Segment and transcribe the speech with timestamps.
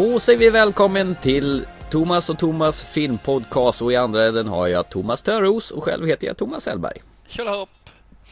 [0.00, 4.88] Då säger vi välkommen till Thomas och Thomas filmpodcast och i andra änden har jag
[4.88, 7.02] Thomas Törros och själv heter jag Thomas Hellberg.
[7.28, 7.68] Tjolahopp!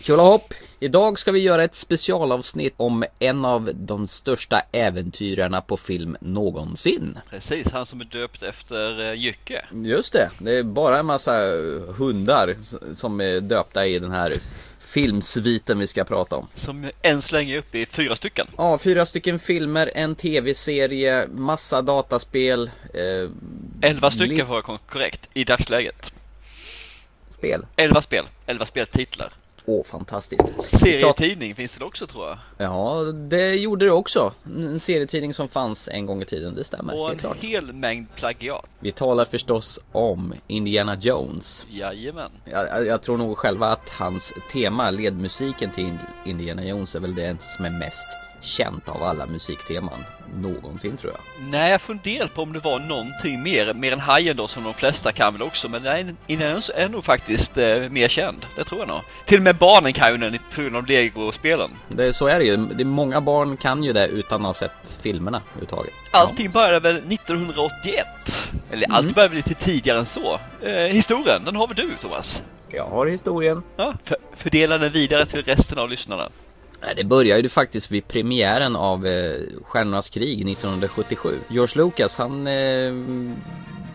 [0.01, 0.55] Tjolahopp!
[0.81, 7.19] Idag ska vi göra ett specialavsnitt om en av de största äventyrarna på film någonsin.
[7.31, 9.65] Precis, han som är döpt efter uh, Jycke.
[9.73, 11.33] Just det, det är bara en massa
[11.97, 12.57] hundar
[12.95, 14.35] som är döpta i den här
[14.89, 16.47] filmsviten vi ska prata om.
[16.55, 18.47] Som än så länge är uppe i fyra stycken.
[18.57, 22.71] Ja, fyra stycken filmer, en tv-serie, massa dataspel.
[22.95, 23.31] Eh,
[23.91, 26.13] elva stycken vara korrekt i dagsläget.
[27.31, 27.67] Spel?
[27.77, 29.33] Elva spel, elva speltitlar.
[29.71, 30.49] Åh, fantastiskt.
[30.81, 32.39] Serietidning finns det också tror jag.
[32.59, 34.33] Ja, det gjorde det också.
[34.45, 37.01] En serietidning som fanns en gång i tiden, det stämmer.
[37.01, 38.67] Och en hel mängd plagiat.
[38.81, 41.67] Vi talar förstås om Indiana Jones.
[41.71, 42.31] Jajamän.
[42.45, 45.93] Jag, jag tror nog själva att hans tema, ledmusiken till
[46.25, 48.09] Indiana Jones är väl det som är mest
[48.41, 50.05] känt av alla musikteman
[50.37, 51.49] någonsin tror jag.
[51.51, 54.75] Nej, jag funderar på om det var någonting mer, mer än Hajen då som de
[54.75, 55.69] flesta kan väl också.
[55.69, 58.47] Men nej, Indiana är nog faktiskt eh, mer känd.
[58.57, 59.01] Det tror jag nog.
[59.27, 61.71] Till och med barnen kan ju den på grund av Lego-spelen.
[61.89, 62.57] Det, så är det ju.
[62.57, 65.93] Det är många barn kan ju det utan att ha sett filmerna överhuvudtaget.
[66.11, 66.53] Allting ja.
[66.53, 68.07] började väl 1981?
[68.71, 68.97] Eller mm.
[68.97, 70.41] allt började väl lite tidigare än så.
[70.63, 72.43] Eh, historien, den har väl du Thomas?
[72.71, 73.63] Jag har historien.
[73.77, 76.29] Ja, för, fördela den vidare till resten av lyssnarna.
[76.97, 81.39] Det började ju faktiskt vid premiären av eh, Stjärnornas krig 1977.
[81.49, 82.93] George Lucas han eh,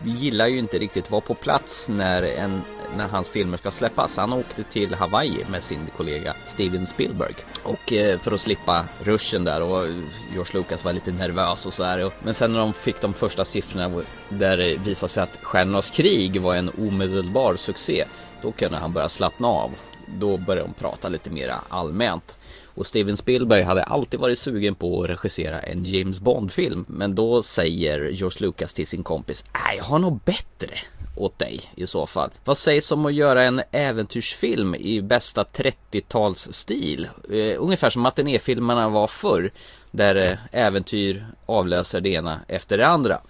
[0.04, 2.62] gillar ju inte riktigt att vara på plats när, en,
[2.96, 4.16] när hans filmer ska släppas.
[4.16, 7.34] Han åkte till Hawaii med sin kollega Steven Spielberg.
[7.62, 9.86] Och eh, för att slippa ruschen där och
[10.32, 12.10] George Lucas var lite nervös och sådär.
[12.22, 16.40] Men sen när de fick de första siffrorna där det visade sig att Stjärnornas krig
[16.40, 18.04] var en omedelbar succé.
[18.42, 19.70] Då kunde han börja slappna av.
[20.06, 22.34] Då började de prata lite mer allmänt.
[22.74, 26.84] Och Steven Spielberg hade alltid varit sugen på att regissera en James Bond-film.
[26.88, 30.78] Men då säger George Lucas till sin kompis, nej jag har något bättre
[31.16, 32.30] åt dig i så fall.
[32.44, 37.08] Vad sägs om att göra en äventyrsfilm i bästa 30-talsstil?
[37.30, 39.50] Eh, ungefär som matinéfilmerna var förr.
[39.90, 43.20] Där eh, äventyr avlöser det ena efter det andra.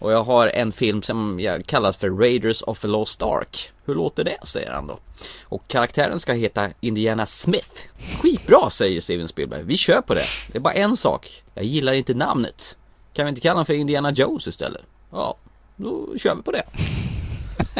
[0.00, 1.66] Och jag har en film som jag
[1.96, 3.72] för Raiders of the Lost Ark.
[3.84, 4.38] Hur låter det?
[4.44, 4.98] säger han då.
[5.42, 7.88] Och karaktären ska heta Indiana Smith.
[8.20, 9.62] Skitbra säger Steven Spielberg.
[9.62, 10.24] Vi kör på det.
[10.52, 11.42] Det är bara en sak.
[11.54, 12.76] Jag gillar inte namnet.
[13.12, 14.82] Kan vi inte kalla honom för Indiana Jones istället?
[15.12, 15.36] Ja,
[15.76, 16.64] då kör vi på det.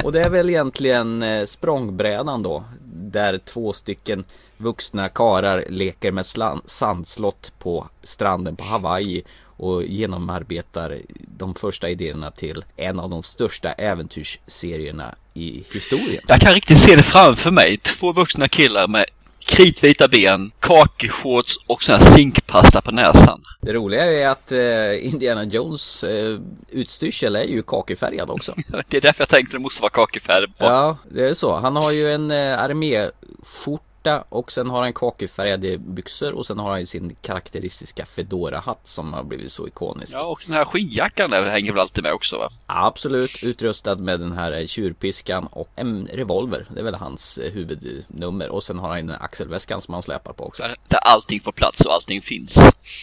[0.04, 2.64] Och det är väl egentligen eh, språngbrädan då.
[2.92, 4.24] Där två stycken
[4.56, 6.26] vuxna karar leker med
[6.64, 9.24] sandslott på stranden på Hawaii
[9.60, 10.98] och genomarbetar
[11.38, 16.22] de första idéerna till en av de största äventyrsserierna i historien.
[16.26, 17.78] Jag kan riktigt se det framför mig.
[17.78, 19.04] Två vuxna killar med
[19.38, 23.42] kritvita ben, kakishorts och sån här zinkpasta på näsan.
[23.60, 26.38] Det roliga är att eh, Indiana Jones eh,
[26.70, 28.54] utstyrsel är ju kakifärgad också.
[28.88, 30.64] det är därför jag tänkte det måste vara kakifärg på.
[30.64, 31.56] Ja, det är så.
[31.56, 36.58] Han har ju en eh, arméskjorta skjorta och sen har han kakifärgade byxor och sen
[36.58, 40.14] har han ju sin karaktäristiska Fedora-hatt som har blivit så ikonisk.
[40.14, 42.50] Ja, och den här skinnjackan där hänger väl alltid med också va?
[42.66, 46.66] Absolut, utrustad med den här tjurpiskan och en revolver.
[46.74, 50.32] Det är väl hans eh, huvudnummer och sen har han den axelväskan som han släpar
[50.32, 50.62] på också.
[50.88, 52.54] Där, allting får plats och allting finns.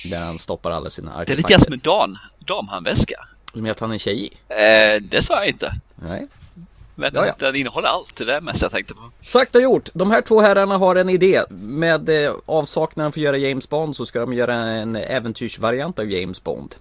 [0.05, 1.35] Där han stoppar alla sina artefakter.
[1.35, 3.27] Det är lite som en dam, damhandväska.
[3.53, 4.29] Du menar att han är tjej i?
[4.47, 5.73] Eh, det sa jag inte.
[5.95, 6.27] Nej.
[6.99, 7.33] Men ja, ja.
[7.39, 9.11] den innehåller allt, det där mest jag tänkte på.
[9.23, 9.89] Sagt och gjort.
[9.93, 11.41] De här två herrarna har en idé.
[11.49, 16.11] Med eh, avsaknaden för att göra James Bond så ska de göra en äventyrsvariant av
[16.11, 16.75] James Bond.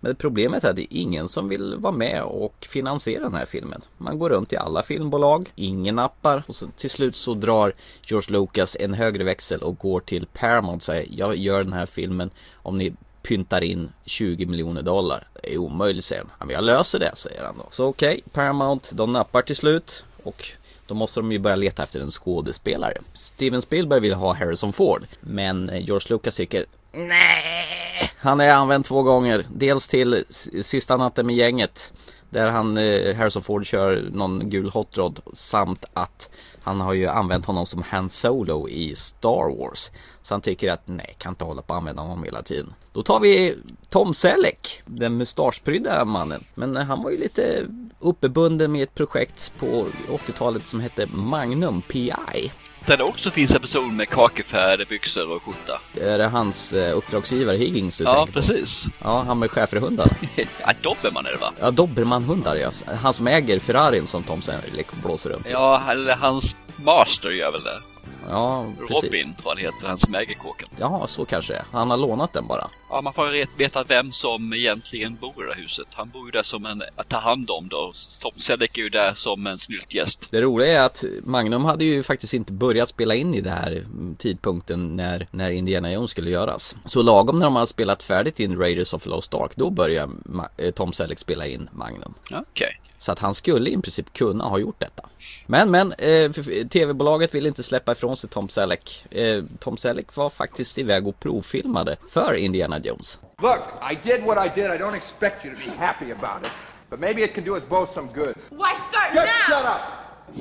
[0.00, 3.44] Men problemet är att det är ingen som vill vara med och finansiera den här
[3.44, 3.80] filmen.
[3.98, 8.32] Man går runt i alla filmbolag, ingen appar och så, till slut så drar George
[8.32, 12.30] Lucas en högre växel och går till Paramount och säger jag gör den här filmen
[12.54, 15.28] om ni pyntar in 20 miljoner dollar.
[15.42, 16.48] Det är omöjligt säger han.
[16.48, 17.66] Men jag löser det säger han då.
[17.70, 20.04] Så okej, okay, Paramount, de nappar till slut.
[20.22, 20.48] Och
[20.86, 22.98] då måste de ju börja leta efter en skådespelare.
[23.12, 25.02] Steven Spielberg vill ha Harrison Ford.
[25.20, 28.10] Men eh, George Lucas tycker Nej!
[28.18, 29.46] Han är använd två gånger.
[29.54, 30.24] Dels till
[30.62, 31.92] Sista natten med gänget.
[32.30, 35.20] Där han, eh, Harrison Ford kör någon gul hot rod.
[35.32, 36.30] Samt att
[36.62, 39.90] han har ju använt honom som Han Solo i Star Wars.
[40.22, 42.74] Så han tycker att nej, kan inte hålla på att använda honom hela tiden.
[42.92, 43.56] Då tar vi
[43.88, 46.44] Tom Selleck, den mustaschprydda mannen.
[46.54, 47.66] Men eh, han var ju lite
[47.98, 52.52] uppbunden med ett projekt på 80-talet som hette Magnum PI.
[52.90, 55.80] Där det också finns en person med kakefärg, byxor och skjorta.
[56.00, 58.84] Är det hans eh, uppdragsgivare Higgins du Ja, precis.
[58.84, 58.90] På?
[58.98, 60.06] Ja, han med schäferhundar.
[60.36, 61.52] ja, Dobermann är det va?
[61.60, 62.70] Ja, Dobermann-hundar ja.
[63.02, 67.62] Han som äger Ferrarin som Tom Selleck blåser runt Ja, eller hans master gör väl
[67.62, 67.80] det.
[68.28, 69.04] Ja, precis.
[69.04, 70.68] Robin tror det heter, han som äger kåken.
[70.78, 71.62] Ja, så kanske är.
[71.72, 72.70] Han har lånat den bara.
[72.88, 75.86] Ja, man får veta vem som egentligen bor i det här huset.
[75.92, 77.92] Han bor ju där som en, att ta hand om då.
[78.20, 80.28] Tom Selleck är ju där som en snyltgäst.
[80.30, 83.84] Det roliga är att Magnum hade ju faktiskt inte börjat spela in i den här
[84.18, 86.76] tidpunkten när, när Indiana Jones skulle göras.
[86.84, 90.12] Så lagom när de hade spelat färdigt in Raiders of Lost Ark, då började
[90.56, 92.14] eh, Tom Selleck spela in Magnum.
[92.24, 92.40] Okej.
[92.52, 92.89] Okay.
[93.00, 95.08] Så att han skulle i princip kunna ha gjort detta.
[95.46, 96.30] Men, men, eh,
[96.70, 99.04] tv-bolaget ville inte släppa ifrån sig Tom Selleck.
[99.10, 103.18] Eh, Tom Selleck var faktiskt iväg och provfilmade för Indiana Jones.
[103.42, 103.58] Look,
[103.92, 104.64] I did what I did.
[104.70, 106.52] I don't expect you to be happy about it.
[106.90, 108.34] But maybe it can do us both some good.
[108.50, 109.56] Why start Just now?
[109.56, 109.80] shut up!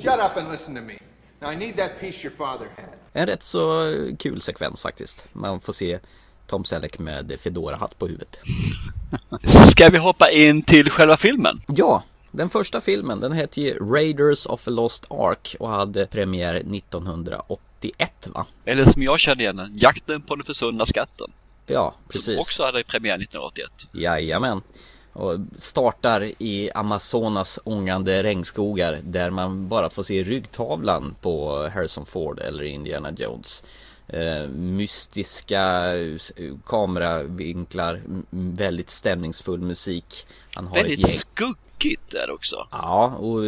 [0.04, 0.98] Shut up and listen to me.
[1.42, 2.86] Now I need that piece your father had.
[3.14, 5.26] En rätt så kul sekvens faktiskt.
[5.34, 6.00] Man får se
[6.48, 8.38] Tom Selleck med Fedora-hatt på huvudet.
[9.68, 11.62] Ska vi hoppa in till själva filmen?
[11.68, 16.56] Ja, den första filmen den hette ju Raiders of a Lost Ark och hade premiär
[16.56, 18.46] 1981 va?
[18.66, 21.32] Eller som jag känner igen den, Jakten på den försvunna skatten.
[21.66, 22.26] Ja, precis.
[22.26, 23.70] Som också hade premiär 1981.
[23.94, 24.62] Jajamän.
[25.14, 32.40] Och startar i Amazonas ångande regnskogar där man bara får se ryggtavlan på Harrison Ford
[32.40, 33.64] eller Indiana Jones.
[34.08, 35.94] Eh, mystiska
[36.66, 40.28] kameravinklar, väldigt stämningsfull musik.
[40.60, 41.18] Han har väldigt ett gäng...
[41.18, 42.68] skuggigt där också.
[42.72, 43.40] Ja, och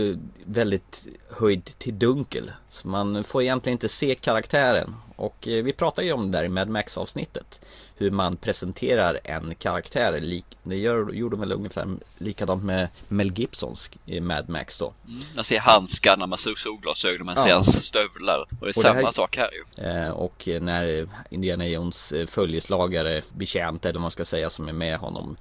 [0.45, 1.07] väldigt
[1.39, 2.51] höjd till dunkel.
[2.69, 4.95] Så man får egentligen inte se karaktären.
[5.15, 7.65] Och eh, vi pratade ju om det där i Mad Max avsnittet.
[7.97, 10.41] Hur man presenterar en karaktär.
[10.63, 11.87] Det gör, gjorde väl ungefär
[12.17, 13.91] likadant med Mel Gibsons
[14.21, 14.93] Mad Max då.
[15.07, 17.55] Mm, man ser handskarna, man ser solglasögon, man ser ja.
[17.55, 18.39] hans stövlar.
[18.39, 19.83] Och det är och samma det här, sak här ju.
[19.83, 24.97] Eh, och när Indiana Jones följeslagare, betjänt eller vad man ska säga som är med
[24.97, 25.37] honom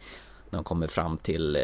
[0.50, 1.62] när de kommer fram till eh,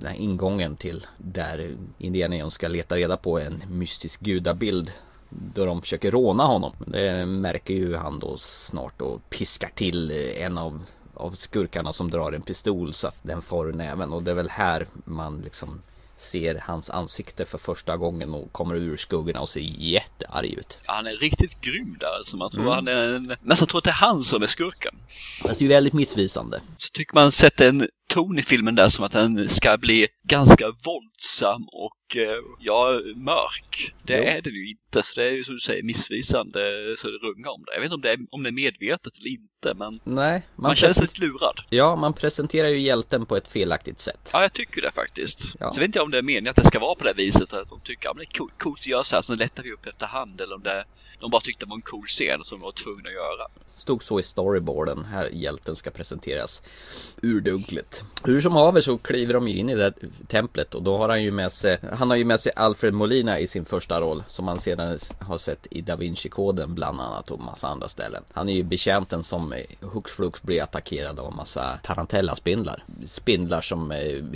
[0.00, 4.92] den här ingången till där Indiana ska leta reda på en mystisk gudabild
[5.30, 6.72] då de försöker råna honom.
[6.86, 12.10] Det märker ju han då snart och piskar till eh, en av, av skurkarna som
[12.10, 15.80] drar en pistol så att den får näven och det är väl här man liksom
[16.18, 20.78] ser hans ansikte för första gången och kommer ur skuggorna och ser jättearg ut.
[20.86, 22.18] Han är riktigt grym där.
[22.18, 22.74] Alltså man tror mm.
[22.74, 24.94] han är, nästan tror att det är han som är skurken.
[25.42, 26.60] Det är ju väldigt missvisande.
[26.76, 30.66] Så tycker man sätter en ton i filmen där som att den ska bli ganska
[30.66, 31.92] våldsam och
[32.58, 33.94] ja, mörk.
[34.02, 34.24] Det jo.
[34.24, 36.60] är det ju inte, så det är ju som du säger missvisande
[36.98, 37.74] så det rungar om det.
[37.74, 40.68] Jag vet inte om det är, om det är medvetet eller inte, men Nej, man,
[40.68, 41.60] man känns lite lurad.
[41.70, 44.30] Ja, man presenterar ju hjälten på ett felaktigt sätt.
[44.32, 45.56] Ja, jag tycker det faktiskt.
[45.60, 45.72] Ja.
[45.72, 47.52] Så vet inte jag om det är meningen att det ska vara på det viset,
[47.52, 49.72] att de tycker att ja, det är coolt att göra så här, så lättar vi
[49.72, 50.84] upp efterhand, eller om det
[51.20, 53.48] de bara tyckte det var en cool scen som de var tvungna att göra.
[53.74, 56.62] Stod så i storyboarden, här hjälten ska presenteras
[57.22, 58.02] urdunkligt.
[58.24, 59.92] Hur som haver så kliver de ju in i det
[60.26, 63.38] templet och då har han ju med sig, han har ju med sig Alfred Molina
[63.38, 67.40] i sin första roll som man sedan har sett i Da Vinci-koden bland annat och
[67.40, 68.22] massa andra ställen.
[68.32, 72.84] Han är ju betjänten som hux flux blir attackerad av massa tarantellaspindlar.
[73.06, 73.90] Spindlar som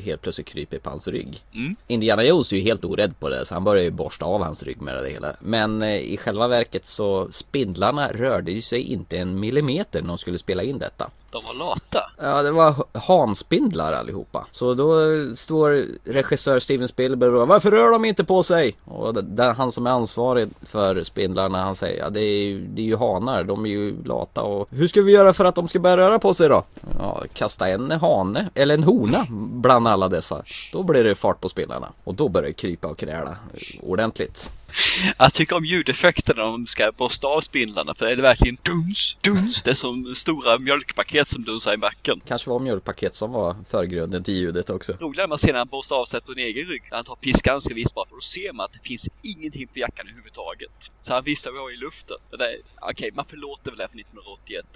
[0.05, 1.45] helt plötsligt kryper på hans rygg.
[1.53, 1.77] Mm.
[1.87, 4.63] Indiana Jones är ju helt orädd på det så han börjar ju borsta av hans
[4.63, 5.37] rygg med det hela.
[5.41, 10.39] Men eh, i själva verket så spindlarna rörde sig inte en millimeter när de skulle
[10.39, 11.11] spela in detta.
[11.33, 12.11] De var lata.
[12.21, 14.47] Ja, det var hanspindlar allihopa.
[14.51, 14.95] Så då
[15.37, 18.77] står regissör Steven Spielberg och Varför rör de inte på sig?
[18.85, 22.83] Och där han som är ansvarig för spindlarna han säger Ja, det är, ju, det
[22.83, 23.45] är ju hanar.
[23.45, 26.19] De är ju lata och Hur ska vi göra för att de ska börja röra
[26.19, 26.65] på sig då?
[26.99, 30.43] Ja, kasta en hane eller en hona bland alla dessa.
[30.73, 31.89] Då blir det fart på spindlarna.
[32.05, 33.37] Och då börjar det krypa och kräla
[33.83, 34.51] ordentligt.
[35.19, 39.17] Jag tycker om ljudeffekterna när de ska borsta av spindlarna för är det verkligen duns,
[39.21, 39.63] duns.
[39.63, 42.21] Det är som stora mjölkpaket som dunsar i backen.
[42.27, 44.93] Kanske var mjölkpaket som var förgrunden till ljudet också.
[44.93, 46.83] Roligare man ser när han borstar av sig på en egen rygg.
[46.91, 49.79] Han tar piskan och ska vispa för då ser man att det finns ingenting på
[49.79, 50.91] jackan överhuvudtaget.
[51.03, 52.17] Så han visste vad i luften.
[52.33, 54.67] Okej, okay, man förlåter väl det för 1981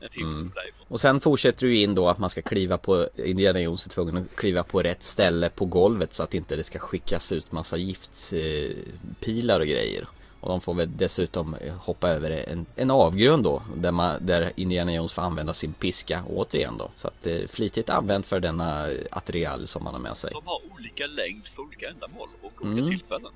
[0.00, 0.52] en film mm.
[0.88, 4.16] Och sen fortsätter du in då att man ska kliva på Indiana Jones är tvungen
[4.16, 7.76] att kliva på rätt ställe på golvet så att inte det ska skickas ut massa
[7.76, 10.08] giftpilar och grejer.
[10.40, 14.94] Och de får väl dessutom hoppa över en, en avgrund då där, man, där Indiana
[14.94, 16.90] Jones får använda sin piska återigen då.
[16.94, 20.30] Så att eh, flitigt använt för denna attiralj som man har med sig.
[20.30, 22.98] Som har olika längd för olika ändamål och olika mm.
[22.98, 23.32] tillfällen.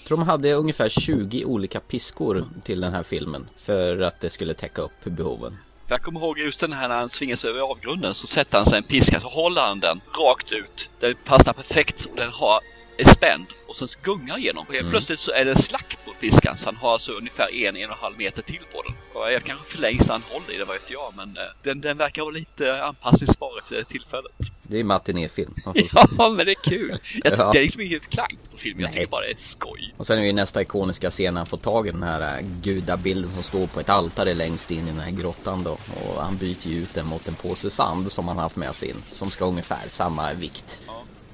[0.00, 4.30] Jag tror de hade ungefär 20 olika piskor till den här filmen för att det
[4.30, 5.58] skulle täcka upp behoven.
[5.88, 8.66] Jag kommer ihåg just den här när han svingar sig över avgrunden så sätter han
[8.66, 10.90] sig en piska så håller han den rakt ut.
[11.00, 12.60] Den passar perfekt och den har
[13.00, 14.66] är spänd och sen gungar igenom.
[14.68, 14.90] Och helt mm.
[14.90, 17.96] plötsligt så är det slack på piskan så han har alltså ungefär en, en och
[17.96, 18.94] en halv meter till på den.
[19.12, 21.12] Och jag kanske förlängs när han håller i det, vad vet jag.
[21.16, 24.32] Men eh, den, den verkar vara lite anpassningsbar efter tillfället.
[24.62, 25.54] Det är matinéfilm.
[26.18, 26.98] Ja, men det är kul.
[27.24, 27.52] Jag, Ja.
[27.52, 28.82] Det är liksom inget klank på filmen.
[28.82, 29.94] Jag tycker bara det är skoj.
[29.96, 32.46] Och sen är ju nästa ikoniska scen när han får tag i den här äh,
[32.62, 35.70] gudabilden som står på ett altare längst in i den här grottan då.
[35.70, 38.88] Och han byter ju ut den mot en påse sand som han haft med sig
[38.88, 38.96] in.
[39.10, 40.82] Som ska ha ungefär samma vikt.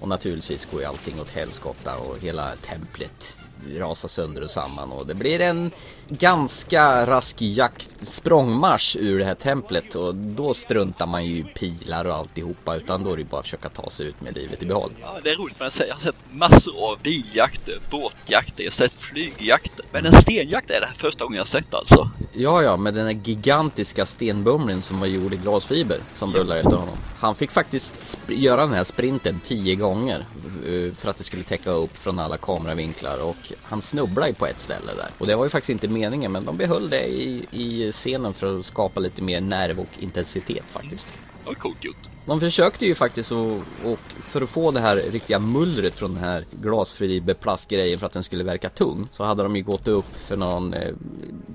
[0.07, 3.39] Och naturligtvis går ju allting åt helskotta och hela templet
[3.77, 5.71] rasar sönder och samman och det blir en
[6.09, 12.05] ganska rask jakt, språngmarsch ur det här templet och då struntar man ju i pilar
[12.05, 14.67] och alltihopa utan då är det bara att försöka ta sig ut med livet i
[14.67, 14.91] behåll.
[15.03, 18.95] Ja, det är roligt men jag har sett massor av biljakter, båtjakter, jag har sett
[18.95, 19.85] flygjakter.
[19.93, 22.11] Men en stenjakt är det här första gången jag har sett alltså.
[22.33, 26.77] Ja, ja, med den här gigantiska stenbumlingen som var gjord i glasfiber som rullar efter
[26.77, 26.97] honom.
[27.19, 30.27] Han fick faktiskt göra den här sprinten tio gånger
[30.67, 34.47] eh, för att det skulle täcka upp från alla kameravinklar och han snubblade ju på
[34.47, 35.09] ett ställe där.
[35.19, 38.59] Och det var ju faktiskt inte meningen, men de behöll det i, i scenen för
[38.59, 41.07] att skapa lite mer nerv och intensitet faktiskt.
[41.07, 42.09] Det var coolt gjort.
[42.27, 46.25] De försökte ju faktiskt och, och för att få det här riktiga mullret från den
[46.25, 50.37] här glasfiberplastgrejen för att den skulle verka tung så hade de ju gått upp för
[50.37, 50.95] någon eh,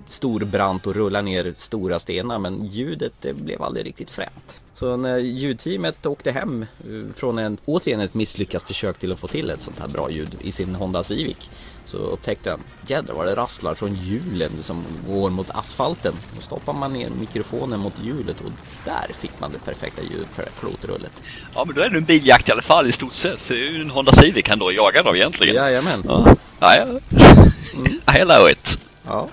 [0.08, 4.62] stor brant och rullat ner stora stenar men ljudet det blev aldrig riktigt fränt.
[4.74, 9.28] Så när ljudteamet åkte hem eh, från en återigen ett misslyckat försök till att få
[9.28, 11.50] till ett sånt här bra ljud i sin Honda Civic
[11.86, 16.14] så upptäckte han, jädrar vad det rasslar från hjulen som går mot asfalten.
[16.36, 18.52] Då stoppar man ner mikrofonen mot hjulet och
[18.86, 21.12] där fick man det perfekta ljudet för klotrullet.
[21.56, 23.40] Ja, men då är det en biljakt i alla fall i stort sett.
[23.40, 25.56] För det är ju en Honda Civic han då jagar då egentligen.
[25.56, 26.04] Jajamän.
[26.08, 26.76] Ja, ja.
[26.78, 28.16] ja.
[28.18, 28.91] I allow it.
[29.06, 29.28] Ja.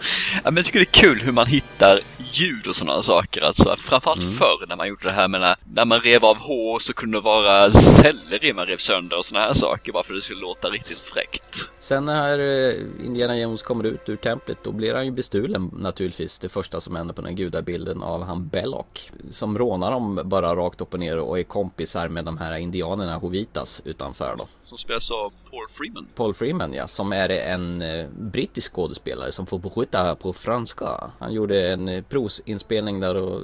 [0.45, 2.01] Men jag tycker det är kul hur man hittar
[2.33, 3.41] ljud och sådana saker.
[3.45, 4.35] Alltså, framförallt Mm.
[4.35, 7.23] förr när man gjorde det här med när, man rev av hår så kunde det
[7.23, 10.69] vara selleri man rev sönder och sådana här saker bara för att det skulle låta
[10.69, 11.71] riktigt fräckt.
[11.79, 12.75] Sen när eh,
[13.07, 16.39] Indiana Jones kommer ut ur templet då blir han ju bestulen naturligtvis.
[16.39, 18.87] Det första som händer på den gudabilden av han Belloc.
[19.31, 23.17] Som rånar dem bara rakt upp och ner och är kompisar med de här indianerna
[23.17, 24.47] Hovitas utanför då.
[24.63, 26.07] Som spelas av Paul Freeman.
[26.15, 31.11] Paul Freeman ja, som är en eh, brittisk skådespelare som får skjuta på franska.
[31.19, 33.43] Han gjorde en eh, provinspelning där och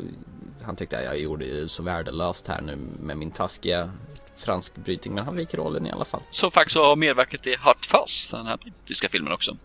[0.62, 3.90] han tyckte att jag gjorde det så värdelöst här nu med min taskiga
[4.36, 5.14] franskbrytning.
[5.14, 6.22] Men han fick rollen i alla fall.
[6.30, 9.56] Som faktiskt har medverkat i Hot Fuzz, den här brittiska filmen också.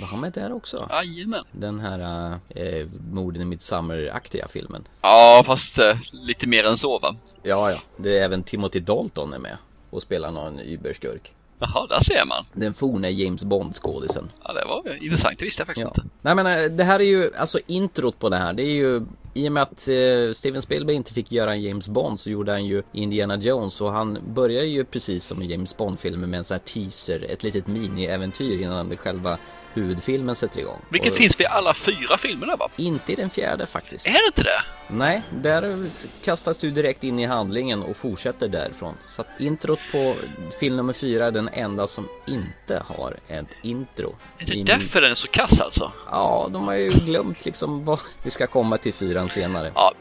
[0.00, 0.88] Var han med där också?
[0.90, 1.44] Jajamän.
[1.52, 4.88] Den här eh, morden i Midsommar-aktiga filmen.
[5.00, 7.16] Ja, fast eh, lite mer än så va?
[7.42, 7.78] Ja, ja.
[7.96, 9.56] Det är även Timothy Dalton är med
[9.90, 11.32] och spelar någon überskurk.
[11.58, 12.44] Jaha, där ser man.
[12.52, 14.30] Den forne James Bond-skådisen.
[14.44, 15.38] Ja, det var intressant.
[15.38, 16.02] Det visste jag faktiskt Ja.
[16.02, 16.14] inte.
[16.22, 19.02] Nej men eh, det här är ju, alltså introt på det här, det är ju
[19.34, 22.52] i och med att eh, Steven Spielberg inte fick göra en James Bond så gjorde
[22.52, 26.44] han ju Indiana Jones och han börjar ju precis som i James Bond-filmer med en
[26.44, 29.38] sån här teaser, ett litet mini-äventyr innan det själva
[29.76, 30.80] huvudfilmen sätter igång.
[30.88, 32.68] Vilket Och finns vid alla fyra filmerna va?
[32.76, 34.06] Inte i den fjärde faktiskt.
[34.06, 34.62] Är det inte det?
[34.88, 35.86] Nej, där
[36.24, 38.94] kastas du direkt in i handlingen och fortsätter därifrån.
[39.06, 40.14] Så att introt på
[40.60, 44.14] film nummer fyra är den enda som inte har ett intro.
[44.38, 45.92] Är det I- därför den är så kass alltså?
[46.10, 49.72] Ja, de har ju glömt liksom vad vi ska komma till fyran senare.
[49.74, 49.92] Ja,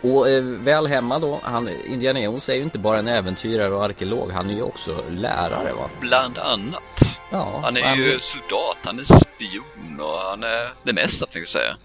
[0.00, 3.84] Och eh, väl hemma då, han, Indiana Jones är ju inte bara en äventyrare och
[3.84, 5.90] arkeolog, han är ju också lärare va?
[6.00, 6.82] bland annat.
[7.32, 11.38] Ja, Han är han, ju soldat, han är spion och han är det mesta tänkte
[11.38, 11.76] jag säga.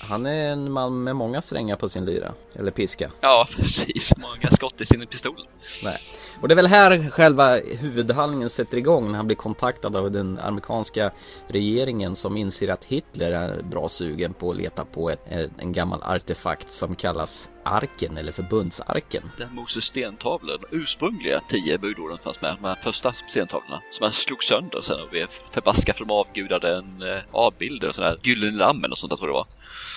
[0.00, 3.10] han är en man med många strängar på sin lyra, eller piska.
[3.20, 4.12] Ja, precis.
[4.16, 5.46] Många skott i sin pistol.
[5.82, 5.98] Nej.
[6.40, 10.38] Och det är väl här själva huvudhandlingen sätter igång när han blir kontaktad av den
[10.38, 11.10] amerikanska
[11.48, 15.20] regeringen som inser att Hitler är bra sugen på att leta på ett,
[15.58, 19.30] en gammal artefakt som kallas arken eller förbundsarken.
[19.38, 24.12] Där Moses stentavlor, de ursprungliga tio budorden fanns med, de här första stentavlorna, som han
[24.12, 28.56] slog sönder sen och blev förbaskad för de avgudade en eh, avbilder och sådär, gyllene
[28.58, 29.46] lammen och sånt där tror jag det var.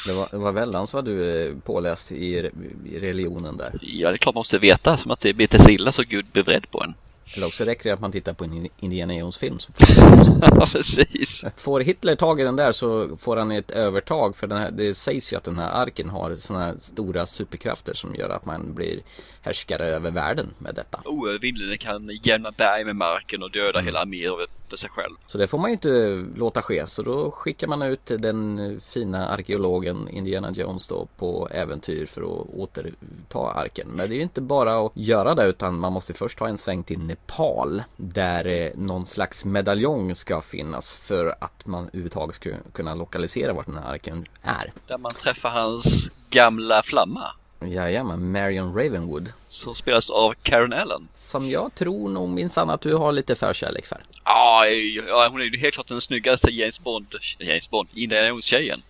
[0.06, 2.52] Det var, det var väldans vad du är påläst i,
[2.86, 3.80] i religionen där.
[3.82, 6.26] Ja, det är klart man måste veta, som att det blir till illa så Gud
[6.32, 6.94] blir beredd på en.
[7.36, 9.60] Eller också räcker det att man tittar på en Indiana Jones film.
[9.60, 9.72] Så
[10.42, 11.46] Ja, precis.
[11.58, 14.94] Får Hitler tag i den där så får han ett övertag för den här, det
[14.94, 18.74] sägs ju att den här arken har sådana här stora superkrafter som gör att man
[18.74, 19.00] blir
[19.42, 21.00] härskare över världen med detta.
[21.06, 25.16] Oövervinnelig, den kan jämna berg med marken och döda hela arméer för sig själv.
[25.28, 26.88] Så det får man ju inte låta ske.
[26.88, 32.48] Så då skickar man ut den fina arkeologen Indiana Jones då på äventyr för att
[32.56, 33.88] återta arken.
[33.88, 36.58] Men det är ju inte bara att göra det utan man måste först ta en
[36.58, 42.50] sväng till Nepal där eh, någon slags medaljong ska finnas för att man överhuvudtaget ska
[42.74, 44.74] kunna lokalisera vart den här arken är.
[44.88, 47.43] Där man träffar hans gamla flamma.
[47.72, 49.34] Jajamän, Marion Ravenwood.
[49.48, 51.08] Som spelas av Karen Allen.
[51.16, 54.04] Som jag tror nog minsann att du har lite förkärlek för.
[54.26, 54.66] Ja,
[55.08, 57.08] ja, hon är ju helt klart den snyggaste James Bond,
[57.40, 58.82] James Bond, Indiana Jones-tjejen.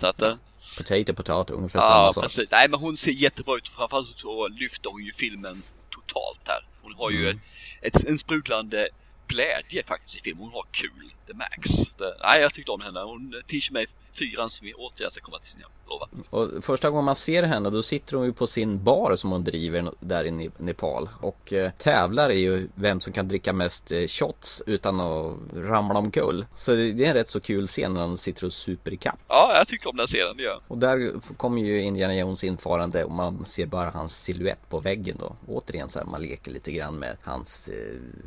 [0.00, 0.34] Så att, eh,
[0.78, 2.24] Potato, potato, ungefär ja samma sak.
[2.24, 2.50] precis.
[2.50, 3.68] Nej men hon ser jättebra ut.
[3.68, 6.66] Framförallt så lyfter hon ju filmen totalt här.
[6.82, 7.40] Hon har ju mm.
[7.82, 8.88] ett, en sprudlande
[9.26, 10.42] glädje faktiskt i filmen.
[10.42, 11.70] Hon har kul, the max.
[11.98, 13.00] Det, nej, jag tyckte om henne.
[13.00, 13.86] Hon finns med
[14.18, 16.08] fyran som vi återigen ska komma till sin lova.
[16.30, 19.44] Och första gången man ser henne då sitter hon ju på sin bar som hon
[19.44, 24.06] driver där i Nepal och eh, tävlar i ju vem som kan dricka mest eh,
[24.06, 26.46] shots utan att ramla omkull.
[26.54, 28.96] Så det, det är en rätt så kul scen när hon sitter och super i
[28.96, 29.18] kapp.
[29.28, 33.04] Ja, jag tycker om den scenen, det gör Och där kommer ju Indiana Jones infarande
[33.04, 35.36] och man ser bara hans siluett på väggen då.
[35.46, 37.74] Återigen så här, man leker lite grann med hans eh,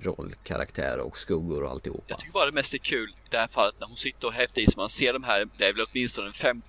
[0.01, 2.03] rollkaraktär och skuggor och alltihopa.
[2.07, 2.90] Jag tycker bara det mest är kul
[3.29, 4.73] det här fallet när hon sitter och häftar i sig.
[4.77, 6.61] Man ser de här, det är väl åtminstone 15-20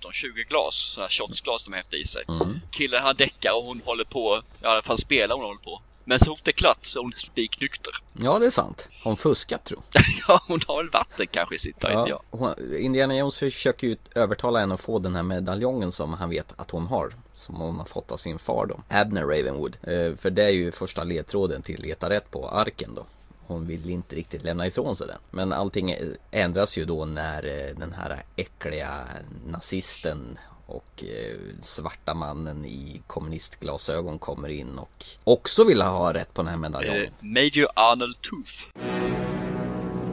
[0.49, 2.23] glas, sådana här shotsglas de häftar i sig.
[2.27, 2.59] Mm.
[2.71, 5.81] Killen han däckar och hon håller på, i alla fall spelar hon håller på.
[6.05, 7.93] Men så fort det är klart så är hon spiknykter.
[8.13, 8.89] Ja, det är sant.
[9.03, 9.81] Har hon fuskat tro?
[10.27, 12.21] ja, hon har väl vatten kanske i sitt, ja, jag.
[12.29, 16.53] Hon, Indiana Jones försöker ju övertala henne att få den här medaljongen som han vet
[16.55, 17.13] att hon har.
[17.33, 18.83] Som hon har fått av sin far då.
[18.87, 19.77] Abner Ravenwood.
[19.83, 23.05] Eh, för det är ju första ledtråden till leta rätt på arken då
[23.53, 25.17] hon vill inte riktigt lämna ifrån sig den.
[25.31, 25.95] Men allting
[26.31, 29.07] ändras ju då när eh, den här äckliga
[29.47, 36.41] nazisten och eh, svarta mannen i kommunistglasögon kommer in och också vill ha rätt på
[36.41, 37.01] den här medaljongen.
[37.01, 38.53] Uh, Major Arnold Tooth.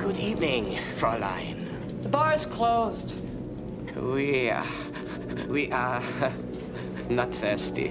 [0.04, 1.66] Good evening, Fräulein.
[2.02, 3.14] The bar is closed.
[3.96, 4.66] We are,
[5.48, 6.02] we are
[7.08, 7.90] not thirsty.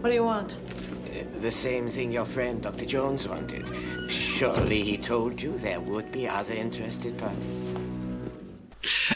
[0.00, 0.58] What do you want?
[1.42, 2.86] The same thing your friend Dr.
[2.86, 3.64] Jones wanted.
[4.10, 7.86] Surely he told you there would be other interested parties.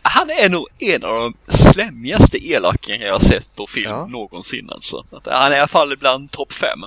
[0.02, 4.06] Han är nog en av de slämmigaste elakingar jag sett på film ja.
[4.06, 5.04] någonsin alltså.
[5.24, 6.80] Han är i alla fall bland topp fem.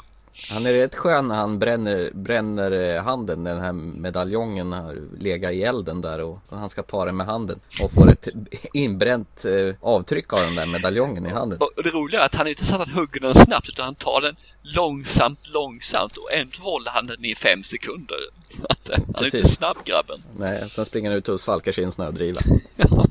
[0.49, 4.97] Han är rätt skön när han bränner, bränner eh, handen när den här medaljongen har
[5.19, 8.27] legat i elden där och han ska ta den med handen och får ett
[8.73, 11.59] inbränt eh, avtryck av den där medaljongen i handen.
[11.59, 13.95] Och det roliga är att han inte så att han hugger den snabbt utan han
[13.95, 18.17] tar den långsamt, långsamt och ändå håller han den i fem sekunder.
[18.87, 20.23] Han är inte snabb grabben.
[20.37, 22.41] Nej, sen springer han ut och svalkar sin snödriva.
[22.75, 23.05] ja,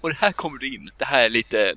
[0.00, 0.90] och det här kommer du in.
[0.98, 1.74] Det här är lite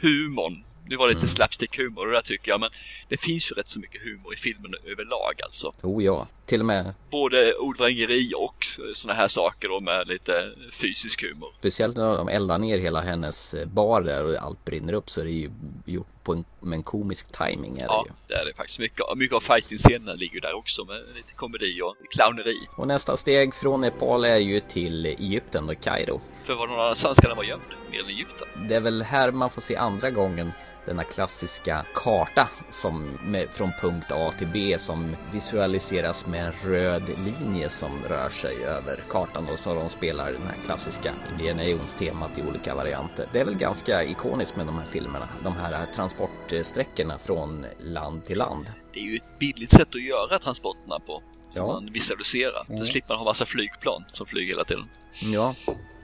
[0.00, 1.28] humorn nu var det lite mm.
[1.28, 2.70] slapstick-humor och det där tycker jag, men
[3.08, 5.72] det finns ju rätt så mycket humor i filmen överlag alltså.
[5.82, 6.94] Oh ja, till och med.
[7.10, 11.48] Både ordvrängeri och sådana här saker då med lite fysisk humor.
[11.58, 15.24] Speciellt när de eldar ner hela hennes bar där och allt brinner upp så är
[15.24, 15.50] det ju
[15.86, 17.78] gjort på en, med en komisk timing.
[17.78, 18.14] Är ja, det, ju.
[18.26, 18.78] det är det faktiskt.
[18.78, 22.58] Mycket, mycket av fighting-scenerna ligger där också med lite komedi och clowneri.
[22.76, 26.20] Och nästa steg från Nepal är ju till Egypten och Kairo.
[26.44, 27.62] För var någon annanstans ska den vara gömd?
[27.90, 28.48] Mer än Egypten?
[28.68, 30.52] Det är väl här man får se andra gången
[30.88, 37.02] denna klassiska karta som med, från punkt A till B som visualiseras med en röd
[37.08, 42.38] linje som rör sig över kartan och så de spelar den här klassiska Indiana Jones-temat
[42.38, 43.26] i olika varianter.
[43.32, 48.38] Det är väl ganska ikoniskt med de här filmerna, de här transportsträckorna från land till
[48.38, 48.66] land.
[48.92, 51.22] Det är ju ett billigt sätt att göra transporterna på.
[51.52, 51.66] Ja.
[51.66, 52.66] Man visualiserar.
[52.68, 52.86] Mm.
[52.86, 54.88] Slipper man ha massa flygplan som flyger hela tiden.
[55.20, 55.54] Ja,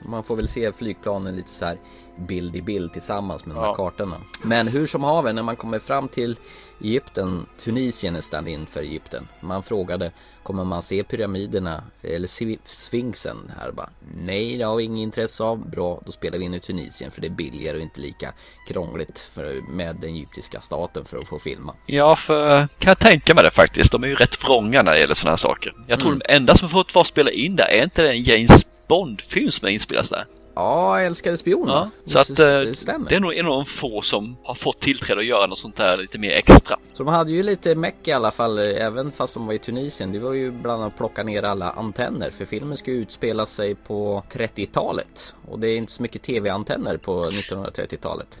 [0.07, 1.77] man får väl se flygplanen lite så här
[2.17, 3.75] bild i bild tillsammans med de här ja.
[3.75, 4.21] kartorna.
[4.43, 6.35] Men hur som haver, när man kommer fram till
[6.81, 9.27] Egypten, Tunisien är stand in för Egypten.
[9.41, 10.11] Man frågade,
[10.43, 12.27] kommer man se pyramiderna eller
[12.67, 13.71] sfinxen här?
[13.71, 15.69] Bara, Nej, det har vi inget intresse av.
[15.69, 18.33] Bra, då spelar vi in i Tunisien för det är billigare och inte lika
[18.67, 21.75] krångligt för, med den egyptiska staten för att få filma.
[21.85, 23.91] Ja, för kan jag tänka mig det faktiskt.
[23.91, 25.73] De är ju rätt vrånga när det gäller sådana här saker.
[25.87, 26.21] Jag tror mm.
[26.25, 29.71] de enda som fått vara spela in där är inte den James Bond-film som är
[29.71, 30.25] inspelad där.
[30.55, 31.73] Ja, älskade spioner.
[31.73, 33.09] Ja, så att eh, det, stämmer.
[33.09, 35.75] det är nog en av de få som har fått tillträde att göra något sånt
[35.75, 36.79] där lite mer extra.
[36.93, 39.59] Så de hade ju lite meck i alla fall, eh, även fast de var i
[39.59, 40.11] Tunisien.
[40.11, 43.75] Det var ju bland annat att plocka ner alla antenner, för filmen ska utspela sig
[43.75, 45.35] på 30-talet.
[45.47, 48.39] Och det är inte så mycket tv-antenner på 1930-talet.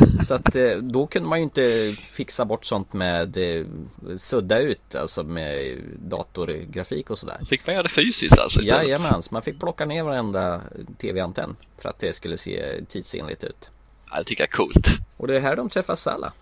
[0.22, 3.36] Så att eh, då kunde man ju inte fixa bort sånt med
[4.16, 7.40] sudda ut, alltså med datorgrafik och sådär.
[7.48, 8.86] Fick man göra det fysiskt alltså istället?
[8.86, 10.60] Jajamän, man fick plocka ner varenda
[11.00, 13.70] tv-antenn för att det skulle se tidsenligt ut.
[14.10, 14.86] Ja, det tycker jag är coolt.
[15.16, 16.32] Och det är här de träffar Salla.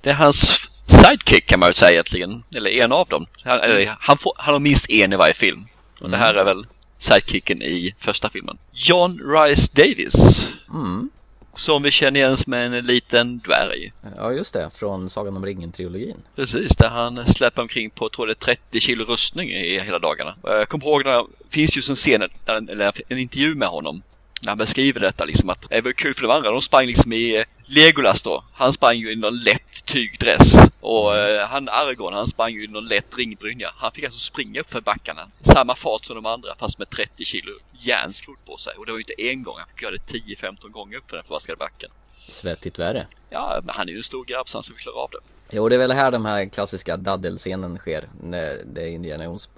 [0.00, 3.26] Det är hans sidekick kan man väl säga egentligen, eller en av dem.
[3.42, 5.66] Han, eller, han, får, han har minst en i varje film.
[5.94, 6.10] Och mm.
[6.10, 6.66] det här är väl
[6.98, 8.58] sidekicken i första filmen.
[8.72, 10.48] John Rice Davis.
[10.74, 11.10] Mm.
[11.56, 13.92] Som vi känner igen som en liten dvärg.
[14.16, 14.70] Ja, just det.
[14.70, 16.16] Från Sagan om ringen-trilogin.
[16.36, 20.34] Precis, där han släpper omkring på, tror jag 30 kilo rustning i hela dagarna.
[20.42, 24.02] Jag kommer ihåg, när det finns ju en scen, eller en intervju med honom
[24.46, 26.50] när han beskriver detta liksom att det var kul för de andra.
[26.50, 28.44] De sprang liksom i eh, Legolas då.
[28.52, 30.54] Han sprang ju i någon lätt tygdress.
[30.80, 33.70] Och eh, han Argon han sprang ju i någon lätt ringbrynja.
[33.76, 35.28] Han fick alltså springa upp för backarna.
[35.42, 38.72] Samma fart som de andra fast med 30 kilo järnskrot på sig.
[38.78, 39.54] Och det var ju inte en gång.
[39.58, 41.90] Han fick göra det 10-15 gånger upp för den förbaskade backen.
[42.28, 43.06] Svettigt värre.
[43.30, 45.18] Ja, men han är ju en stor grabb så han ska klara av det.
[45.50, 48.04] Jo, det är väl här de här klassiska daddelscenen sker.
[48.22, 49.48] När det är Indiana Jones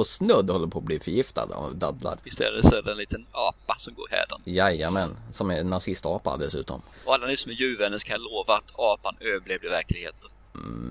[0.00, 2.18] på snudd håller på att bli förgiftad av dadlar.
[2.24, 4.40] Visst är det så är det en liten apa som går hädan.
[4.44, 6.82] Jajamän, som är en nazistapa dessutom.
[7.04, 10.29] Och alla ni som är djurvänner kan jag lova att apan överlevde verkligheten.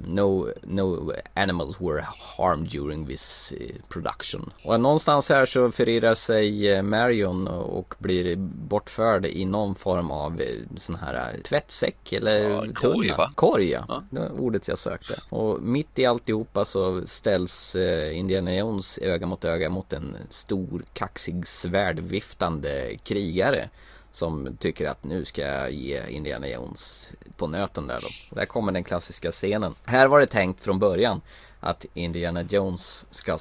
[0.06, 2.02] No, no animals were
[2.38, 4.52] harmed during this eh, production.
[4.64, 8.36] Och någonstans här så förirrar sig eh, Marion och blir
[8.70, 13.18] bortförd i någon form av eh, sån här tvättsäck eller Ja, en korg, tunna.
[13.18, 13.32] va?
[13.36, 14.04] Korg ja.
[14.10, 15.20] Det var ordet jag sökte.
[15.30, 17.76] Och mitt i alltihopa så ställs
[18.14, 23.70] Indiana Jones öga mot öga mot en stor kaxig svärdviftande krigare.
[24.12, 28.08] Som tycker att nu ska jag ge Indiana Jones på nöten där då.
[28.30, 29.76] Och där kommer den klassiska scenen.
[29.86, 31.22] Här var det tänkt från början
[31.60, 33.38] att Indiana Jones ska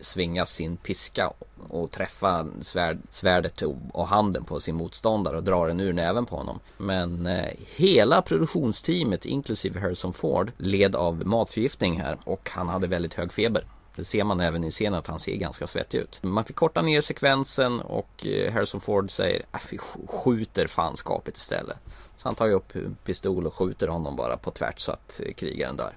[0.00, 1.32] svinga sin piska
[1.68, 6.26] och träffa svärd, svärdet och, och handen på sin motståndare och dra den ur näven
[6.26, 6.60] på honom.
[6.76, 13.14] Men eh, hela produktionsteamet inklusive Harrison Ford led av matförgiftning här och han hade väldigt
[13.14, 13.64] hög feber.
[13.98, 16.20] Det ser man även i scenen att han ser ganska svettig ut.
[16.22, 21.76] Man fick korta ner sekvensen och eh, Harrison Ford säger att vi skjuter fanskapet istället.
[22.16, 25.20] Så han tar ju upp en pistol och skjuter honom bara på tvärt så att
[25.24, 25.92] eh, krigaren dör.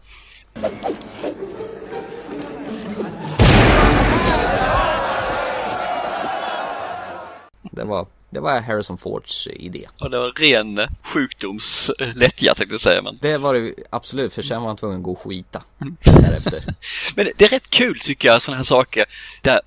[7.62, 9.88] Det var, det var Harrison Fords eh, idé.
[10.00, 13.02] Och det var ren sjukdomslättja tänkte jag säga.
[13.02, 15.98] Men, Det var det absolut, för sen var han tvungen att gå och skita Mm.
[16.04, 16.64] därefter.
[17.16, 19.06] men det är rätt kul tycker jag sådana här saker
[19.42, 19.62] där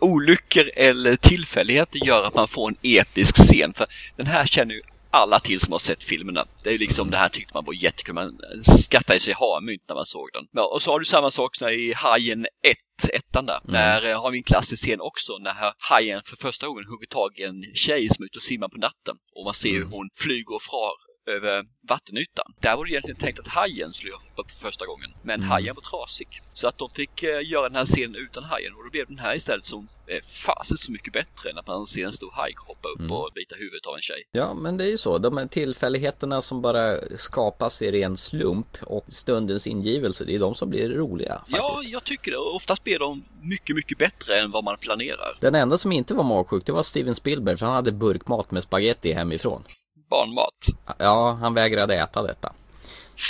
[0.00, 3.74] olyckor eller tillfälligheter gör att man får en episk scen.
[3.76, 6.46] För den här känner ju alla till som har sett filmerna.
[6.62, 8.14] Det är ju liksom det här tyckte man var jättekul.
[8.14, 10.44] Man skattade sig ha-mynt när man såg den.
[10.52, 12.76] Ja, och så har du samma sak som i Hajen 1,
[13.12, 13.60] ettan där.
[13.64, 17.38] Där eh, har vi en klassisk scen också när hajen för första gången hugger tag
[17.38, 19.16] i en tjej som är ute och simmar på natten.
[19.36, 20.92] Och man ser hur hon flyger och far
[21.26, 22.52] över vattenytan.
[22.60, 25.10] Där var det egentligen tänkt att hajen skulle hoppa upp för första gången.
[25.22, 26.42] Men hajen var trasig.
[26.54, 29.18] Så att de fick eh, göra den här scenen utan hajen och då blev den
[29.18, 32.52] här istället som eh, fasen så mycket bättre än att man ser en stor haj
[32.56, 34.22] hoppa upp och bita huvudet av en tjej.
[34.32, 35.18] Ja, men det är ju så.
[35.18, 40.54] De här tillfälligheterna som bara skapas i ren slump och stundens ingivelse, det är de
[40.54, 41.56] som blir roliga faktiskt.
[41.56, 42.38] Ja, jag tycker det.
[42.38, 45.38] Oftast blir de mycket, mycket bättre än vad man planerar.
[45.40, 48.62] Den enda som inte var magsjuk, det var Steven Spielberg, för han hade burkmat med
[48.62, 49.64] spaghetti hemifrån.
[50.08, 50.54] Barnmat.
[50.98, 52.52] Ja, han vägrade äta detta.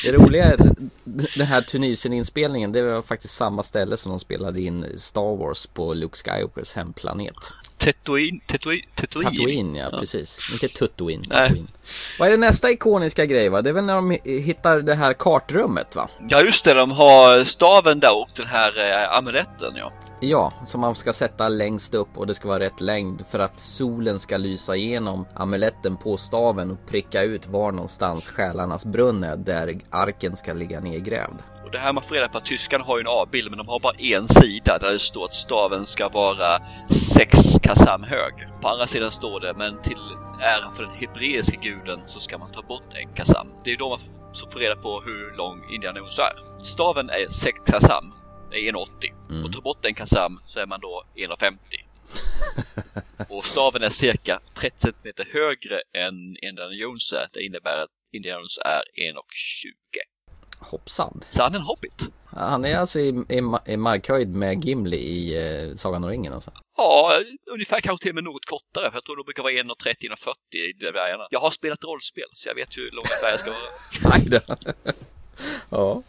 [0.02, 0.56] Det roliga är,
[1.36, 5.94] den här Tunisien-inspelningen, det var faktiskt samma ställe som de spelade in Star Wars på
[5.94, 7.36] Luke Skywalkers hemplanet.
[7.78, 9.30] Tatooine, Tatooine, Tatooine.
[9.30, 10.38] Tatooine, ja, precis.
[10.52, 11.38] Inte Tuttoin, Nej.
[11.38, 11.68] Tatooine.
[12.18, 13.62] Vad är det nästa ikoniska grej va?
[13.62, 16.08] Det är väl när de hittar det här kartrummet va?
[16.28, 16.74] Ja, just det.
[16.74, 19.92] De har staven där och den här eh, amuletten, ja.
[20.20, 23.60] Ja, som man ska sätta längst upp och det ska vara rätt längd för att
[23.60, 29.36] solen ska lysa igenom amuletten på staven och pricka ut var någonstans själarnas brunn är
[29.36, 31.42] där arken ska ligga nedgrävd.
[31.66, 33.68] Och det här man får reda på att tyskarna har ju en A-bild men de
[33.68, 38.34] har bara en sida där det står att staven ska vara sex kasam hög.
[38.62, 39.98] På andra sidan står det men till
[40.40, 43.48] ära för den hebreiska guden så ska man ta bort en kasam.
[43.64, 43.98] Det är då man
[44.52, 46.64] får reda på hur lång Indiana Jones är.
[46.64, 48.14] Staven är sex kasam,
[48.50, 51.58] det är 1,80 och tar bort en kasam så är man då 1,50.
[53.36, 57.28] och staven är cirka 30 cm högre än Indiana Jones är.
[57.32, 60.15] Det innebär att Indiana Jones är 1,20.
[60.58, 61.20] Hoppsan.
[61.30, 62.08] Så han är en hobbit.
[62.26, 63.42] Han är alltså i, i,
[63.72, 66.50] i markhöjd med Gimli i eh, Sagan om ringen alltså.
[66.76, 68.90] Ja, ungefär kanske till och med något kortare.
[68.90, 71.26] För jag tror de brukar vara 1,30-1,40 i dvärgarna.
[71.30, 74.14] Jag har spelat rollspel så jag vet hur långt dvärgar ska vara.
[74.14, 74.40] Aj då.
[75.70, 76.02] ja.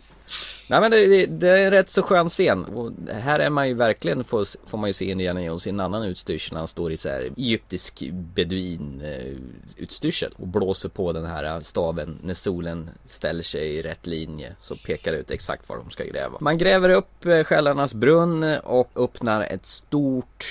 [0.69, 2.65] Nej men det, det, är en rätt så skön scen.
[2.65, 5.79] Och här är man ju verkligen, får, får man ju se Indiana Jones i en
[5.79, 6.53] annan utstyrsel.
[6.53, 9.33] när Han står i så här egyptisk beduin eh,
[9.77, 14.55] utstyrsel och blåser på den här staven när solen ställer sig i rätt linje.
[14.59, 16.37] Så pekar det ut exakt var de ska gräva.
[16.39, 20.45] Man gräver upp eh, själarnas brunn och öppnar ett stort,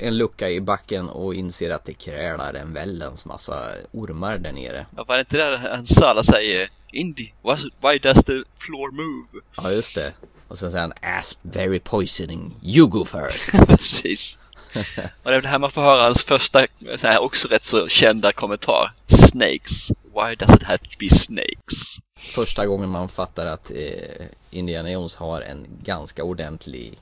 [0.00, 4.86] en lucka i backen och inser att det krälar en väldens massa ormar där nere.
[4.96, 7.32] Ja, var det inte där en Sala säger Indy,
[7.82, 9.26] why- does the floor move?
[9.56, 10.12] Ja, just det.
[10.48, 12.54] Och sen säger han Asp very poisoning.
[12.62, 13.52] You go first.
[13.66, 14.36] Precis.
[15.22, 16.66] Och det är det här man får höra hans första,
[16.98, 18.92] så här, också rätt så kända kommentar.
[19.06, 19.88] Snakes.
[19.90, 21.98] Why does it have to be snakes?
[22.18, 26.98] Första gången man fattar att eh, Indiana Jones har en ganska ordentlig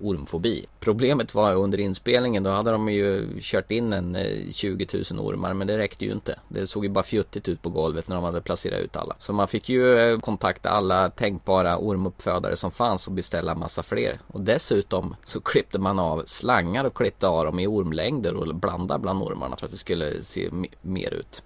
[0.00, 0.66] ormfobi.
[0.80, 5.52] Problemet var under inspelningen, då hade de ju kört in en eh, 20 000 ormar,
[5.54, 6.38] men det räckte ju inte.
[6.48, 9.14] Det såg ju bara fjuttigt ut på golvet när de hade placerat ut alla.
[9.18, 14.20] Så man fick ju eh, kontakta alla tänkbara ormuppfödare som fanns och beställa massa fler.
[14.26, 19.00] Och dessutom så klippte man av slangar och klippte av dem i ormlängder och blandade
[19.00, 20.48] bland ormarna för att det skulle se
[20.82, 21.42] mer ut.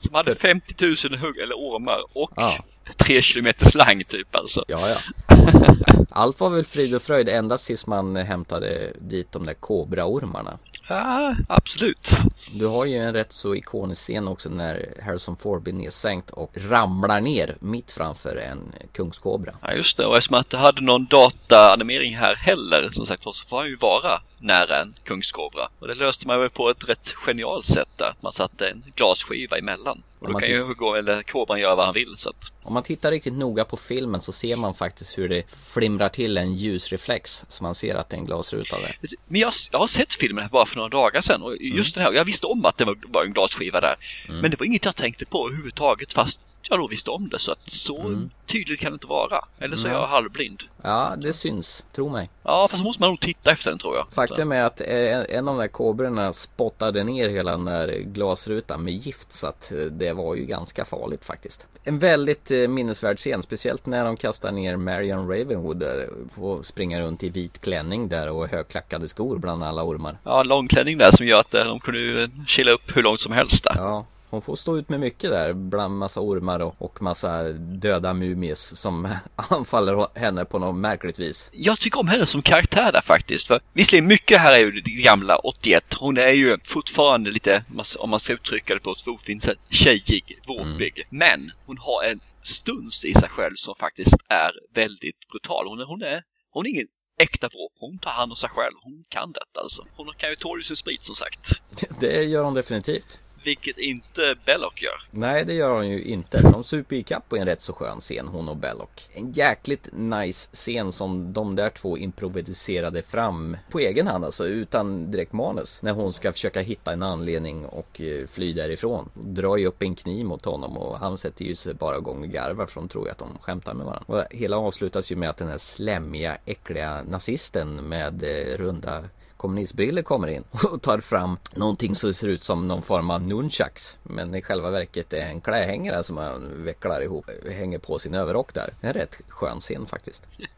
[0.00, 0.74] Som hade 50
[1.10, 2.64] 000 hugg eller ormar och Ja.
[2.96, 4.64] tre kilometer slang typ alltså.
[4.68, 4.96] Ja, ja.
[6.10, 10.58] Allt var väl frid och fröjd ända tills man hämtade dit de där kobraormarna.
[10.88, 12.10] Ja, absolut.
[12.52, 16.50] Du har ju en rätt så ikonisk scen också när Harrison Ford blir nedsänkt och
[16.54, 19.54] ramlar ner mitt framför en kungskobra.
[19.62, 20.06] Ja, just det.
[20.06, 23.76] Och eftersom man inte hade någon dataanimering här heller, som sagt så får han ju
[23.76, 25.68] vara nära en kungskobra.
[25.78, 28.14] Och det löste man väl på ett rätt genialt sätt där.
[28.20, 30.02] Man satte en glasskiva emellan.
[30.18, 32.14] Och då kan ju eller kobran göra vad han vill.
[32.16, 32.52] Så att...
[32.62, 35.42] Om man tittar riktigt noga på filmen så ser man faktiskt hur det
[35.74, 37.44] flimrar till en ljusreflex.
[37.48, 38.96] Så man ser att det är en glasruta där.
[39.26, 42.12] Men jag, jag har sett filmen bara för några dagar sedan och just den här,
[42.12, 43.96] jag visste om att det var, var en glasskiva där.
[44.28, 47.52] Men det var inget jag tänkte på överhuvudtaget fast jag då visste om det så
[47.52, 49.44] att så tydligt kan det inte vara.
[49.58, 50.62] Eller så är jag halvblind.
[50.82, 51.84] Ja, det syns.
[51.92, 52.28] Tro mig.
[52.42, 54.06] Ja, fast så måste man nog titta efter den tror jag.
[54.12, 58.84] Faktum är att eh, en av de där kobrorna spottade ner hela den där glasrutan
[58.84, 61.66] med gift så att eh, det var ju ganska farligt faktiskt.
[61.84, 67.00] En väldigt eh, minnesvärd scen, speciellt när de kastar ner Marion Ravenwood där får springa
[67.00, 70.18] runt i vit klänning där och högklackade skor bland alla ormar.
[70.24, 73.74] Ja, långklänning där som gör att de kunde chilla upp hur långt som helst där.
[73.76, 78.14] Ja, hon får stå ut med mycket där bland massa ormar och, och massa döda
[78.14, 81.50] mumies som anfaller henne på något märkligt vis.
[81.52, 83.46] Jag tycker om henne som karaktär där faktiskt.
[83.46, 85.94] För visserligen mycket här är ju det gamla 81.
[85.94, 87.64] Hon är ju fortfarande lite,
[87.98, 91.06] om man ska uttrycka det på ett fotfint sätt, tjejig, våpig.
[91.10, 95.68] Men hon har en stuns i sig själv som faktiskt är väldigt brutal.
[95.68, 96.86] Hon är, hon är, hon är ingen
[97.18, 97.72] äkta våp.
[97.80, 98.74] Hon tar hand om sig själv.
[98.82, 99.84] Hon kan detta alltså.
[99.96, 101.50] Hon kan ju tåla sin sprit som sagt.
[102.00, 103.18] Det gör hon definitivt.
[103.48, 105.02] Vilket inte Belloc gör.
[105.10, 106.40] Nej, det gör hon ju inte.
[106.40, 108.88] De super ju ikapp på en rätt så skön scen, hon och Belloc.
[109.12, 115.10] En jäkligt nice scen som de där två improviserade fram på egen hand, alltså utan
[115.10, 115.82] direkt manus.
[115.82, 119.08] När hon ska försöka hitta en anledning och eh, fly därifrån.
[119.14, 122.28] Drar ju upp en kniv mot honom och han sätter ju sig bara igång och
[122.28, 124.04] garvar för de tror ju att de skämtar med varandra.
[124.06, 129.04] Och hela avslutas ju med att den här slämmiga, äckliga nazisten med eh, runda
[129.38, 133.98] kommunistbriller kommer in och tar fram någonting som ser ut som någon form av nunchucks.
[134.02, 138.54] Men i själva verket är en klädhängare som han vecklar ihop, hänger på sin överrock
[138.54, 138.70] där.
[138.80, 140.26] En rätt skön scen faktiskt.
[140.36, 140.48] Det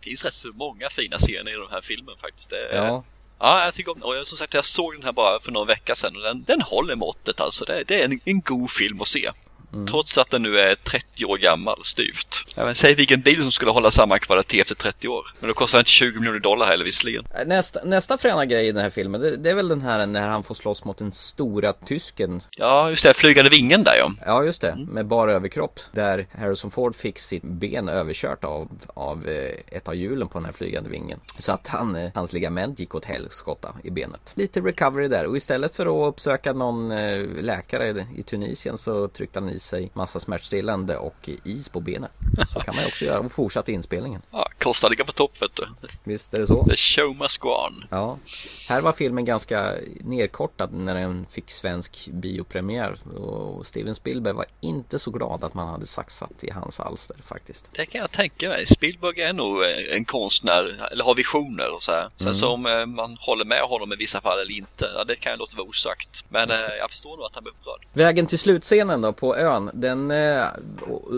[0.00, 2.52] finns rätt så många fina scener i den här filmen faktiskt.
[2.52, 2.76] Är...
[2.76, 3.04] Ja,
[3.42, 5.66] Ja, jag tycker om Och jag, som sagt, jag såg den här bara för någon
[5.66, 7.64] vecka sedan och den, den håller måttet alltså.
[7.64, 9.30] Det, det är en, en god film att se.
[9.90, 12.44] Trots att den nu är 30 år gammal styvt.
[12.56, 15.32] Vet, säg vilken bil som skulle hålla samma kvalitet efter 30 år.
[15.40, 17.24] Men då kostar den inte 20 miljoner dollar heller visserligen.
[17.46, 20.28] nästa, nästa fräna grej i den här filmen, det, det är väl den här när
[20.28, 22.40] han får slåss mot den stora tysken.
[22.56, 23.14] Ja, just det.
[23.14, 24.12] Flygande vingen där ja.
[24.26, 24.76] Ja, just det.
[24.76, 25.80] Med bara överkropp.
[25.92, 30.44] Där Harrison Ford fick sitt ben överkört av, av eh, ett av hjulen på den
[30.44, 31.20] här flygande vingen.
[31.38, 34.32] Så att han, eh, hans ligament gick åt helskotta i benet.
[34.34, 35.26] Lite recovery där.
[35.26, 39.90] Och istället för att uppsöka någon eh, läkare i Tunisien så tryckte han i sig
[39.94, 42.10] massa smärtstillande och is på benet.
[42.52, 44.22] Så kan man ju också göra och fortsatte inspelningen.
[44.30, 45.66] ja Costa ligger på topp vet du.
[46.04, 46.64] Visst är det så?
[46.64, 47.84] The show must go on.
[47.90, 48.18] Ja,
[48.68, 54.98] här var filmen ganska nedkortad när den fick svensk biopremiär och Steven Spielberg var inte
[54.98, 57.70] så glad att man hade saxat i hans alster faktiskt.
[57.72, 58.66] Det kan jag tänka mig.
[58.66, 62.10] Spielberg är nog en konstnär, eller har visioner och så här.
[62.16, 65.16] Sen så om eh, man håller med honom i vissa fall eller inte, ja, det
[65.16, 66.24] kan jag låta vara osagt.
[66.28, 67.86] Men eh, jag förstår nog att han blir upprörd.
[67.92, 70.44] Vägen till slutscenen då på ön, den, eh,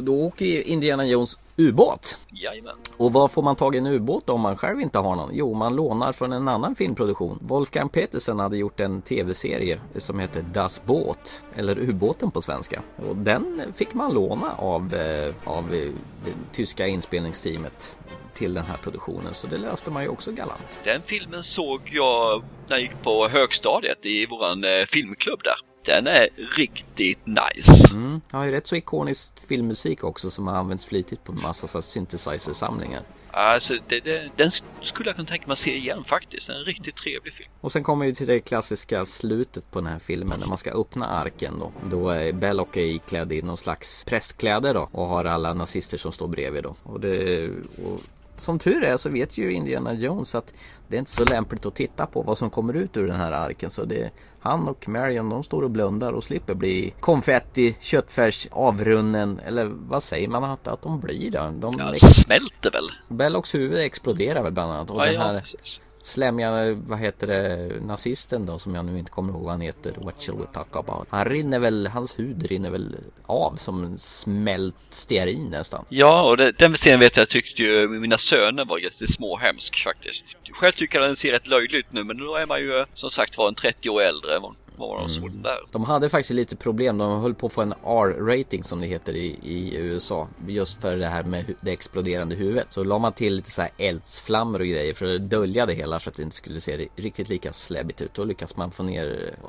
[0.02, 2.18] då åker Indiana Jones ubåt.
[2.30, 2.74] Jajamän.
[2.96, 5.30] Och var får man tag i en ubåt om man själv inte har någon?
[5.32, 7.38] Jo, man lånar från en annan filmproduktion.
[7.42, 12.82] Wolfgang Petersen hade gjort en tv-serie som heter Das Boot, eller Ubåten på svenska.
[13.08, 15.90] Och den fick man låna av, eh, av eh,
[16.24, 17.96] det tyska inspelningsteamet
[18.34, 20.78] till den här produktionen, så det löste man ju också galant.
[20.84, 25.71] Den filmen såg jag när jag gick på högstadiet i våran filmklubb där.
[25.84, 27.88] Den är riktigt nice.
[27.90, 31.78] Mm, har ju rätt så ikonisk filmmusik också som har använts flitigt på massa så
[31.78, 33.02] här synthesizer-samlingar.
[33.30, 34.50] Alltså, det, det, den
[34.82, 36.48] skulle jag kunna tänka mig att se igen faktiskt.
[36.48, 37.50] En riktigt trevlig film.
[37.60, 40.70] Och sen kommer vi till det klassiska slutet på den här filmen när man ska
[40.70, 41.72] öppna arken då.
[41.90, 46.12] Då är Belloc är iklädd i någon slags prästkläder då och har alla nazister som
[46.12, 46.76] står bredvid då.
[46.82, 47.48] Och det,
[47.84, 48.00] och
[48.36, 50.54] som tur är så vet ju Indiana Jones att
[50.88, 53.32] det är inte så lämpligt att titta på vad som kommer ut ur den här
[53.32, 53.70] arken.
[53.70, 54.10] Så det,
[54.42, 60.02] han och Marion de står och blundar och slipper bli konfetti, köttfärs, avrunnen eller vad
[60.02, 61.50] säger man att, att de blir då?
[61.54, 63.16] De Ja, smälter väl?
[63.18, 64.90] Bellocs huvud exploderar väl bland annat.
[64.90, 68.98] Och Ja, den ja, här precis slämmiga, vad heter det, nazisten då som jag nu
[68.98, 69.94] inte kommer ihåg vad han heter.
[70.00, 71.06] What shall we talk about?
[71.10, 75.84] Han rinner väl, hans hud rinner väl av som smält stearin nästan.
[75.88, 80.36] Ja, och det, den scenen vet jag tyckte ju mina söner var jättesmåhemsk faktiskt.
[80.52, 83.10] Själv tycker jag den ser rätt löjlig ut nu, men då är man ju som
[83.10, 84.36] sagt var en 30 år äldre.
[84.36, 84.42] än
[84.76, 85.58] var det de såg den där?
[85.72, 86.98] De hade faktiskt lite problem.
[86.98, 90.28] De höll på att få en R-rating som det heter i, i USA.
[90.48, 92.66] Just för det här med det exploderande huvudet.
[92.70, 96.00] Så la man till lite så här eldsflammor och grejer för att dölja det hela
[96.00, 98.14] så att det inte skulle se ri- riktigt lika släbbigt ut.
[98.14, 99.48] Då lyckas man få ner eh,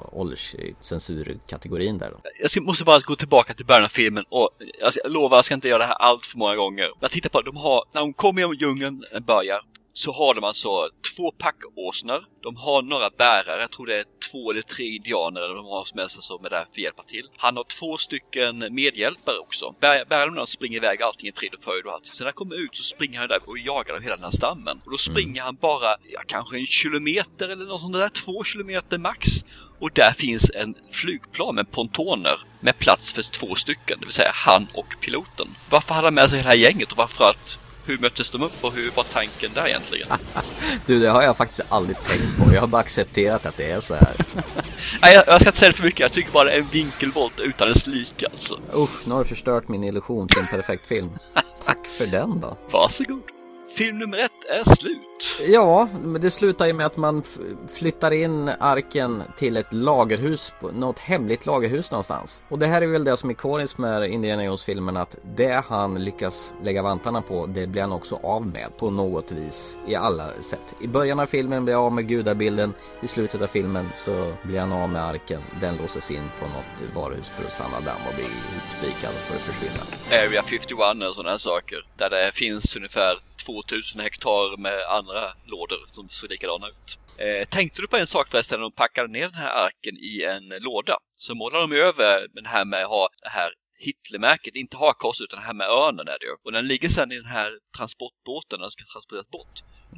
[0.83, 2.17] ålderscensurkategorin där då.
[2.55, 5.45] Jag måste bara gå tillbaka till början av filmen och jag, ska- jag lovar jag
[5.45, 6.89] ska inte göra det här allt för många gånger.
[6.99, 9.61] Jag tittar på, de har, när de kommer genom djungeln börjar
[9.93, 12.25] så har de alltså två packåsnor.
[12.41, 15.99] De har några bärare, jag tror det är två eller tre indianer de har som
[15.99, 17.29] helst med det här för att hjälpa till.
[17.37, 19.75] Han har två stycken medhjälpare också.
[19.79, 22.05] Bär, bärarna springer iväg allting i frid och fröjd och allt.
[22.05, 24.81] Så när han kommer ut så springer han där och jagar hela den här stammen.
[24.85, 28.97] Och då springer han bara, ja, kanske en kilometer eller något sånt där, två kilometer
[28.97, 29.29] max.
[29.79, 34.31] Och där finns en flygplan med pontoner med plats för två stycken, det vill säga
[34.33, 35.47] han och piloten.
[35.69, 38.73] Varför hade han med sig hela gänget och varför att hur möttes de upp och
[38.73, 40.07] hur var tanken där egentligen?
[40.85, 42.53] Du, det har jag faktiskt aldrig tänkt på.
[42.53, 44.15] Jag har bara accepterat att det är så här.
[45.01, 45.99] Nej, jag, jag ska inte säga det för mycket.
[45.99, 48.59] Jag tycker bara det är en vinkelvolt utan dess like alltså.
[48.75, 51.09] Usch, nu har du förstört min illusion till en perfekt film.
[51.65, 52.57] Tack för den då.
[52.71, 53.32] Varsågod.
[53.77, 54.99] Film nummer ett är slut.
[55.47, 57.23] Ja, men det slutar ju med att man
[57.67, 62.43] flyttar in arken till ett lagerhus, något hemligt lagerhus någonstans.
[62.49, 66.03] Och det här är väl det som är ikoniskt med Indiana Jones-filmen att det han
[66.03, 70.29] lyckas lägga vantarna på, det blir han också av med på något vis i alla
[70.41, 70.75] sätt.
[70.81, 74.59] I början av filmen blir han av med gudabilden, i slutet av filmen så blir
[74.59, 75.41] han av med arken.
[75.61, 78.25] Den låses in på något varuhus för att samla damm och bli
[78.57, 79.83] utspikad för att försvinna.
[80.11, 81.85] Area 51 och sådana här saker.
[81.97, 86.97] Där det finns ungefär 2000 hektar med andra lådor som ser likadana ut.
[87.17, 90.23] Eh, tänkte du på en sak förresten när de packade ner den här arken i
[90.23, 90.97] en låda?
[91.15, 95.39] Så målade de över den här med att ha det här Hitlermärket, inte hakkors utan
[95.39, 96.35] det här med örnen är det ju.
[96.43, 99.55] Och den ligger sedan i den här transportbåten, den ska transporteras bort.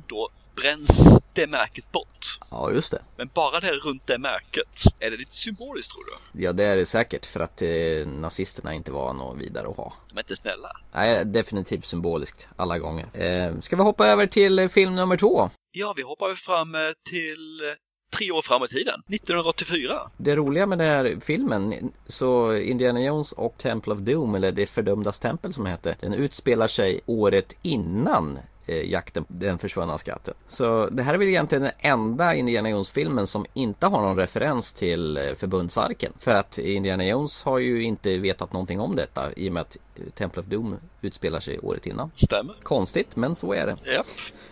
[0.08, 2.40] Då bränns det märket bort.
[2.52, 3.02] Ja, just det.
[3.18, 6.44] Men bara det runt det märket, är det lite symboliskt tror du?
[6.44, 9.94] Ja, det är det säkert för att eh, nazisterna inte var något vidare att ha.
[10.10, 10.72] De är inte snälla.
[10.94, 13.06] Nej, definitivt symboliskt alla gånger.
[13.14, 15.50] Eh, ska vi hoppa över till eh, film nummer två?
[15.72, 19.02] Ja, vi hoppar fram eh, till eh, tre år fram i tiden.
[19.10, 20.12] 1984.
[20.18, 24.66] Det roliga med den här filmen, så Indiana Jones och Temple of Doom, eller Det
[24.66, 30.34] fördömdas tempel som det heter, den utspelar sig året innan eh, jakten, den försvunna skatten.
[30.48, 34.74] Så det här är väl egentligen den enda Indiana Jones-filmen som inte har någon referens
[34.74, 36.14] till eh, förbundsarken.
[36.20, 39.78] För att Indiana Jones har ju inte vetat någonting om detta i och med att
[39.96, 42.12] eh, Temple of Doom utspelar sig året innan.
[42.16, 42.56] Stämmer.
[42.64, 43.92] Konstigt, men så är det.
[43.92, 44.08] Japp.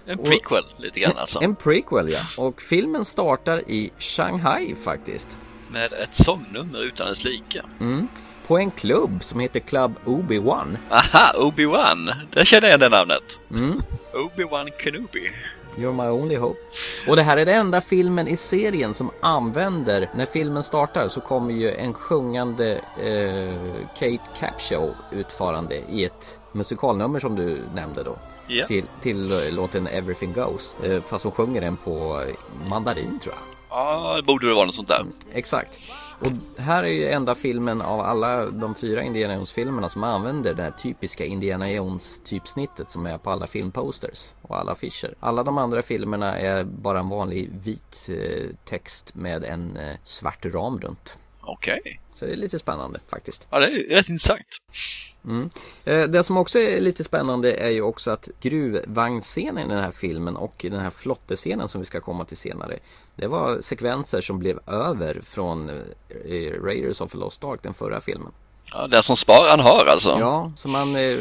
[0.05, 1.39] En prequel lite grann alltså.
[1.41, 2.43] En prequel ja.
[2.43, 5.37] Och filmen startar i Shanghai faktiskt.
[5.71, 7.63] Med ett sångnummer utan dess like.
[7.79, 8.07] Mm.
[8.47, 10.77] På en klubb som heter Club Obi-Wan.
[10.89, 12.13] Aha, Obi-Wan.
[12.31, 13.39] Där känner jag det namnet.
[13.51, 13.81] Mm.
[14.13, 15.31] Obi-Wan Kenobi.
[15.77, 16.59] You're my only hope.
[17.07, 21.21] Och det här är den enda filmen i serien som använder, när filmen startar så
[21.21, 28.17] kommer ju en sjungande eh, Kate Capshaw utfarande i ett musikalnummer som du nämnde då.
[28.47, 28.65] Ja.
[28.65, 30.77] Till, till eh, låten Everything Goes.
[30.83, 32.35] Eh, fast hon sjunger den på eh,
[32.69, 33.43] mandarin tror jag.
[33.69, 35.05] Ja, det borde det vara något sånt där.
[35.33, 35.79] Exakt.
[36.25, 40.63] Och här är ju enda filmen av alla de fyra Indiana Jones-filmerna som använder det
[40.63, 45.15] här typiska Indiana Jones-typsnittet som är på alla filmposters och alla affischer.
[45.19, 50.45] Alla de andra filmerna är bara en vanlig vit eh, text med en eh, svart
[50.45, 51.17] ram runt.
[51.41, 51.99] Okej.
[52.13, 53.47] Så det är lite spännande faktiskt.
[53.49, 54.41] Ja, det är rätt intressant.
[55.25, 55.49] Mm.
[55.85, 59.91] Eh, Det som också är lite spännande är ju också att gruvvagnsscenen i den här
[59.91, 62.79] filmen och den här flottescenen som vi ska komma till senare.
[63.15, 68.01] Det var sekvenser som blev över från eh, Raiders of the Lost Ark, den förra
[68.01, 68.31] filmen.
[68.71, 70.17] Ja, den som spar han har alltså.
[70.19, 71.17] Ja, så man eh,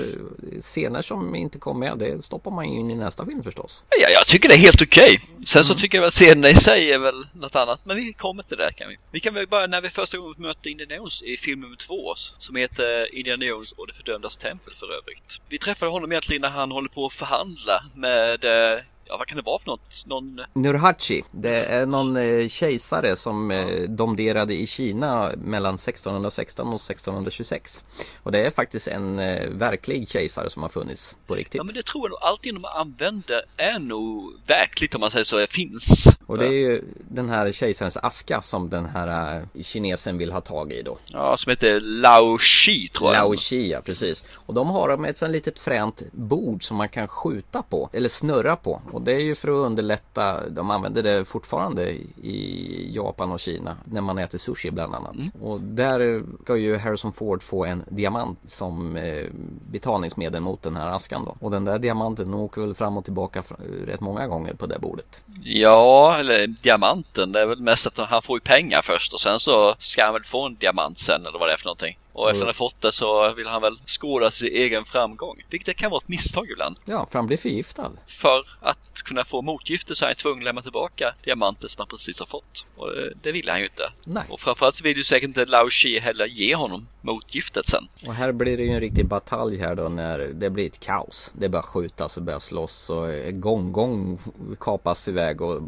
[0.61, 3.85] scener som inte kom med, det stoppar man in i nästa film förstås.
[4.01, 5.21] Ja, jag tycker det är helt okej.
[5.47, 7.81] Sen så tycker jag väl scenerna i sig är väl något annat.
[7.85, 8.99] Men vi kommer till det kan vi.
[9.11, 12.15] Vi kan väl börja när vi första gången möter Indiana Jones i film nummer två.
[12.17, 15.41] Som heter Indiana Jones och det fördömdas tempel för övrigt.
[15.49, 19.37] Vi träffade honom egentligen när han håller på att förhandla med eh, Ja, vad kan
[19.37, 20.07] det vara för något?
[20.07, 20.41] Någon...
[20.53, 27.85] Nurhaci, det är någon eh, kejsare som eh, domderade i Kina mellan 1616 och 1626.
[28.23, 31.55] Och det är faktiskt en eh, verklig kejsare som har funnits på riktigt.
[31.55, 32.19] Ja, men det tror jag nog.
[32.23, 36.07] Allting de använder är nog verkligt om man säger så, finns.
[36.27, 40.41] Och det är ju den här kejsarens aska som den här eh, kinesen vill ha
[40.41, 40.99] tag i då.
[41.07, 43.23] Ja, som heter Lao Shi tror jag.
[43.23, 44.25] Lao Shi, ja, precis.
[44.33, 48.09] Och de har de ett sånt litet fränt bord som man kan skjuta på, eller
[48.09, 48.83] snurra på.
[48.93, 51.91] Och det är ju för att underlätta, de använder det fortfarande
[52.23, 55.17] i Japan och Kina när man äter sushi bland annat.
[55.41, 59.27] Och där ska ju Harrison Ford få en diamant som eh,
[59.71, 61.37] betalningsmedel mot den här askan då.
[61.41, 63.43] Och den där diamanten åker väl fram och tillbaka
[63.87, 65.23] rätt många gånger på det bordet.
[65.43, 67.33] Ja, eller diamanten.
[67.33, 70.13] Det är väl mest att han får ju pengar först och sen så ska han
[70.15, 71.99] väl få en diamant sen eller vad det är för någonting.
[72.13, 75.43] Och efter att han har fått det så vill han väl skåda sin egen framgång.
[75.51, 76.77] Vilket kan vara ett misstag ibland.
[76.85, 77.91] Ja, för han blir förgiftad.
[78.07, 81.89] För att kunna få motgifter så är han tvungen att lämna tillbaka diamanter som han
[81.89, 82.67] precis har fått.
[82.77, 83.93] Och eh, det vill han ju inte.
[84.05, 84.25] Nej.
[84.29, 87.89] Och framförallt så vill ju säkert inte Lao Shi heller ge honom motgiftet sen.
[88.07, 91.33] Och här blir det ju en riktig batalj här då när det blir ett kaos.
[91.39, 94.19] Det börjar skjutas och börjar slåss och gång gång
[94.61, 95.63] kapas iväg och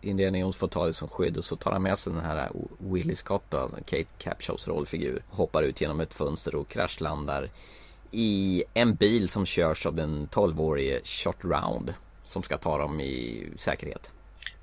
[0.00, 2.50] Indiana Jones får ta det som skydd och så tar han med sig den här
[2.78, 5.22] Willie Scott då, Kate Capshaws rollfigur.
[5.30, 7.50] Hoppar ut genom ett fönster och kraschlandar
[8.10, 11.94] i en bil som körs av den 12-årige Shot Round
[12.30, 14.12] som ska ta dem i säkerhet.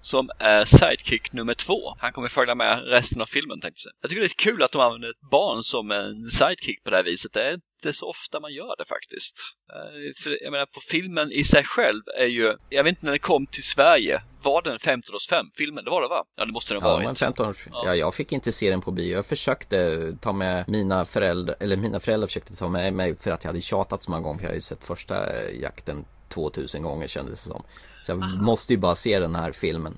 [0.02, 1.96] Som är sidekick nummer två.
[2.00, 3.94] Han kommer följa med resten av filmen tänkte jag.
[4.02, 6.96] Jag tycker det är kul att de använder ett barn som en sidekick på det
[6.96, 7.34] här viset.
[7.34, 9.36] Det är inte så ofta man gör det faktiskt.
[9.74, 13.12] Eh, För jag menar på filmen i sig själv är ju, jag vet inte när
[13.12, 14.22] den kom till Sverige.
[14.44, 15.84] Var den 15 års 5 filmen?
[15.84, 16.24] Det var det va?
[16.38, 17.20] Ja det måste den ha Ja, varit.
[17.20, 17.68] 15 års...
[17.72, 17.82] Ja.
[17.86, 19.16] ja, jag fick inte se den på bio.
[19.16, 19.78] Jag försökte
[20.22, 23.62] ta med mina föräldrar, eller mina föräldrar försökte ta med mig för att jag hade
[23.62, 24.38] tjatat så många gånger.
[24.38, 27.64] För jag hade ju sett första jakten 2000 gånger kändes det som.
[28.04, 29.98] Så jag måste ju bara se den här filmen.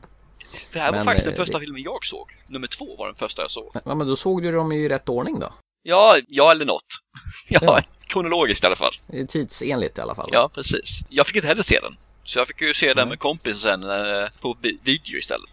[0.73, 2.35] Det här var Men, faktiskt eh, den första det- filmen jag såg.
[2.47, 3.71] Nummer två var den första jag såg.
[3.85, 5.53] Ja, men då såg du dem i rätt ordning då.
[5.83, 6.83] Ja, ja eller något.
[7.49, 7.79] Ja, Ja.
[8.07, 8.93] kronologiskt i alla fall.
[9.27, 10.29] Tidsenligt i alla fall.
[10.33, 10.99] Ja, precis.
[11.09, 11.95] Jag fick inte heller se den.
[12.23, 15.49] Så jag fick ju se den med kompisen sen eh, på vi- video istället.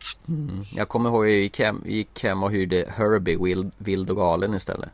[0.75, 4.55] Jag kommer ihåg jag gick hem, gick hem och hyrde Herbie vild, vild och galen
[4.55, 4.89] istället.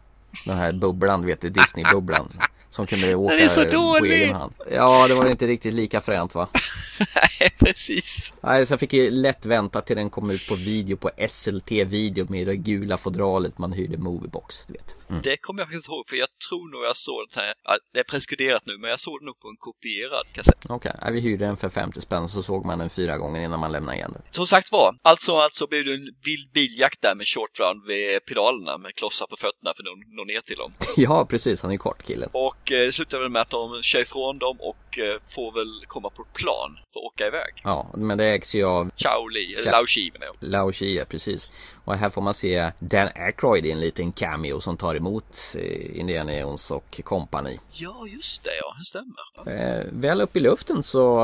[0.46, 2.28] Den här bubblan, vet du, Disney-bubblan.
[2.72, 4.12] Som kunde åka är så på dålig!
[4.22, 4.52] egen hand.
[4.70, 6.48] Ja, det var inte riktigt lika fränt va?
[6.98, 8.32] Nej, precis.
[8.40, 12.26] Nej, så jag fick ju lätt vänta till den kom ut på video på SLT-video
[12.28, 14.94] med det gula fodralet man hyrde Moviebox, du vet.
[15.12, 15.22] Mm.
[15.22, 17.98] Det kommer jag faktiskt ihåg för jag tror nog jag såg den här, ja, det
[17.98, 20.64] är preskriberat nu, men jag såg den nog på en kopierad kassett.
[20.68, 23.60] Okej, ja, vi hyrde den för 50 spänn så såg man den fyra gånger innan
[23.60, 24.22] man lämnade igen den.
[24.30, 28.24] Som sagt var, alltså, alltså blev det en vild biljakt där med short round vid
[28.24, 30.72] pedalerna med klossar på fötterna för att nå- ner till dem.
[30.96, 32.28] Ja, precis, han är kort killen.
[32.32, 35.86] Och eh, det slutar väl med att de kör ifrån dem och eh, får väl
[35.86, 37.60] komma på plan för att åka iväg.
[37.64, 40.36] Ja, men det ägs ju av Chao Li, eller Cha- Lao Shi menar jag.
[40.40, 41.50] Lao Chia, precis.
[41.84, 46.00] Och här får man se Dan Aykroyd i en liten cameo som tar emot eh,
[46.00, 47.60] Indiana Jones och kompani.
[47.72, 49.80] Ja, just det ja, det stämmer.
[49.80, 51.20] Eh, väl upp i luften så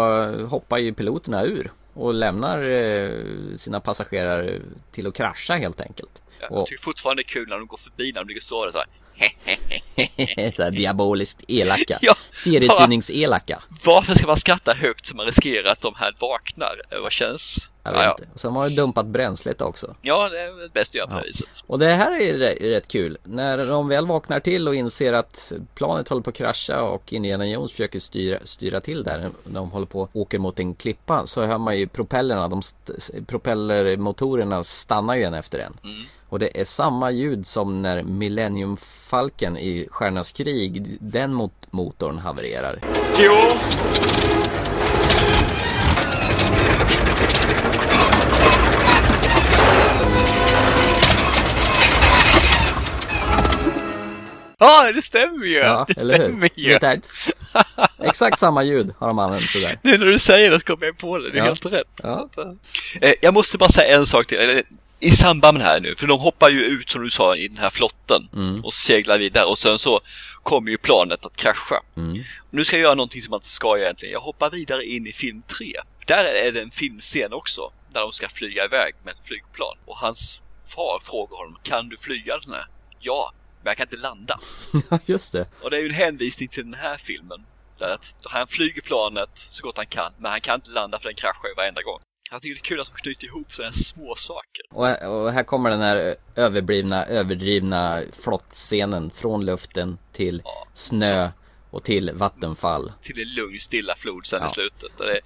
[0.46, 3.10] hoppar ju piloterna ur och lämnar eh,
[3.56, 4.60] sina passagerare
[4.92, 6.22] till att krascha helt enkelt.
[6.40, 8.70] Jag Och tycker fortfarande det är kul när de går förbi när de ligger så
[8.72, 8.86] så här.
[10.56, 11.98] så här diaboliskt elaka.
[12.00, 13.62] Ja, Serietidningselaka.
[13.84, 16.80] Varför ska man skratta högt så man riskerar att de här vaknar?
[17.02, 17.68] Vad känns?
[17.82, 18.16] Jag Ja, vet ja.
[18.18, 18.28] inte.
[18.34, 19.94] Och sen har de dumpat bränslet också.
[20.02, 21.20] ja, det är bäst att göra på Ja.
[21.20, 21.48] det viset.
[21.66, 22.38] Och det här är
[22.70, 23.18] rätt, kul.
[23.24, 27.46] När de väl vaknar till och inser att planet håller på att krascha och Indiana
[27.46, 29.30] Jones försöker styra, styra till där.
[29.44, 32.92] De håller på och åker mot en klippa så hör man ju propellerna, de st-
[33.26, 35.76] propellermotorerna stannar ju en efter en.
[36.28, 42.18] Och det är samma ljud som när Millennium Falcon i Stjärnornas krig, den mot motorn
[42.18, 42.78] havererar.
[54.58, 55.54] Ja, det stämmer ju!
[55.58, 56.24] Ja, det eller hur?
[56.24, 56.68] stämmer ju!
[56.78, 57.00] Vet du?
[58.06, 59.78] Exakt samma ljud har de använt det där.
[59.82, 61.44] Nu när du säger det så kommer jag på det, det är Ja.
[61.44, 62.00] helt rätt.
[62.02, 62.28] Ja.
[63.00, 64.62] Eh, Jag måste bara säga en sak till.
[65.00, 67.48] I samband med det här nu, för de hoppar ju ut som du sa i
[67.48, 68.64] den här flotten Mm.
[68.64, 70.00] och seglar vidare och sen så
[70.42, 71.80] kommer ju planet att krascha.
[71.96, 72.24] Mm.
[72.50, 74.12] Nu ska jag göra någonting som man inte ska egentligen.
[74.12, 75.72] Jag hoppar vidare in i film 3.
[76.06, 77.72] Där är det en filmscen också.
[77.92, 79.76] Där de ska flyga iväg med ett flygplan.
[79.84, 80.40] Och hans
[80.74, 82.66] far frågar honom, kan du flyga den här?
[83.00, 83.32] Ja,
[83.62, 84.40] men jag kan inte landa.
[84.90, 85.46] Ja, just det.
[85.62, 87.44] Och det är ju en hänvisning till den här filmen.
[87.78, 91.08] Där att han flyger planet så gott han kan, men han kan inte landa för
[91.08, 92.00] den kraschar ju varenda gång.
[92.30, 94.62] Jag tycker det är kul att de knyter ihop sådana här små saker.
[94.70, 98.02] Och, och här kommer den här överblivna, överdrivna
[98.42, 101.28] flottscenen från luften till Ja, snö
[101.70, 102.92] och till vattenfall.
[103.02, 104.50] Till en lugn, stilla flod sen Ja.
[104.50, 104.92] i slutet.
[104.98, 105.20] Det,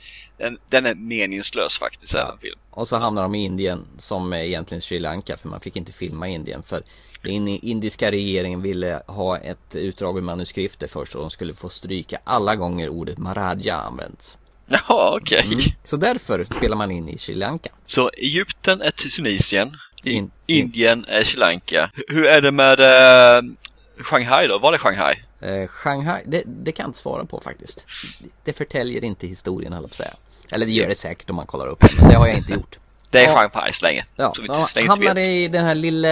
[0.44, 2.24] den, den är meningslös faktiskt, Ja.
[2.30, 2.58] den film.
[2.70, 5.92] Och så hamnar de i Indien som är egentligen Sri Lanka för man fick inte
[5.92, 6.82] filma Indien för
[7.22, 12.18] den indiska regeringen ville ha ett utdrag ur manuskriptet först och de skulle få stryka
[12.24, 14.38] alla gånger ordet Maharaja används.
[14.66, 15.44] Jaha, okej.
[15.44, 15.60] Mm.
[15.84, 17.70] Så därför spelar man in i Sri Lanka.
[17.86, 19.76] Så Egypten är Tunisien.
[20.04, 21.90] In- in- Indien är Sri Lanka.
[22.08, 23.42] Hur är det med eh,
[24.04, 24.58] Shanghai då?
[24.58, 25.14] Var det Shanghai?
[25.40, 27.84] Eh, Shanghai, det, det kan jag inte svara på faktiskt.
[28.44, 30.14] Det förtäljer inte historien höll jag på att säga.
[30.52, 32.52] Eller det gör det säkert om man kollar upp det, men det har jag inte
[32.58, 32.78] gjort.
[33.12, 33.40] Det är Ja.
[33.52, 34.04] Jean Pice länge.
[34.16, 36.08] Ja, så vi ja, länge hamnade i den här lilla,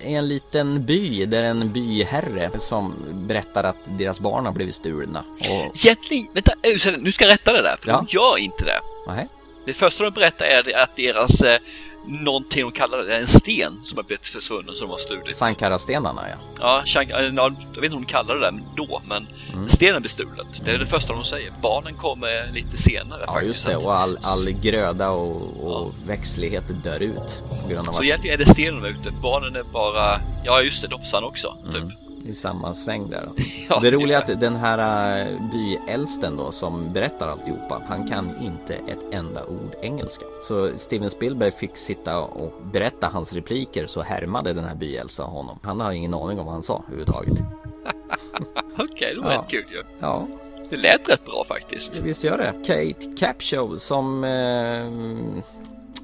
[0.00, 5.24] i en liten by där en byherre som berättar att deras barn har blivit stulna.
[5.40, 7.96] Och, Egentligen, vänta, äh, nu ska jag rätta det där, för Ja.
[7.96, 8.80] de gör inte det.
[9.06, 9.26] nej,
[9.64, 11.58] Det första de berättar är att deras, eh,
[12.06, 15.36] någonting de kallar det, en sten som har blivit försvunnen som de har stulit.
[15.36, 16.36] Sankara-stenarna ja.
[16.60, 19.68] Ja, Shank, äh, ja, jag vet inte om de kallar det där då, men Mm.
[19.68, 20.46] stenen blir stulet.
[20.64, 21.52] Det är det första de säger.
[21.62, 23.46] Barnen kommer lite senare Ja faktiskt.
[23.46, 27.98] just det, och all, all gröda och, och växtlighet dör ut på grund av Så
[27.98, 29.10] att egentligen är det stenen ute.
[29.22, 31.56] Barnen är bara, ja just det, de försvann också.
[31.72, 31.82] Typ.
[32.24, 33.42] I samma sväng där då.
[33.68, 38.30] Ja, det roliga är att den här äh, byäldsten då som berättar alltihopa, han kan
[38.42, 40.24] inte ett enda ord engelska.
[40.42, 45.58] Så Steven Spielberg fick sitta och berätta hans repliker så härmade den här byäldsten honom.
[45.62, 47.38] Han har ingen aning om vad han sa överhuvudtaget.
[48.78, 49.38] Okej, det var Ja.
[49.42, 49.82] rätt kul ju.
[50.00, 50.26] Ja,
[50.70, 51.98] Det lät rätt bra faktiskt.
[51.98, 52.52] visst gör det.
[52.66, 55.42] Kate Capshaw som eh,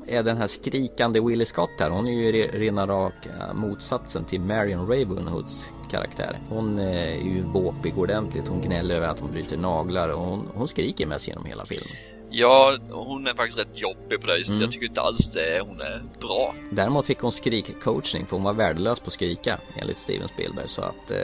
[0.08, 1.90] är den här skrikande Willie Scott här.
[1.90, 6.38] Hon är ju re- rena raka motsatsen till Marion Ravenhoods karaktär.
[6.48, 8.48] Hon eh, är ju våpig ordentligt.
[8.48, 11.88] Hon gnäller över att hon bryter naglar och hon, hon skriker mest genom hela filmen.
[12.30, 14.50] Ja, hon är faktiskt rätt jobbig på det viset.
[14.50, 14.62] Mm.
[14.62, 15.60] Jag tycker inte alls det.
[15.66, 16.54] Hon är bra.
[16.70, 20.68] Däremot fick hon skrikcoachning för hon var värdelös på att skrika enligt Steven Spielberg.
[20.68, 21.16] Så att eh,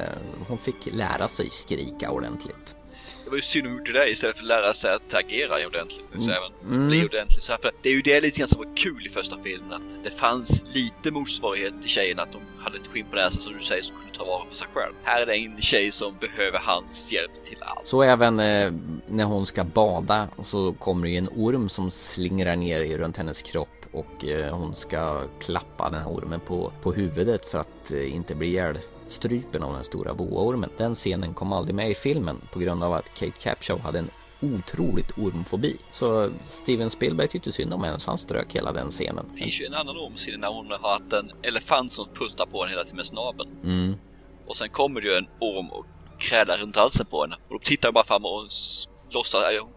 [0.49, 2.76] hon fick lära sig skrika ordentligt.
[3.25, 6.05] Det var ju synd om gjorde det istället för att lära sig att agera ordentligt.
[6.18, 6.89] Så även Mm.
[6.89, 7.43] bli ordentligt.
[7.43, 9.72] Så här, det är ju det lite grann som var kul i första filmen.
[9.72, 12.22] Att det fanns lite motsvarighet till tjejerna.
[12.22, 14.55] Att de hade ett skinn på näsan som du säger som kunde ta vara på
[14.55, 14.93] sig själv.
[15.03, 17.87] Här är det en tjej som behöver hans hjälp till allt.
[17.87, 18.72] Så även eh,
[19.09, 23.43] när hon ska bada så kommer det ju en orm som slingrar ner runt hennes
[23.43, 28.14] kropp och eh, hon ska klappa den här ormen på, på huvudet för att eh,
[28.14, 28.49] inte bli
[29.05, 30.70] ihjälstrupen av den stora boaormen.
[30.76, 34.11] Den scenen kom aldrig med i filmen på grund av att Kate Capshaw hade en
[34.40, 35.76] otroligt ormfobi.
[35.90, 39.26] Så Steven Spielberg tyckte synd om henne så han strök hela den scenen.
[39.32, 42.62] Det finns ju en annan omsida när hon har haft en elefant som pustar på
[42.62, 43.50] henne hela tiden med snabeln.
[43.64, 43.94] Mm.
[44.46, 45.86] Och sen kommer det ju en orm och
[46.18, 47.36] krälar runt halsen på henne.
[47.48, 48.48] Och då tittar jag bara fram och
[49.11, 49.68] låtsas, jag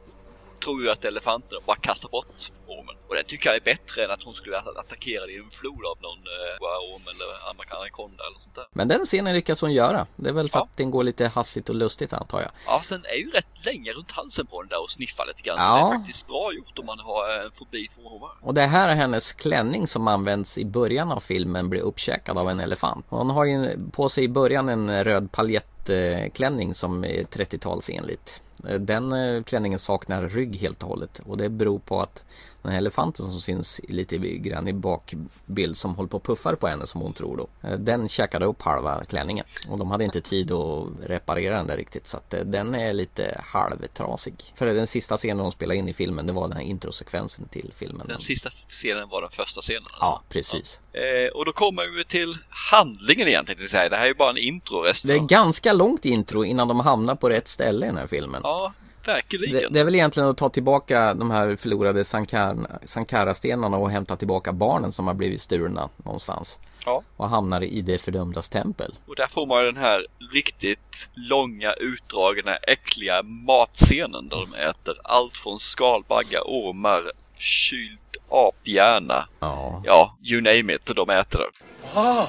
[0.64, 2.97] tror ju att elefanten bara kastar bort ormen.
[3.08, 5.86] Och det tycker jag är bättre än att hon skulle att- attackera i en flod
[5.86, 8.66] av någon eh, orm eller amerikan- anakonda eller sånt där.
[8.72, 10.08] Men den scenen lyckas hon göra.
[10.16, 10.64] Det är väl för Ja.
[10.64, 12.52] att den går lite hastigt och lustigt antar jag.
[12.66, 15.58] Ja, sen är ju rätt länge runt halsen på den där och sniffar lite grann.
[15.58, 15.88] Så Ja.
[15.90, 18.32] det är faktiskt bra gjort om man har en fobi för ormar.
[18.42, 22.50] Och det här är hennes klänning som används i början av filmen blir uppkäkad av
[22.50, 23.06] en elefant.
[23.10, 28.42] Hon har ju på sig i början en röd paljettklänning som är 30-talsenligt.
[28.80, 32.24] Den eh, klänningen saknar rygg helt och hållet och det beror på att
[32.62, 36.68] den här elefanten som syns lite grann i bakbild som håller på och puffar på
[36.68, 37.68] henne som hon tror då.
[37.70, 41.78] eh, Den käkade upp halva klänningen och de hade inte tid att reparera den där
[41.78, 44.54] riktigt så att eh, den är lite halvtrasig.
[44.56, 47.72] För den sista scenen de spelade in i filmen det var den här introsekvensen till
[47.76, 48.08] filmen.
[48.08, 49.84] Den sista scenen var den första scenen.
[49.84, 49.98] Alltså.
[50.02, 50.80] Ja, precis.
[50.94, 53.62] Eh, och då kommer vi till handlingen egentligen.
[53.72, 55.10] Det, här är ju bara en intro resten.
[55.10, 58.42] Det är ganska långt intro innan de hamnar på rätt ställe i den här filmen.
[58.44, 58.74] Ja,
[59.08, 59.54] verkligen.
[59.56, 64.16] Det, det är väl egentligen att ta tillbaka de här förlorade Sankar- Sankara-stenarna och hämta
[64.16, 66.60] tillbaka barnen som har blivit stulna någonstans.
[66.86, 67.04] Ja.
[67.18, 68.96] Och hamnar i det fördömdas tempel.
[69.08, 74.96] Och där får man ju den här riktigt långa, utdragna, äckliga matscenen där de äter
[75.04, 78.00] allt från skalbaggar, ormar, kyld
[78.30, 79.28] aphjärna.
[79.40, 79.82] Ja.
[79.86, 81.50] Ja, you name it, de äter det.
[81.96, 82.28] Wow.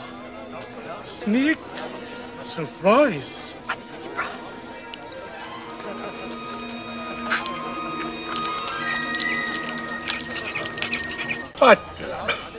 [1.05, 1.85] Snyggt.
[2.43, 3.57] Surprise.
[11.59, 11.78] What?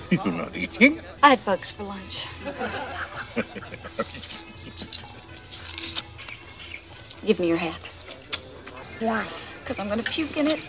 [0.12, 1.00] You're not eating?
[1.24, 2.28] I had bugs for lunch.
[7.26, 7.88] Give me your hat.
[9.00, 9.24] Why?
[9.60, 10.60] Because I'm going to puke in it.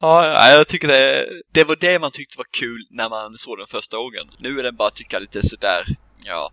[0.00, 3.66] Ja, jag tycker det, det var det man tyckte var kul när man såg den
[3.66, 4.30] första gången.
[4.38, 6.50] Nu är den bara tycka lite sådär, ja,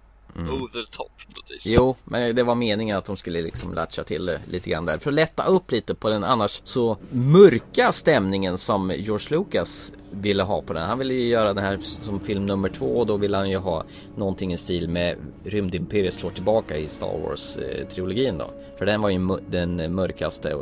[0.47, 1.65] over the top på något vis.
[1.65, 4.97] Jo, men det var meningen att de skulle liksom latcha till det lite grann där.
[4.97, 10.43] För att lätta upp lite på den annars så mörka stämningen som George Lucas ville
[10.43, 10.83] ha på den.
[10.83, 13.57] Han ville ju göra den här som film nummer två och då ville han ju
[13.57, 13.83] ha
[14.15, 18.49] någonting i stil med Rymdimperiet slår tillbaka i Star Wars-trilogin då.
[18.77, 20.57] För den var ju den mörkaste eh,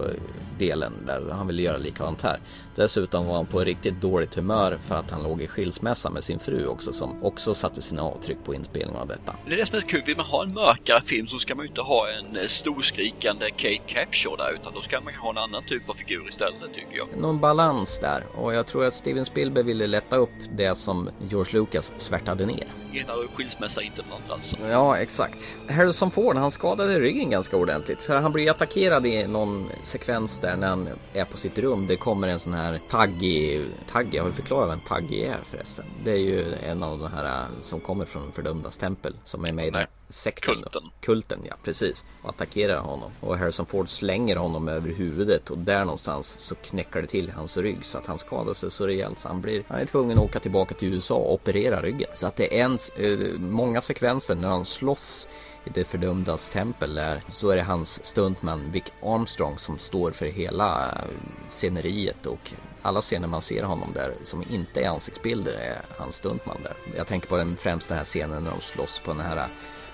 [0.59, 2.39] delen där han ville göra likadant här.
[2.75, 6.39] Dessutom var han på riktigt dåligt humör för att han låg i skilsmässa med sin
[6.39, 9.35] fru också som också satte sina avtryck på inspelningen av detta.
[9.47, 10.03] Det är det som är kul.
[10.05, 13.49] Vill man ha en mörkare film så ska man ju inte ha en eh, storskrikande
[13.51, 16.73] Kate Capshaw där utan då ska man ju ha en annan typ av figur istället
[16.73, 17.07] tycker jag.
[17.21, 21.59] någon balans där och jag tror att Steven Spielberg ville lätta upp det som George
[21.59, 22.67] Lucas svärtade ner.
[22.93, 24.57] Ena och skilsmässa inte bland alltså.
[24.69, 25.57] Ja, exakt.
[25.69, 28.03] Harrison Ford, han skadade ryggen ganska ordentligt.
[28.03, 31.87] För han blir attackerad i någon sekvens där när han är på sitt rum.
[31.87, 35.85] Det kommer en sån här taggy, taggy, har vi förklarat vad en taggy är förresten?
[36.03, 39.67] Det är ju en av de här som kommer från fördömdas tempel som är med
[39.67, 39.71] i
[40.09, 40.55] Sekten.
[40.55, 40.69] då.
[40.69, 40.91] Kulten.
[40.99, 42.05] Kulten, ja precis.
[42.21, 43.11] Och attackerar honom.
[43.19, 47.57] Och Harrison Ford slänger honom över huvudet och där någonstans så knäcker det till hans
[47.57, 50.23] rygg så att han skadar sig så rejält så han blir, han är tvungen att
[50.23, 52.09] åka tillbaka till USA och operera ryggen.
[52.13, 55.27] Så att det är en, eh, många sekvenser när han slåss
[55.65, 60.25] i det fördömdas tempel där så är det hans stuntman Vic Armstrong som står för
[60.25, 61.01] hela eh,
[61.49, 66.57] sceneriet och alla scener man ser honom där som inte är ansiktsbilder är hans stuntman
[66.63, 66.73] där.
[66.97, 69.47] Jag tänker på den främst den här scenen när de slåss på den här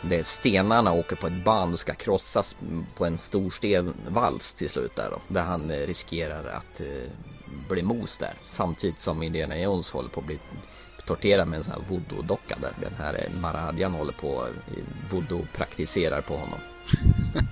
[0.10, 2.58] där stenarna åker på ett band och ska krossas
[2.96, 5.20] på en stor stenvals till slut där då.
[5.28, 7.10] Där han eh, riskerar att eh,
[7.70, 8.34] bli mos där.
[8.42, 10.40] Samtidigt som Indiana Jones håller på att bli
[11.06, 12.74] torterad med en sån här voodoo-docka där.
[12.82, 16.60] Den här eh, Maradjan håller på eh, voodoo-praktiserar på honom.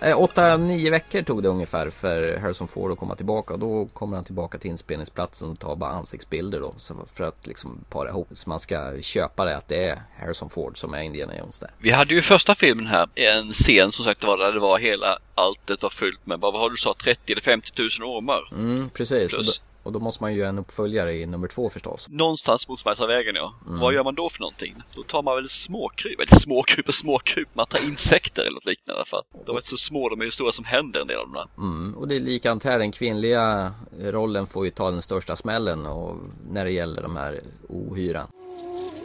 [0.00, 3.86] Eh, Åtta, nio veckor tog det ungefär för Harrison Ford att komma tillbaka och då
[3.86, 6.74] kommer han tillbaka till inspelningsplatsen och tar bara ansiktsbilder då
[7.14, 10.78] för att liksom para ihop så man ska köpa det att det är Harrison Ford
[10.78, 11.70] som är Indiana Jones där.
[11.78, 15.18] Vi hade ju första filmen här en scen som sagt var där det var hela
[15.34, 18.48] alltet var fyllt med, vad har du sa, 30 eller 50 000 ormar.
[18.52, 19.34] Mm, precis.
[19.34, 19.60] Plus.
[19.88, 22.08] Och då måste man ju göra en uppföljare i nummer två förstås.
[22.08, 23.54] Någonstans måste man ta vägen ja.
[23.66, 23.80] Mm.
[23.80, 24.74] Vad gör man då för någonting?
[24.94, 29.04] Då tar man väl småkryp, eller småkryp och småkryp, man tar insekter eller något liknande
[29.04, 29.24] fall.
[29.46, 31.34] De är inte så små, de är ju stora som händer en del av dem
[31.34, 31.48] där.
[31.56, 35.86] Mm, och det är likadant här, den kvinnliga rollen får ju ta den största smällen
[35.86, 36.16] och
[36.50, 38.26] när det gäller de här ohyran.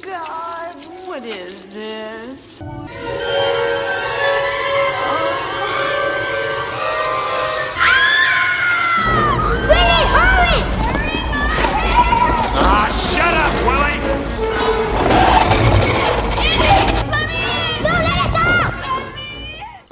[0.04, 2.62] God, what is this?
[5.06, 5.53] Ah,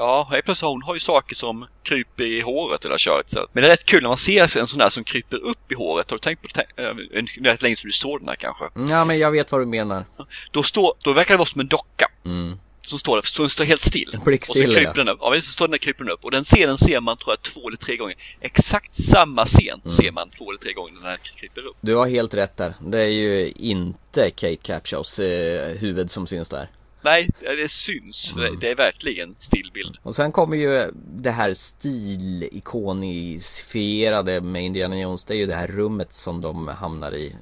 [0.02, 3.30] Ja, helt plötsligt hon har ju saker som kryper i håret eller köret.
[3.30, 3.48] Så.
[3.54, 5.76] Men det är rätt kul när man ser en sån där som kryper upp i
[5.76, 6.10] håret.
[6.10, 6.84] Har du tänkt på det?
[6.84, 8.66] Äh, rätt länge sedan du såg den här kanske.
[8.90, 10.06] Ja, men jag vet vad du menar.
[10.52, 12.06] Då, står, då verkar det vara som en docka.
[12.26, 12.60] Mm.
[12.82, 14.20] Som står där, så den står helt still.
[14.26, 15.04] Blickstill, och så kryper ja.
[15.04, 15.20] den upp.
[15.22, 16.24] Ja, så står den där kryper upp.
[16.24, 18.16] Och den scenen ser man tror jag två eller tre gånger.
[18.42, 19.98] Exakt samma scen Mm.
[19.98, 21.78] ser man två eller tre gånger den här kryper upp.
[21.82, 22.74] Du har helt rätt där.
[22.80, 26.68] Det är ju inte Kate Capshaws eh, huvud som syns där.
[27.02, 28.34] Nej, det syns.
[28.36, 28.60] Mm.
[28.60, 29.98] Det är verkligen stillbild.
[30.04, 35.26] Och sen kommer ju det här stilikonisfierade med Indiana Jones.
[35.26, 37.36] Det är ju det här rummet som de hamnar i.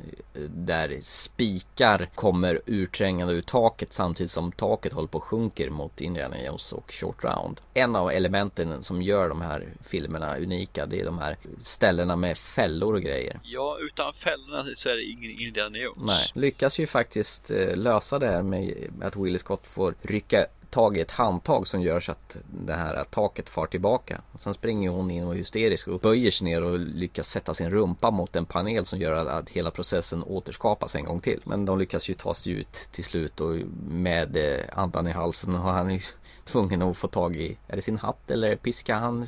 [0.50, 6.44] Där spikar kommer urträngande ur taket samtidigt som taket håller på och sjunker mot Indiana
[6.44, 7.62] Jones och Short Round.
[7.74, 12.38] En av elementen som gör de här filmerna unika det är de här ställena med
[12.38, 13.40] fällor och grejer.
[13.44, 16.04] Ja, utan fällorna så är det ingen Indiana Jones.
[16.06, 20.98] Nej, lyckas ju faktiskt eh, lösa det här med att Willie Scott får rycka tag
[20.98, 24.22] i ett handtag som gör så att det här taket far tillbaka.
[24.32, 27.54] Och sen springer hon in och är hysterisk och böjer sig ner och lyckas sätta
[27.54, 31.42] sin rumpa mot en panel som gör att, hela processen återskapas en gång till.
[31.44, 33.56] Men de lyckas ju ta sig ut till slut och
[33.90, 36.04] med eh, andan i halsen och han är
[36.52, 39.28] tvungen att få tag i, är det sin hatt eller piska han?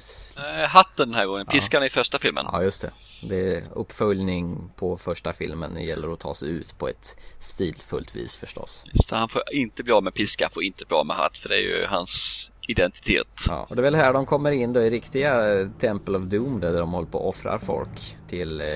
[0.55, 2.45] Eh, hatten den här gången, piskan i första filmen.
[2.51, 2.91] Ja just det.
[3.23, 5.73] Det är uppföljning på första filmen.
[5.73, 8.85] Det gäller att ta sig ut på ett stilfullt vis förstås.
[8.93, 11.37] Just det, han får inte bli av med piska, får inte bli av med hatt,
[11.37, 13.27] för det är ju hans identitet.
[13.47, 16.23] Ja, och det är väl här de kommer in då i riktiga eh, Temple of
[16.23, 18.67] Doom där de håller på och offrar folk till eh,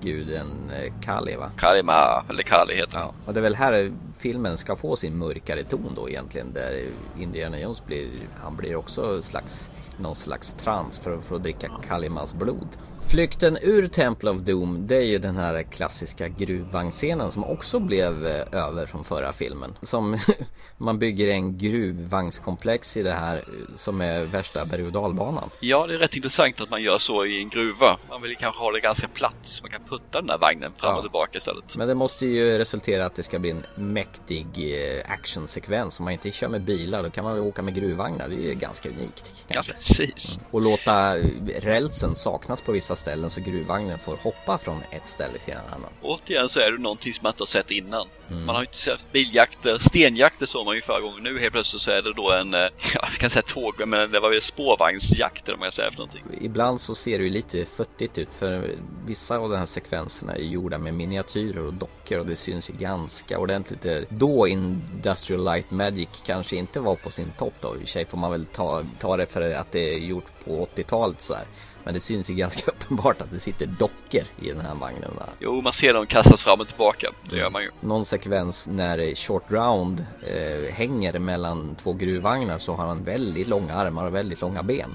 [0.00, 1.50] guden eh, Kali va?
[1.58, 3.06] Kalima, eller Kali heter han.
[3.06, 6.84] Ja, och det är väl här filmen ska få sin mörkare ton då egentligen där
[7.18, 8.08] Indiana Jones blir,
[8.42, 12.68] han blir också slags, någon slags trans för, för att dricka Kalimas blod.
[13.10, 18.26] Flykten ur Temple of Doom det är ju den här klassiska gruvvagnsscenen som också blev
[18.26, 19.74] eh, över från förra filmen.
[19.82, 20.18] Som
[20.76, 23.42] man bygger en gruvvagnskomplex i det här eh,
[23.74, 25.50] som är värsta berg och dalbanan.
[25.60, 27.98] Ja, det är rätt intressant att man gör så i en gruva.
[28.08, 30.90] Man vill kanske ha det ganska platt så man kan putta den där vagnen fram
[30.90, 30.96] Ja.
[30.96, 31.76] och tillbaka istället.
[31.76, 35.98] Men det måste ju resultera att det ska bli en mäktig eh, actionsekvens.
[36.00, 38.28] Om man inte kör med bilar då kan man åka med gruvvagnar.
[38.28, 39.34] Det är ju ganska unikt.
[39.48, 39.72] Ja, Kanske.
[39.72, 40.38] precis.
[40.50, 41.14] Och låta
[41.60, 45.90] rälsen saknas på vissa ställen så gruvvagnen får hoppa från ett ställe till en annan.
[46.02, 48.08] Återigen så är det någonting som man inte har sett innan.
[48.28, 51.22] Man har ju inte sett biljakter, stenjakter såg man ju förra gången.
[51.22, 52.60] Nu helt plötsligt så är det då en, eh,
[52.94, 55.90] ja vi kan säga tåg, men det var väl spårvagnsjakt eller vad man ska säga
[55.90, 56.22] för någonting.
[56.40, 58.70] Ibland så ser det ju lite futtigt ut för
[59.06, 62.74] vissa av de här sekvenserna är gjorda med miniatyrer och dockor och det syns ju
[62.74, 64.08] ganska ordentligt.
[64.08, 67.74] Då Industrial Light Magic kanske inte var på sin topp då.
[67.74, 70.44] I och för sig får man väl ta, ta det för att det är gjort
[70.44, 71.44] på 80-talet så här.
[71.86, 75.10] Men det syns ju ganska uppenbart att det sitter dockor i den här vagnen.
[75.18, 75.28] Där.
[75.38, 77.10] Jo, man ser dem kastas fram och tillbaka.
[77.30, 77.70] Det gör man ju.
[77.80, 83.74] Någon sekvens när Short Round eh, hänger mellan två gruvvagnar så har han väldigt långa
[83.74, 84.94] armar och väldigt långa ben.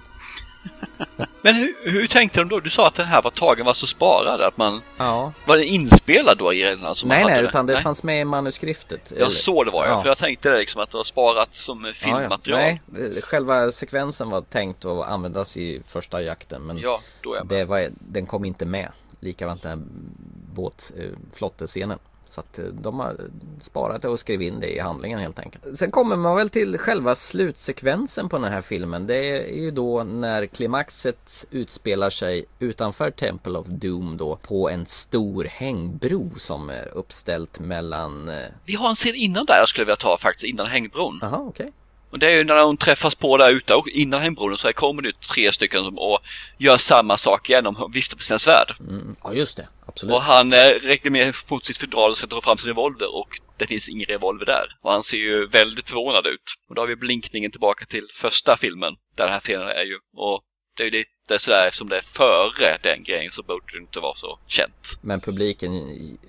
[1.44, 2.60] Men hur, hur tänkte de då?
[2.60, 4.82] Du sa att den här var tagen, var så sparad att man...
[4.98, 5.34] Ja.
[5.46, 6.86] Var den inspelad då i den?
[6.86, 7.84] Alltså nej, nej, utan det nej.
[7.84, 9.14] fanns med i manuskriptet.
[9.18, 10.02] Ja, så det var ja.
[10.02, 12.62] För jag tänkte det liksom att det var sparat som filmmaterial.
[12.62, 12.80] Ja, ja.
[12.86, 16.62] Nej, själva sekvensen var tänkt att användas i första jakten.
[16.62, 17.02] Men ja,
[17.46, 18.92] det var, den kom inte med.
[19.20, 19.88] Likadant den här
[20.56, 22.00] båtflottescenen.
[22.32, 23.18] Så att eh, de har
[23.62, 25.78] sparat det och skrivit in det i handlingen helt enkelt.
[25.78, 29.08] Sen kommer man väl till själva slutsekvensen på den här filmen.
[29.08, 34.86] Det är ju då när klimaxet utspelar sig utanför Temple of Doom då på en
[34.86, 38.30] stor hängbro som är uppställt mellan...
[38.30, 41.20] Eh, Vi har en scen innan där jag skulle vilja ta faktiskt, innan hängbron.
[41.22, 41.50] Jaha, okej.
[41.50, 41.72] Okay.
[42.12, 45.02] Och det är ju när de träffas på där ute och innan hembrodern så kommer
[45.02, 46.20] det tre stycken som och
[46.58, 47.64] gör samma sak igen.
[47.64, 48.76] De viftar på sina svärd.
[48.80, 49.16] Mm.
[49.24, 50.16] Ja just det, absolut.
[50.16, 53.40] Och han eh, räcker med mot sitt fodral och ska dra fram sin revolver och
[53.58, 54.78] det finns ingen revolver där.
[54.82, 56.44] Och han ser ju väldigt förvånad ut.
[56.70, 58.96] Och då har vi blinkningen tillbaka till första filmen.
[59.16, 60.00] Där den här filmen är ju.
[60.16, 60.42] Och
[60.74, 64.16] det är lite sådär eftersom det är före den grejen så borde det inte vara
[64.16, 64.98] så känt.
[65.02, 65.72] Men publiken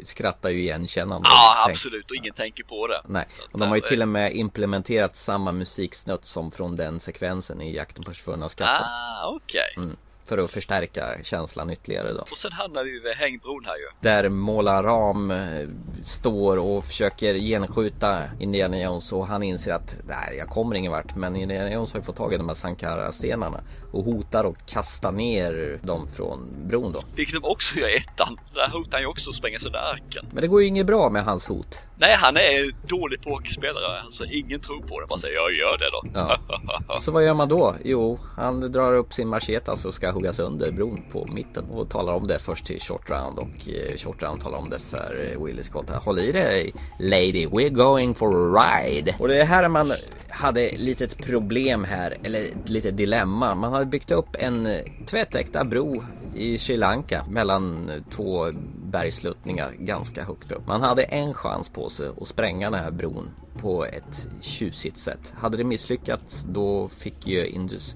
[0.04, 1.28] skrattar ju igenkännande.
[1.28, 2.10] Ja, absolut.
[2.10, 3.02] Och ingen tänker på det.
[3.04, 7.60] Nej, och de har ju till och med implementerat samma musiksnutt som från den sekvensen
[7.60, 8.86] i Jakten på försvunna skatten.
[8.86, 9.60] Ah, okej.
[9.74, 9.84] Okay.
[9.84, 12.20] Mm för att förstärka känslan ytterligare då.
[12.20, 13.86] Och sen hamnar vi vid hängbron här ju.
[14.00, 15.68] Där Måla Ram eh,
[16.04, 21.16] står och försöker genskjuta Indiana Jones och han inser att nej, jag kommer ingen vart.
[21.16, 23.60] Men Indiana Jones har ju fått tag i de här Sankara-stenarna
[23.92, 27.02] och hotar att kasta ner dem från bron då.
[27.16, 28.38] Vilket de också gör i ettan.
[28.54, 30.26] Där hotar han ju också att spränga sönder arken.
[30.30, 31.78] Men det går ju inget bra med hans hot.
[32.02, 34.00] Nej, han är dålig pokerspelare.
[34.04, 35.06] Alltså ingen tror på det.
[35.06, 36.02] Bara säger jag gör det då.
[36.14, 36.98] Ja.
[37.00, 37.74] Så vad gör man då?
[37.84, 42.12] Jo, han drar upp sin machetas och ska hugga sönder bron på mitten och talar
[42.12, 45.44] om det först till Short Round och eh, Short Round talar om det för eh,
[45.44, 45.90] Willie Scott.
[45.90, 49.14] Håll i dig lady, we're going for a ride.
[49.18, 49.92] Och det är här man
[50.28, 53.54] hade ett litet problem här, eller ett litet dilemma.
[53.54, 58.52] Man hade byggt upp en eh, tvättäkta bro i Sri Lanka mellan två
[58.92, 60.66] bergsluttningar ganska högt upp.
[60.66, 65.34] Man hade en chans på sig att spränga den här bron på ett tjusigt sätt.
[65.36, 67.46] Hade det misslyckats då fick ju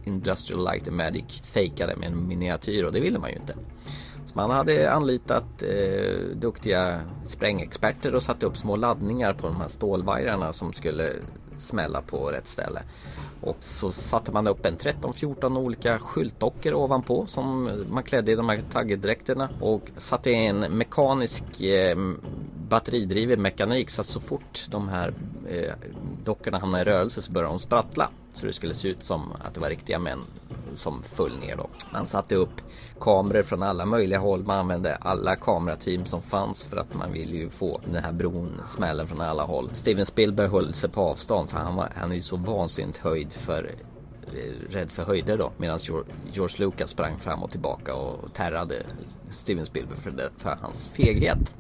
[0.05, 3.55] Industrial Light and Magic fejka det med en miniatyr och det ville man ju inte.
[4.27, 9.69] Så man hade anlitat eh, duktiga sprängexperter och satt upp små laddningar på de här
[9.69, 11.13] stålvajrarna som skulle
[11.59, 12.83] smälla på rätt ställe.
[13.41, 18.49] Och så satte man upp en 13-14 olika skyltdockor ovanpå som man klädde i de
[18.49, 21.97] här taggdräkterna och satte en mekanisk eh,
[22.69, 25.15] batteridriven mekanik så att så fort de här
[25.49, 25.73] eh,
[26.25, 28.11] dockorna hamnar i rörelse så börjar de sprattla.
[28.33, 30.19] Så det skulle se ut som att det var riktiga män
[30.75, 31.69] som föll ner då.
[31.93, 32.61] Man satte upp
[33.01, 34.45] kameror från alla möjliga håll.
[34.45, 38.61] Man använde alla kamerateam som fanns för att man ville ju få den här bron
[38.69, 39.71] smällen från alla håll.
[39.73, 43.33] Steven Spielberg höll sig på avstånd för han, var, han är ju så vansinnigt höjd
[43.33, 43.71] för
[44.27, 45.53] eh, rädd för höjder då.
[45.57, 45.79] Medan
[46.33, 48.83] George Lucas sprang fram och tillbaka och terrade
[49.31, 51.53] Steven Spielberg för, det, för hans feghet.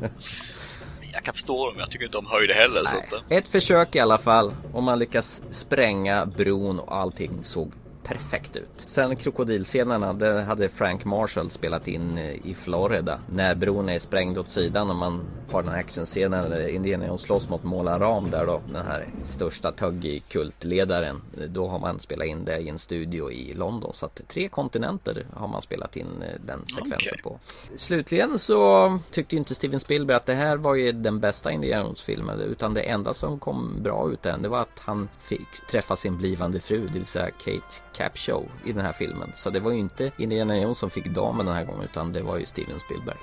[1.12, 2.82] jag kan förstå dem, jag tycker inte om höjder heller.
[2.84, 3.06] Nej.
[3.10, 3.32] Så att...
[3.32, 4.52] Ett försök i alla fall.
[4.72, 7.72] Om man lyckas spränga bron och allting såg
[8.06, 8.68] perfekt ut.
[8.76, 13.20] Sen krokodilscenerna, det hade Frank Marshall spelat in i Florida.
[13.32, 17.48] När bron är sprängd åt sidan och man har den här actionscenen där Indiana slåss
[17.48, 18.60] mot Måla Ram där då.
[18.72, 21.20] Den här största Tuggy-kultledaren.
[21.48, 23.94] Då har man spelat in det i en studio i London.
[23.94, 27.22] Så att tre kontinenter har man spelat in eh, den sekvensen okay.
[27.22, 27.38] på.
[27.76, 32.40] Slutligen så tyckte inte Steven Spielberg att det här var ju den bästa Indiana Jones-filmen.
[32.40, 36.18] Utan det enda som kom bra ut än det var att han fick träffa sin
[36.18, 39.30] blivande fru, det vill säga Kate Capshaw i den här filmen.
[39.34, 42.22] Så det var ju inte Indiana Jones som fick damen den här gången utan det
[42.22, 43.16] var ju Steven Spielberg.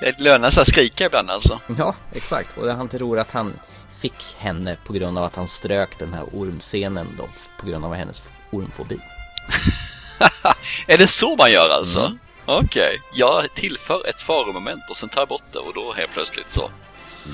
[0.00, 1.60] Det lönar sig att skrika ibland alltså.
[1.78, 2.58] Ja, exakt.
[2.58, 3.52] Och han tror att han
[4.00, 7.28] fick henne på grund av att han strök den här ormscenen då,
[7.60, 8.98] på grund av hennes ormfobi.
[10.86, 12.00] är det så man gör alltså?
[12.00, 12.18] Mm.
[12.44, 12.98] Okej, okay.
[13.14, 16.70] jag tillför ett faromoment och sen tar jag bort det och då helt plötsligt så.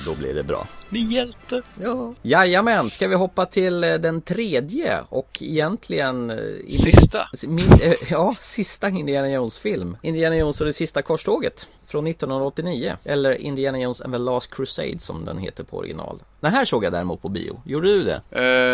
[0.05, 0.67] Då blir det bra.
[0.89, 1.61] Min hjälte.
[1.83, 2.13] Ja.
[2.21, 6.29] Jajamän, ska vi hoppa till eh, den tredje och egentligen...
[6.29, 7.29] eh, in- Sista.
[7.47, 9.97] Min, eh, ja, sista Indiana Jones-film.
[10.01, 11.67] Indiana Jones och det sista korståget.
[11.85, 12.93] Från 1989.
[13.03, 16.19] Eller Indiana Jones and the Last Crusade som den heter på original.
[16.39, 17.61] Den här såg jag däremot på bio.
[17.65, 18.21] Gjorde du det?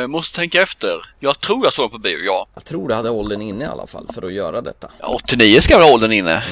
[0.02, 1.14] Eh, måste tänka efter.
[1.20, 2.48] Jag tror jag såg den på bio, ja.
[2.56, 4.92] Jag tror du hade åldern inne i alla fall för att göra detta.
[5.00, 6.44] ja 89 ska väl ha åldern inne.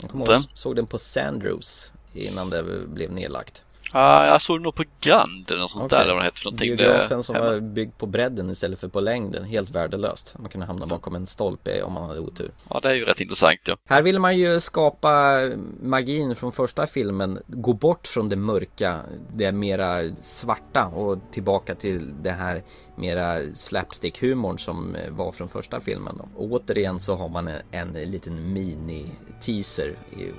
[0.00, 3.62] Jag kommer ihåg, såg den på Sandrews innan det blev nedlagt.
[3.94, 5.98] Ja, jag såg den nog på Grand eller något sånt Okej.
[5.98, 6.04] där.
[6.04, 6.76] Eller vad det heter för någonting.
[6.76, 7.46] Biografen Det- som hemma.
[7.50, 9.44] var byggd på bredden istället för på längden.
[9.44, 10.34] Helt värdelöst.
[10.38, 12.50] Man kunde hamna bakom en stolpe om man hade otur.
[12.70, 13.76] Ja, det är ju rätt intressant ja.
[13.88, 15.40] Här vill man ju skapa
[15.82, 17.38] magin från första filmen.
[17.46, 19.00] Gå bort från det mörka,
[19.32, 22.62] det mera svarta och tillbaka till det här
[22.96, 26.16] mera slapstick-humorn som var från första filmen.
[26.18, 26.28] Då.
[26.42, 29.94] Och återigen så har man en, en liten mini-teaser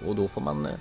[0.08, 0.72] och då får man eh,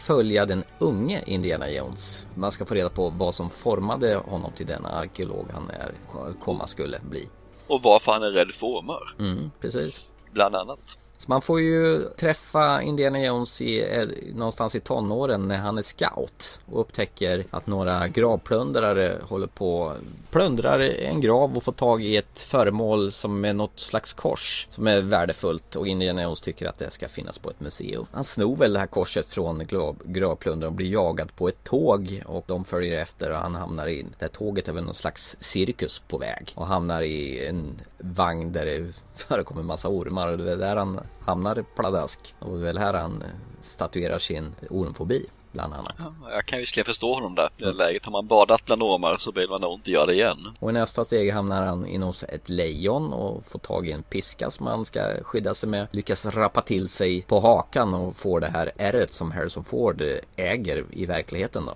[0.00, 2.26] följa den unge Indiana Jones.
[2.34, 5.92] Man ska få reda på vad som formade honom till den arkeolog han är,
[6.40, 7.28] komma skulle bli.
[7.66, 9.14] Och varför han är rädd för ormar.
[9.18, 10.08] Mm, precis.
[10.32, 10.98] Bland annat.
[11.20, 15.82] Så man får ju träffa Indiana Jones i, eh, någonstans i tonåren när han är
[15.82, 19.92] scout och upptäcker att några gravplundrare håller på
[20.30, 24.86] plundrar en grav och får tag i ett föremål som är något slags kors som
[24.86, 28.06] är värdefullt och Indiana Jones tycker att det ska finnas på ett museum.
[28.12, 29.62] Han snor väl det här korset från
[30.04, 34.02] gravplundraren och blir jagad på ett tåg och de följer efter och han hamnar i,
[34.02, 38.52] det här tåget är väl någon slags cirkus på väg och hamnar i en vagn
[38.52, 42.64] där det förekommer massa ormar och det är där han hamnar pladask och det är
[42.64, 43.24] väl här han
[43.60, 45.94] statuerar sin ormfobi bland annat.
[45.98, 47.48] Ja, jag kan ju visserligen förstå honom där.
[47.56, 50.14] I det läget har man badat bland ormar så vill man nog inte göra det
[50.14, 50.38] igen.
[50.58, 54.50] Och i nästa steg hamnar han inom ett lejon och får tag i en piska
[54.50, 55.86] som han ska skydda sig med.
[55.90, 60.16] Lyckas rappa till sig på hakan och får det här ärret som Harrison Ford eh,
[60.36, 61.74] äger i verkligheten då.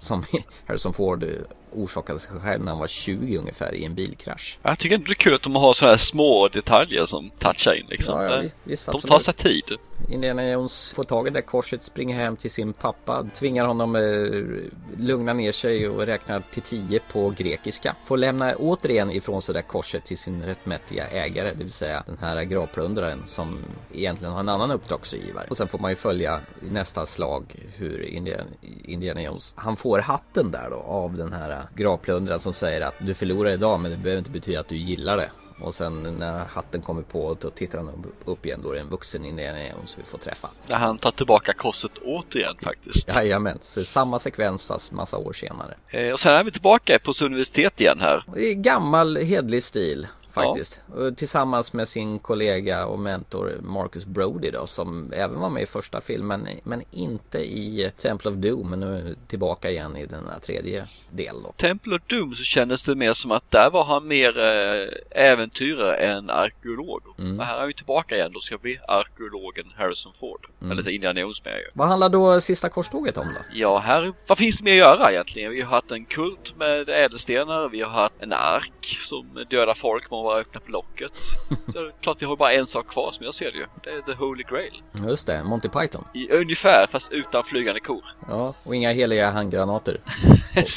[0.00, 0.24] Som
[0.66, 1.28] Harrison Ford eh,
[1.74, 4.58] orsakade sig själv när han var 20 ungefär i en bilkrasch.
[4.62, 7.74] Jag tycker ändå det är kul att de har sådana här små detaljer som touchar
[7.74, 8.22] in liksom.
[8.22, 9.64] Ja, ja, visst, de tar sig tid.
[10.08, 15.02] Indiana Jones får tag i det korset, springer hem till sin pappa, tvingar honom eh,
[15.04, 17.96] lugna ner sig och räkna till tio på grekiska.
[18.04, 22.02] Får lämna återigen ifrån sig det där korset till sin rättmätiga ägare, det vill säga
[22.06, 23.58] den här gravplundraren som
[23.92, 25.46] egentligen har en annan uppdragsgivare.
[25.50, 27.44] Och sen får man ju följa i nästa slag
[27.76, 28.44] hur Indiana,
[28.84, 33.14] Indiana Jones, han får hatten där då av den här gravplundraren som säger att du
[33.14, 35.30] förlorar idag men det behöver inte betyda att du gillar det.
[35.60, 38.88] Och sen när hatten kommer på då tittar han upp- igen då är det en
[38.88, 40.50] vuxen Indiana Jones vi får träffa.
[40.66, 43.08] När han tar tillbaka korset återigen faktiskt.
[43.08, 45.74] Jajamän, så det är samma sekvens fast massa år senare.
[45.88, 48.24] Eh, och sen är vi tillbaka på universitet igen här.
[48.36, 50.82] Är gammal hedlig stil faktiskt.
[50.94, 55.66] Och Tillsammans med sin kollega och mentor Marcus Brody då som även var med i
[55.66, 60.38] första filmen men inte i Temple of Doom men nu tillbaka igen i den här
[60.38, 61.52] tredje delen då.
[61.52, 64.88] Temple of Doom så kändes det mer som att där var han mer eh,
[65.30, 67.02] äventyrare än arkeolog.
[67.16, 70.46] Men här är ju tillbaka igen då ska bli arkeologen Harrison Ford.
[70.70, 71.70] Eller så Indiana Jones med ju.
[71.72, 73.40] Vad handlar då sista korståget om då?
[73.52, 75.52] Ja, här, vad finns det mer att göra egentligen?
[75.52, 80.10] Vi har haft en kult med ädelstenar, vi har haft en ark som dödar folk
[80.10, 81.12] med bara öppna på locket.
[81.72, 83.66] Så klart vi har bara en sak kvar som jag ser det ju.
[83.84, 84.82] Det är The Holy Grail.
[85.08, 86.04] Just det, Monty Python.
[86.14, 88.04] I ungefär, fast utan flygande kor.
[88.28, 90.00] Ja, och inga heliga handgranater.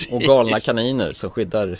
[0.09, 1.79] Och, och galna kaniner som skyddar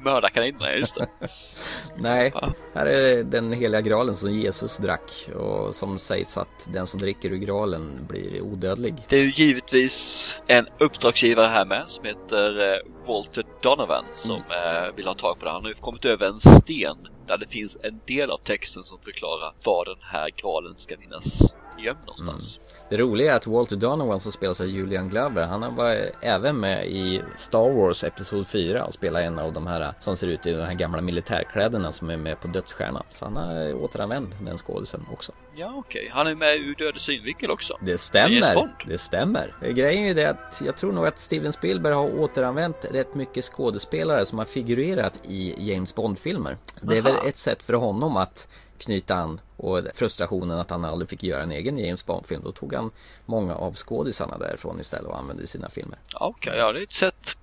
[0.00, 1.06] Mördarkaninerna, just det.
[1.96, 2.32] Nej,
[2.76, 7.30] här är den heliga graalen som Jesus drack och som sägs att den som dricker
[7.30, 8.94] ur graalen blir odödlig.
[9.08, 14.96] Det är ju givetvis en uppdragsgivare här med som heter eh, Walter Donovan som eh,
[14.96, 15.50] vill ha tag på det.
[15.50, 16.96] Han har ju kommit över en sten
[17.26, 21.54] där det finns en del av texten som förklarar var den här graalen ska finnas
[21.78, 22.60] gömd någonstans.
[22.90, 26.86] Det roliga är att Walter Donovan som spelas av Julian Glover, han var även med
[26.86, 30.52] i Star Wars Episod 4 och spelar en av de här som ser ut i
[30.52, 33.02] de här gamla militärkläderna som är med på Dödsstjärnan.
[33.10, 35.32] Så han har återanvänt den skådisen också.
[35.54, 36.10] Ja, okej.
[36.12, 37.78] Han är med ur Dödlig synvinkel också.
[37.80, 39.54] Det stämmer, det stämmer.
[39.60, 43.44] Grejen är ju det att jag tror nog att Steven Spielberg har återanvänt rätt mycket
[43.44, 46.56] skådespelare som har figurerat i James Bond-filmer.
[46.80, 48.48] Det är väl ett sätt för honom att
[48.78, 52.42] knyta an och frustrationen att han aldrig fick göra en egen James Bond-film.
[52.44, 52.90] Då tog han
[53.26, 55.98] många av skådisarna därifrån istället och använde i sina filmer.
[56.14, 57.36] Okej, ja det är ett sätt.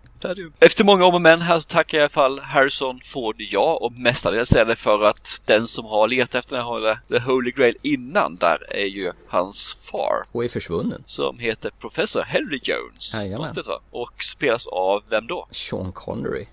[0.59, 3.77] Efter många om och men här så tackar jag i alla fall Harrison Ford ja
[3.81, 7.51] och mestadels är det för att den som har letat efter den här The Holy
[7.51, 11.03] Grail innan där är ju hans far Och är försvunnen.
[11.05, 13.13] som heter Professor Henry Jones.
[13.13, 13.55] Jajamän.
[13.91, 15.47] Och spelas av vem då?
[15.51, 16.45] Sean Connery.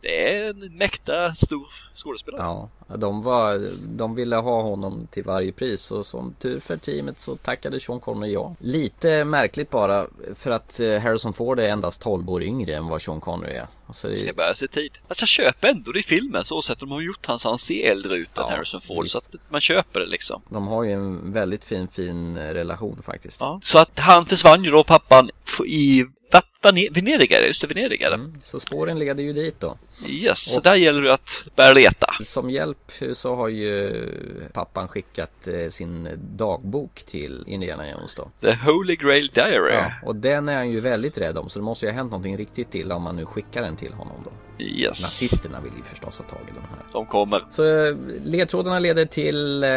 [0.00, 2.42] Det är en mäkta stor skådespelare.
[2.42, 7.20] Ja, de, var, de ville ha honom till varje pris och som tur för teamet
[7.20, 8.54] så tackade Sean Connery ja.
[8.60, 13.02] Lite märkligt bara för att eh, Harrison Ford är endast 12 år yngre än vad
[13.02, 13.66] Sean Connery är.
[13.86, 14.98] Och så, Ska börja se tid.
[15.08, 17.58] Alltså jag köper ändå det i filmen så sätt de har gjort han så han
[17.58, 19.02] ser äldre ut än Ja, Harrison Ford.
[19.02, 19.12] visst.
[19.12, 20.42] Så att man köper det liksom.
[20.48, 23.40] de har ju en väldigt fin fin eh, relation faktiskt.
[23.40, 23.60] Ja.
[23.62, 25.30] Så att han försvann ju då pappan
[25.66, 28.14] i Va- Vene- Venedig är det, just det, Venedig är det.
[28.14, 29.78] Mm, så spåren leder ju dit då.
[30.08, 32.06] Yes, så där gäller det att börja leta.
[32.24, 34.06] Som hjälp så har ju
[34.52, 38.28] pappan skickat eh, sin dagbok till Indiana Jones då.
[38.40, 39.74] The Holy Grail Diary.
[39.74, 42.10] Ja, och den är han ju väldigt rädd om så det måste ju ha hänt
[42.10, 44.30] någonting riktigt illa om man nu skickar den till honom då.
[44.64, 46.78] Yes, Nazisterna vill ju förstås ha tag i den här.
[46.92, 47.44] de kommer.
[47.50, 49.70] Så eh, ledtrådarna leder till eh,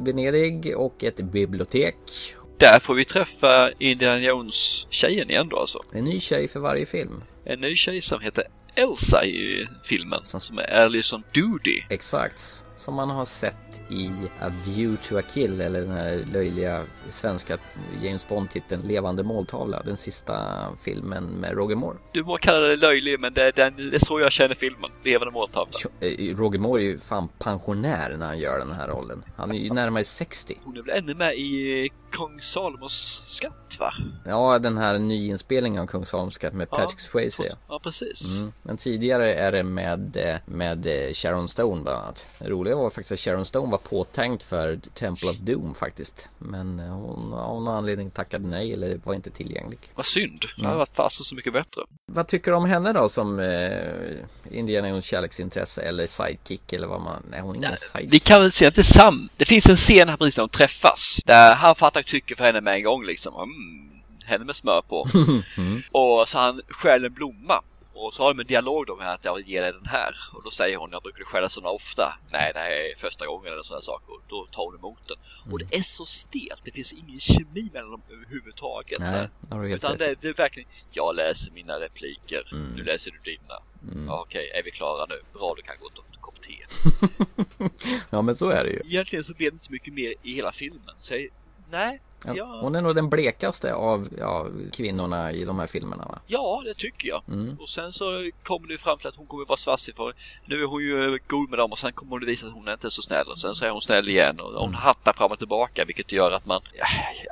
[0.00, 1.96] Venedig och ett bibliotek.
[2.58, 5.80] Där får vi träffa Indiana Jones-tjejen igen då alltså.
[5.92, 7.22] En ny tjej för varje film.
[7.44, 8.44] En ny tjej som heter
[8.74, 10.20] Elsa i filmen.
[10.24, 11.82] Som är Alison Doody.
[11.90, 12.64] Exakt.
[12.76, 14.10] Som man har sett i
[14.40, 17.58] A View to a Kill eller den här löjliga svenska
[18.02, 19.82] James Bond-titeln Levande måltavla.
[19.82, 21.96] Den sista filmen med Roger Moore.
[22.12, 24.90] Du må kalla det löjlig men det är, den, det är så jag känner filmen.
[25.04, 25.72] Levande måltavla.
[26.00, 29.24] Eh, Roger Moore är ju fan pensionär när han gör den här rollen.
[29.36, 30.58] Han är ju närmare 60.
[30.64, 33.92] Hon är väl ännu med i Kung Salomos skatt va?
[34.24, 37.56] Ja, den här nyinspelningen av Kung Salomos skatt med Ja, Patrick Swayze.
[37.68, 38.34] Ja, precis.
[38.34, 38.52] Mm.
[38.62, 42.28] Men tidigare är det med, eh, med eh, Sharon Stone bland annat.
[42.38, 46.28] Det roliga var faktiskt att Sharon Stone var påtänkt för Temple of Doom faktiskt.
[46.38, 49.78] Men eh, hon av någon anledning tackade nej eller var inte tillgänglig.
[49.94, 50.40] Vad synd.
[50.40, 50.66] Det Mm.
[50.66, 51.82] hade varit fasen så mycket bättre.
[52.12, 57.00] Vad tycker du om henne då som eh, Indiana Jones kärleksintresse eller sidekick eller vad
[57.00, 57.22] man...
[57.30, 58.24] Nej, hon är ingen Vi sidekick.
[58.24, 59.28] kan väl säga att det är sam...
[59.36, 61.18] Det finns en scen här precis när de träffas.
[61.24, 63.34] Där han fattar tycke för henne med en gång liksom.
[63.34, 63.90] Mm,
[64.24, 65.06] henne med smör på.
[65.98, 67.62] Och så han stjäl en blomma.
[67.94, 70.14] Och så har de en dialog då med att jag ger dig den här.
[70.34, 72.18] Och då säger hon, jag brukar stjäla sådana ofta.
[72.32, 74.12] Nej, det här är första gången eller sådana saker.
[74.14, 75.16] Och då tar hon emot den.
[75.52, 76.60] Och det är så stelt.
[76.64, 78.98] Det finns ingen kemi mellan dem överhuvudtaget.
[79.00, 82.72] Nej, har du helt Utan rätt det, det är verkligen, jag läser mina repliker, Mm.
[82.76, 83.62] nu läser du dina.
[84.08, 85.22] Ja, Okej, är vi klara nu?
[85.32, 86.56] Bra, du kan gå och ta en kopp te.
[88.10, 88.80] Ja, men så är det ju.
[88.84, 90.94] Egentligen så blir det inte mycket mer i hela filmen.
[91.00, 91.28] Så jag,
[91.70, 92.00] nej,
[92.34, 96.18] Ja, Hon är nog den blekaste av ja, kvinnorna i de här filmerna va?
[96.26, 97.22] ja, det tycker jag.
[97.28, 97.56] Mm.
[97.60, 100.14] Och sen så kommer det fram till att hon kommer vara svassig för
[100.44, 102.86] nu är hon ju god med dem och sen kommer det visa att hon inte
[102.86, 105.38] är så snäll och sen så är hon snäll igen och hon hattar fram och
[105.38, 106.60] tillbaka vilket gör att man,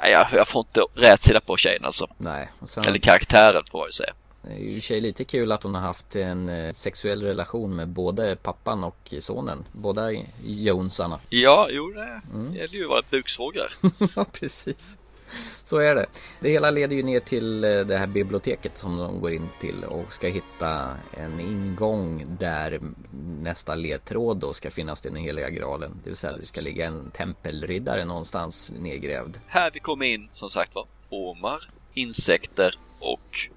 [0.02, 2.06] ja, jag, jag får inte rätt sida på tjejen alltså.
[2.18, 4.12] Nej, och sen Eller karaktären får man ju säga.
[4.42, 6.72] Det är ju i och för sig lite kul att hon har haft en eh,
[6.72, 9.64] sexuell relation med både pappan och sonen.
[9.72, 10.08] Båda
[10.44, 11.20] Jonesarna.
[11.28, 12.54] Ja, jo det Mm.
[12.54, 13.72] gäller ju att vara buksvågrar.
[14.16, 14.98] ja, precis.
[15.64, 16.06] Så är det.
[16.40, 19.84] Det hela leder ju ner till eh, det här biblioteket som de går in till
[19.84, 22.80] och ska hitta en ingång där
[23.42, 26.00] nästa ledtråd då ska finnas till den heliga graalen.
[26.04, 29.36] Det vill säga att det ska ligga en tempelriddare någonstans nedgrävd.
[29.46, 33.48] Här vi kommer in som sagt var ormar, insekter och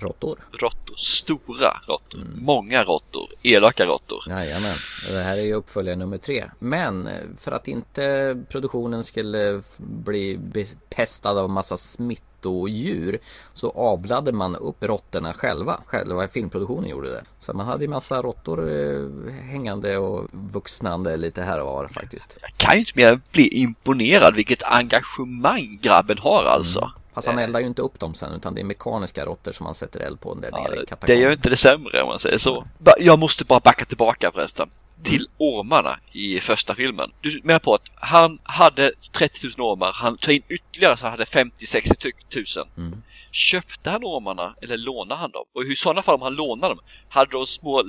[0.00, 0.38] Råttor.
[0.52, 0.94] råttor.
[0.96, 2.20] Stora råttor.
[2.20, 2.44] Mm.
[2.44, 3.28] Många råttor.
[3.42, 4.24] Elaka råttor.
[4.28, 4.76] Jajamän,
[5.10, 6.44] det här är ju uppföljare nummer tre.
[6.58, 10.40] Men eh, för att inte produktionen skulle bli
[10.88, 13.18] pestad av massa smittodjur
[13.52, 15.80] så avlade man upp råttorna själva.
[15.86, 17.22] Själva filmproduktionen gjorde det.
[17.38, 22.38] Så man hade ju massa råttor eh, hängande och vuxnande lite här och var faktiskt.
[22.40, 26.92] Jag kan ju inte mer bli imponerad vilket engagemang grabben har alltså.
[27.14, 29.74] Fast han eldar ju inte upp dem sen utan det är mekaniska råttor som man
[29.74, 31.22] sätter eld på där Ja, nere i det katakomben.
[31.22, 32.66] gör inte det sämre om man säger så.
[32.98, 34.70] Jag måste bara backa tillbaka förresten.
[35.02, 37.10] Till ormarna i första filmen.
[37.20, 41.10] Du menar på att han hade 30 000 ormar, han tog in ytterligare så han
[41.10, 42.68] hade 50-60 000.
[42.76, 43.02] Mm.
[43.32, 45.44] Köpte han ormarna eller lånade han dem?
[45.54, 47.82] Och i sådana fall om han lånade dem, hade de små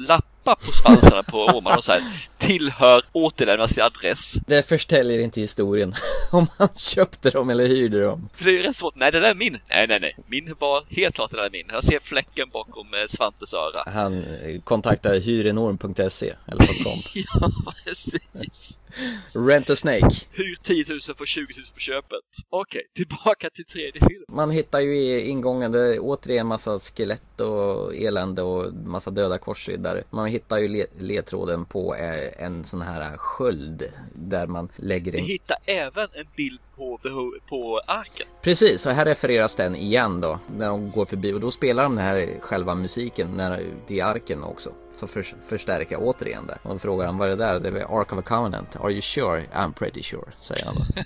[0.46, 2.02] lappar på svansarna på ormarna och så här,
[2.38, 4.34] tillhör återlämnas till adress.
[4.48, 5.96] Det förtäljer inte historien
[6.32, 8.30] om han köpte dem eller hyrde dem.
[8.34, 8.96] För det är ju rätt svårt.
[8.96, 9.60] Nej, det där är min.
[9.70, 10.16] Nej, nej, nej.
[10.28, 11.66] Min var helt klart det där är min.
[11.72, 13.92] Jag ser fläcken bakom eh, Svantes öra.
[13.92, 17.02] Han eh, kontaktar hyrenorm.se eller .com.
[17.14, 17.52] Ja,
[17.86, 18.80] precis.
[19.34, 20.16] Rent a Snake.
[20.32, 22.20] Hyr 10 000 för 20 000 på köpet.
[22.50, 24.26] Okej, tillbaka till tredje filmen.
[24.30, 29.38] Man hittar ju i ingången, det är återigen massa skelett och elände och massa döda
[29.38, 30.04] korsriddare.
[30.10, 33.84] Man hittar ju le- ledtråden på eh, en sån här sköld
[34.16, 35.26] där man lägger Vi in.
[35.26, 37.00] hittar även en bild på,
[37.50, 38.28] på arken.
[38.42, 41.96] Precis, så här refereras den igen då när de går förbi och då spelar de
[41.96, 44.72] den här själva musiken när, i arken också.
[44.96, 46.58] Så för, förstärker jag återigen det.
[46.64, 47.60] Och då frågar han vad är det där?
[47.60, 48.76] Det är Ark of a Covenant.
[48.76, 49.46] Are you sure?
[49.56, 50.82] I'm pretty sure, säger han då.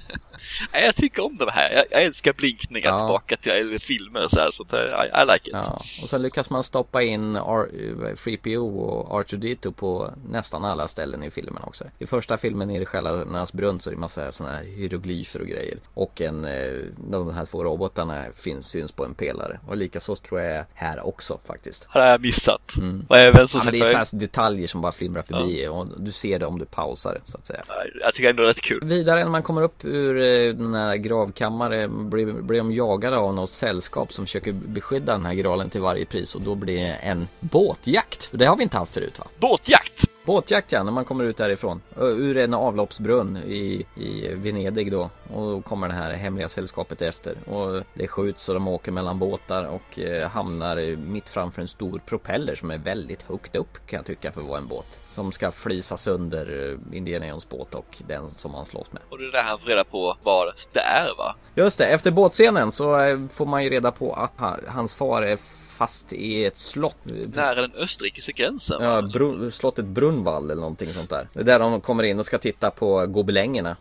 [0.74, 1.72] Nej, jag tycker om det här.
[1.72, 3.00] Jag, jag älskar blinkningar Ja.
[3.00, 4.52] tillbaka till filmer och så här.
[4.52, 5.54] Så det, I, I like it.
[5.54, 7.70] Ja, och sen lyckas man stoppa in R-
[8.16, 11.84] 3PO och R2D2 på nästan alla ställen i filmen också.
[12.00, 15.78] I första filmen i Själarnas brunn så är det massa sådana här hieroglyfer och grejer.
[15.94, 16.72] Och en, eh,
[17.10, 19.60] de här två robotarna finns, syns på en pelare.
[19.68, 21.86] Och likaså tror jag här också faktiskt.
[21.90, 22.62] Har jag missat.
[22.72, 23.06] Som Mm.
[23.10, 26.12] Ja, men sagt, det är jag, så här detaljer som bara flimrar förbi och du
[26.12, 27.64] ser det om du pausar så att säga.
[28.02, 28.80] jag tycker ändå det är rätt kul.
[28.84, 33.34] Vidare när man kommer upp ur eh, den här gravkammaren blir, blir de jagade av
[33.34, 36.94] något sällskap som försöker beskydda den här graalen till varje pris och då blir det
[36.94, 38.30] en båtjakt.
[38.32, 39.28] Det har vi inte haft förut va?
[39.40, 40.05] Båtjakt!
[40.26, 41.82] Båtjakt ja, när man kommer ut därifrån.
[41.98, 45.10] Ur en avloppsbrunn i, i Venedig då.
[45.34, 47.36] Och då kommer det här hemliga sällskapet efter.
[47.50, 52.02] Och det skjuts och de åker mellan båtar och eh, hamnar mitt framför en stor
[52.06, 55.00] propeller som är väldigt högt upp kan jag tycka för att vara en båt.
[55.08, 59.02] Som ska flisa sönder eh, Indiana Jones båt och den som han slåss med.
[59.10, 61.36] Och det är där han får reda på vad det är va?
[61.56, 65.22] Just det, efter båtscenen så eh, får man ju reda på att ha, hans far
[65.22, 65.38] är
[65.76, 66.98] fast i ett slott.
[67.34, 68.84] Nära den österrikiska gränsen.
[68.84, 69.02] Ja?
[69.02, 71.28] Brun, slottet Brunvall eller någonting sånt där.
[71.34, 73.78] Det är där de kommer in och ska titta på gobelängerna.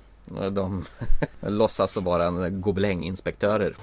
[0.53, 0.84] De
[1.40, 3.76] låtsas vara en gobelänginspektörer.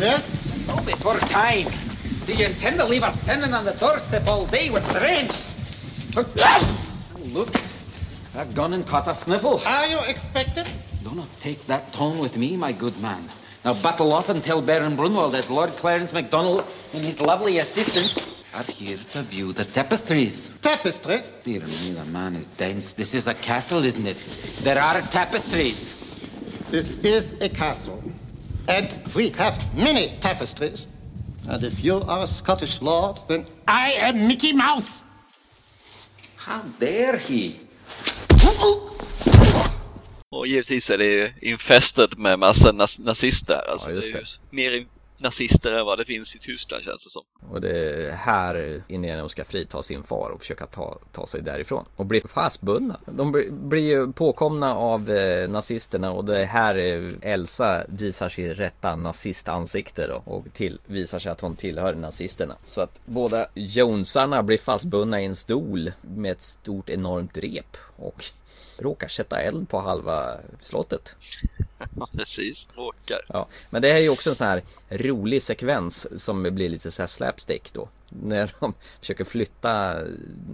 [0.00, 0.32] Yes?
[0.68, 1.70] Oh, before time.
[2.26, 5.56] Do you intend to leave us standing on the doorstep all day with drenched?
[7.34, 7.48] Look,
[8.34, 9.60] that gun and caught a sniffle.
[9.66, 10.66] Are you expected?
[11.04, 13.28] Do not take that tone with me, my good man.
[13.64, 18.38] Now battle off and tell Baron Brunwald that Lord Clarence MacDonald and his lovely assistant
[18.54, 20.56] are here to view the tapestries.
[20.62, 21.30] Tapestries?
[21.44, 22.94] Dear me, the man is dense.
[22.94, 24.16] This is a castle, isn't it?
[24.62, 25.98] There are tapestries.
[26.70, 28.02] This is a castle.
[28.66, 30.86] And we have many tapestries.
[31.48, 35.04] And if you are a Scottish lord, then I am Mickey Mouse.
[36.36, 37.60] How dare he?
[40.40, 43.70] Och givetvis är det ju infested med massa nas- nazister.
[43.72, 44.26] Alltså, Ja, just det det.
[44.56, 44.86] mer
[45.18, 47.22] nazister än vad det finns i Tyskland känns det som.
[47.50, 47.70] Och det
[48.06, 51.84] är här Indiana ska frita sin far och försöka ta, ta sig därifrån.
[51.96, 53.00] Och bli fastbundna.
[53.06, 58.28] De blir, blir ju påkomna av eh, nazisterna och det är här eh, Elsa visar
[58.28, 60.22] sitt rätta nazistansikte då.
[60.24, 62.56] Och till, visar sig att hon tillhör nazisterna.
[62.64, 67.76] Så att båda Jonesarna blir fastbundna i en stol med ett stort enormt rep.
[67.96, 68.24] Och
[68.80, 71.16] råkar sätta eld på halva slottet.
[71.96, 72.68] Ja, precis.
[72.76, 73.20] Råkar.
[73.28, 76.90] Ja, men det här är ju också en sån här rolig sekvens som blir lite
[76.90, 77.88] så här slapstick då.
[78.08, 79.96] När de försöker flytta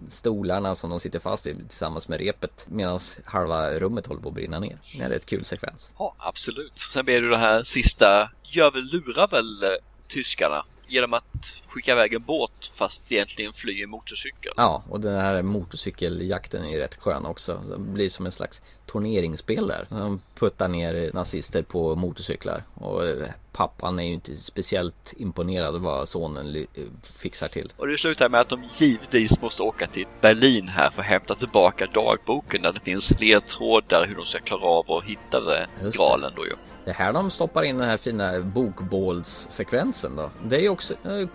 [0.08, 4.34] stolarna som de sitter fast i tillsammans med repet medan halva rummet håller på att
[4.34, 4.78] brinna ner.
[4.98, 5.92] Det är ett kul sekvens.
[5.98, 6.72] Ja, absolut.
[6.92, 9.68] Sen blir det det här sista, gör väl, lurar väl eh,
[10.08, 11.46] tyskarna genom att
[11.76, 14.52] skicka iväg en båt fast egentligen fly en motorcykel.
[14.56, 17.60] Ja, och den här motorcykeljakten är ju rätt skön också.
[17.70, 19.86] Det blir som en slags turneringsspel där.
[19.88, 22.62] De puttar ner nazister på motorcyklar.
[22.74, 26.66] Och eh, pappan är ju inte speciellt imponerad vad sonen ly-
[27.02, 27.72] fixar till.
[27.76, 31.34] Och det slutar med att de givetvis måste åka till Berlin här för att hämta
[31.34, 36.32] tillbaka dagboken där det finns ledtrådar hur de ska klara av att hitta det, graalen
[36.36, 36.52] då ju.
[36.84, 40.30] Det är här de stoppar in den här fina bokbålssekvensen då.
[40.44, 41.28] Det är ju också eh, eh,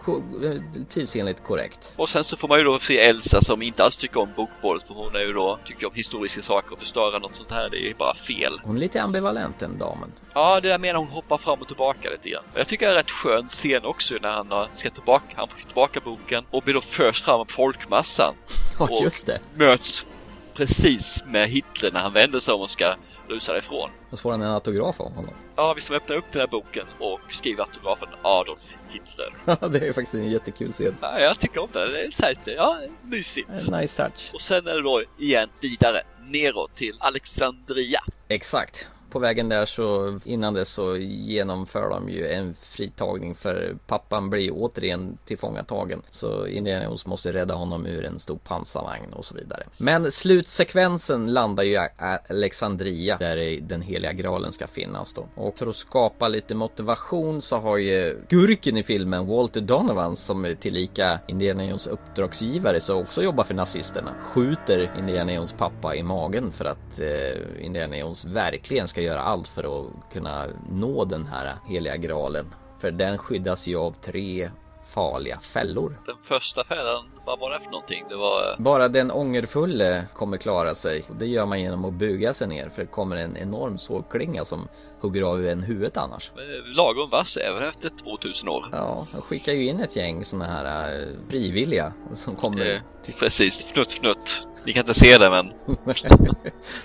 [0.89, 1.93] tidsenligt korrekt.
[1.95, 4.83] Och sen så får man ju då se Elsa som inte alls tycker om bokbålet
[4.87, 7.77] för hon är ju då, tycker om historiska saker och förstöra något sånt här, det
[7.77, 8.53] är ju bara fel.
[8.63, 10.11] Hon är lite ambivalent den damen.
[10.33, 12.43] Ja, det där menar hon hoppar fram och tillbaka lite grann.
[12.53, 15.57] Och jag tycker det är rätt skön scen också när han ska tillbaka, han får
[15.59, 18.33] tillbaka boken och blir då först fram av folkmassan.
[18.79, 19.39] Ja, Och just det.
[19.55, 20.05] Möts
[20.53, 22.95] precis med Hitler när han vänder sig om och ska
[23.31, 23.89] rusa ifrån.
[24.09, 25.33] Och så får han en autograf av honom.
[25.55, 29.33] Ja, vi som öppnar upp den här boken och skriver autografen Adolf Hitler.
[29.61, 30.95] Ja, det är faktiskt en jättekul scen.
[31.01, 31.91] Ja, jag tycker om det.
[31.91, 33.49] Det är så här, lite, ja, mysigt.
[33.49, 34.31] En nice touch.
[34.33, 37.99] Och sen är det då igen vidare neråt till Alexandria.
[38.27, 38.87] Exakt.
[39.11, 44.51] På vägen där så innan det så genomför de ju en fritagning för pappan blir
[44.53, 46.01] återigen tillfångatagen.
[46.09, 49.63] Så Indiana Jones måste rädda honom ur en stor pansarvagn och så vidare.
[49.77, 51.87] Men slutsekvensen landar ju i
[52.29, 55.27] Alexandria där den heliga graalen ska finnas då.
[55.35, 60.45] Och för att skapa lite motivation så har ju gurken i filmen Walter Donovan som
[60.45, 64.13] är tillika Indiana Jones uppdragsgivare så också jobbar för nazisterna.
[64.21, 69.47] Skjuter Indiana Jones pappa i magen för att eh, Indiana Jones verkligen ska göra allt
[69.47, 72.45] för att kunna nå den här heliga graalen.
[72.79, 74.49] För den skyddas ju av tre
[74.93, 75.97] farliga fällor.
[76.05, 78.05] Den första fällan, vad var det för någonting?
[78.09, 78.55] Det var...
[78.59, 81.03] Bara den ångerfulle kommer klara sig.
[81.09, 84.45] Och det gör man genom att buga sig ner för det kommer en enorm sågklinga
[84.45, 84.67] som
[85.01, 86.31] hugger av en huvudet annars.
[86.35, 88.65] eh, Lagom vass även efter 2000 år.
[88.71, 92.75] Ja, de skickar ju in ett gäng såna här uh, frivilliga som kommer...
[92.75, 94.47] Eh, precis, fnutt fnutt.
[94.65, 95.51] Ni kan inte se det men...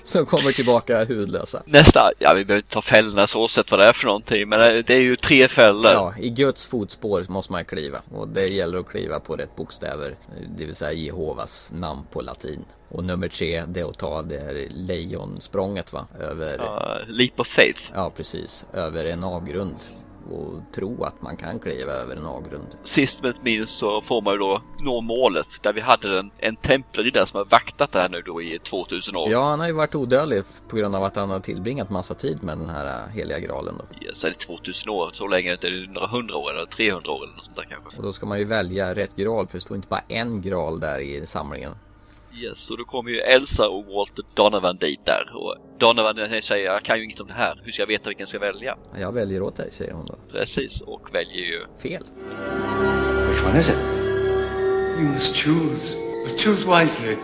[0.03, 1.62] som kommer tillbaka hudlösa.
[1.66, 4.59] Nästa, ja vi behöver inte ta fällorna så sett vad det är för någonting men
[4.59, 5.93] det är ju tre fällor.
[5.93, 10.16] Ja, i Guds fotspår måste man kliva och det gäller att kliva på rätt bokstäver,
[10.56, 12.64] det vill säga Jehovas namn på latin.
[12.89, 16.59] Och nummer tre, det är att ta det här lejonsprånget va, över...
[16.59, 17.82] Ja, leap of faith.
[17.94, 19.77] Ja, precis, över en avgrund
[20.31, 22.66] och tro att man kan kliva över en avgrund.
[22.85, 26.31] Sist men inte minst så får man ju då nå målet där vi hade en,
[26.39, 29.28] en templariddare som har vaktat det här nu då i 2000 år.
[29.31, 32.43] Ja, han har ju varit odödlig på grund av att han har tillbringat massa tid
[32.43, 34.07] med den här äh, heliga graalen då.
[34.07, 37.35] Yes, eller 2000 år, så länge är det några hundra år eller 300 år eller
[37.35, 37.97] något sånt där kanske.
[37.97, 40.81] Och då ska man ju välja rätt graal för det står inte bara en graal
[40.81, 41.73] där i samlingen.
[42.39, 45.37] Yes, och då kommer ju Elsa och Walter Donovan dit där.
[45.37, 47.61] Och Donovan säger jag kan ju inget om det här.
[47.65, 48.77] Hur ska jag veta vilken jag ska välja?
[48.99, 50.15] Jag väljer åt dig, säger hon då.
[50.33, 51.65] Precis, och väljer ju...
[51.79, 52.03] Fel.
[53.29, 53.79] Which one is it?
[54.99, 55.97] You must choose.
[56.25, 57.17] But choose wisely.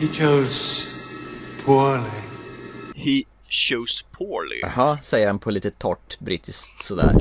[0.00, 0.94] He chose
[1.64, 2.10] poorly.
[2.96, 4.60] He Shows poorly.
[4.62, 7.16] Jaha, säger han på lite torrt brittiskt sådär.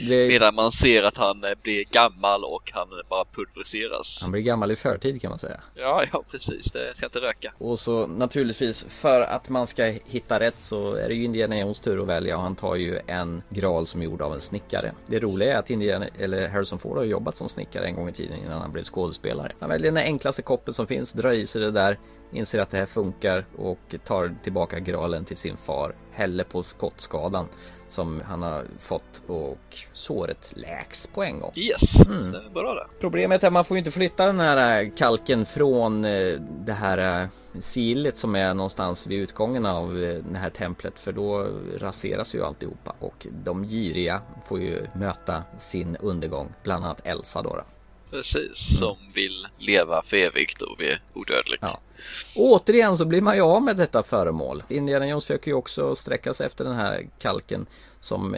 [0.00, 0.28] Det...
[0.28, 4.18] Medan man ser att han blir gammal och han bara pulveriseras.
[4.22, 5.60] Han blir gammal i förtid kan man säga.
[5.74, 6.72] Ja, ja precis.
[6.72, 7.52] Det ska inte röka.
[7.58, 11.80] Och så naturligtvis för att man ska hitta rätt så är det ju Indiana Jones
[11.80, 14.92] tur att välja och han tar ju en graal som är gjord av en snickare.
[15.06, 18.12] Det roliga är att Indiana, eller Harrison Ford har jobbat som snickare en gång i
[18.12, 19.52] tiden innan han blev skådespelare.
[19.60, 21.98] Han väljer den enklaste koppen som finns, drar i sig det där,
[22.32, 27.48] inser att det här funkar och tar tillbaka graalen till sin far, häller på skottskadan
[27.92, 31.52] som han har fått och såret läks på en gång.
[31.54, 32.32] Yes, mm.
[32.32, 32.86] det är bra det.
[33.00, 36.02] Problemet är att man får inte flytta den här kalken från
[36.64, 37.28] det här
[37.60, 39.94] silet som är någonstans vid utgången av
[40.30, 41.48] det här templet för då
[41.78, 47.50] raseras ju alltihopa och de giriga får ju möta sin undergång, bland annat Elsa då.
[47.50, 47.62] då.
[48.10, 51.58] Precis, som vill leva för evigt och bli odödlig.
[51.60, 51.80] Ja.
[52.36, 54.62] Återigen så blir man ju av med detta föremål.
[54.68, 57.66] Indiana Jones försöker ju också sträcka sig efter den här kalken
[58.00, 58.36] som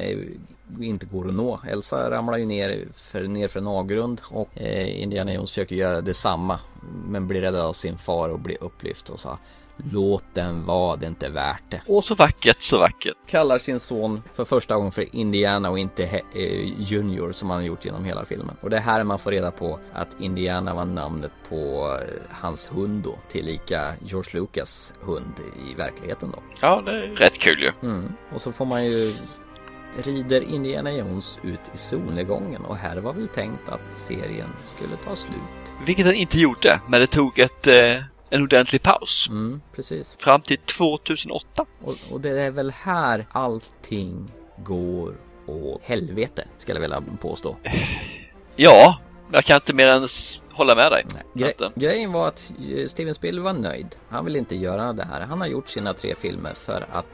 [0.81, 1.61] inte går att nå.
[1.69, 6.01] Elsa ramlar ju ner för, ner för en avgrund och eh, Indiana Jones försöker göra
[6.01, 6.61] detsamma
[7.07, 9.39] men blir räddad av sin far och blir upplyft och sa
[9.76, 11.80] Låt den vara, det är inte värt det.
[11.86, 13.14] Och så vackert, så vackert.
[13.26, 17.66] Kallar sin son för första gången för Indiana och inte eh, Junior som han har
[17.66, 18.56] gjort genom hela filmen.
[18.60, 21.90] Och det är här man får reda på att Indiana var namnet på
[22.30, 25.34] hans hund då, tillika George Lucas hund
[25.70, 26.38] i verkligheten då.
[26.60, 27.88] Ja, det är rätt kul ju.
[27.88, 28.12] Mm.
[28.34, 29.14] Och så får man ju
[30.02, 35.16] rider Indiana Jones ut i solnedgången och här var väl tänkt att serien skulle ta
[35.16, 35.72] slut.
[35.86, 37.74] Vilket den inte gjorde, men det tog ett eh
[38.35, 39.27] en ordentlig paus.
[39.28, 40.16] Mm, precis.
[40.19, 41.65] Fram till 2008.
[41.81, 44.32] Och, och, det är väl här allting
[44.65, 45.15] går
[45.47, 47.56] åt helvete, ska jag vilja påstå.
[48.56, 48.98] Ja,
[49.32, 50.09] jag kan inte mer än
[50.52, 51.06] hålla med dig.
[51.35, 52.52] Gre grejen var att
[52.86, 53.97] Steven Spielberg var nöjd.
[54.09, 55.20] Han vill inte göra det här.
[55.20, 57.06] Han har gjort sina tre filmer för att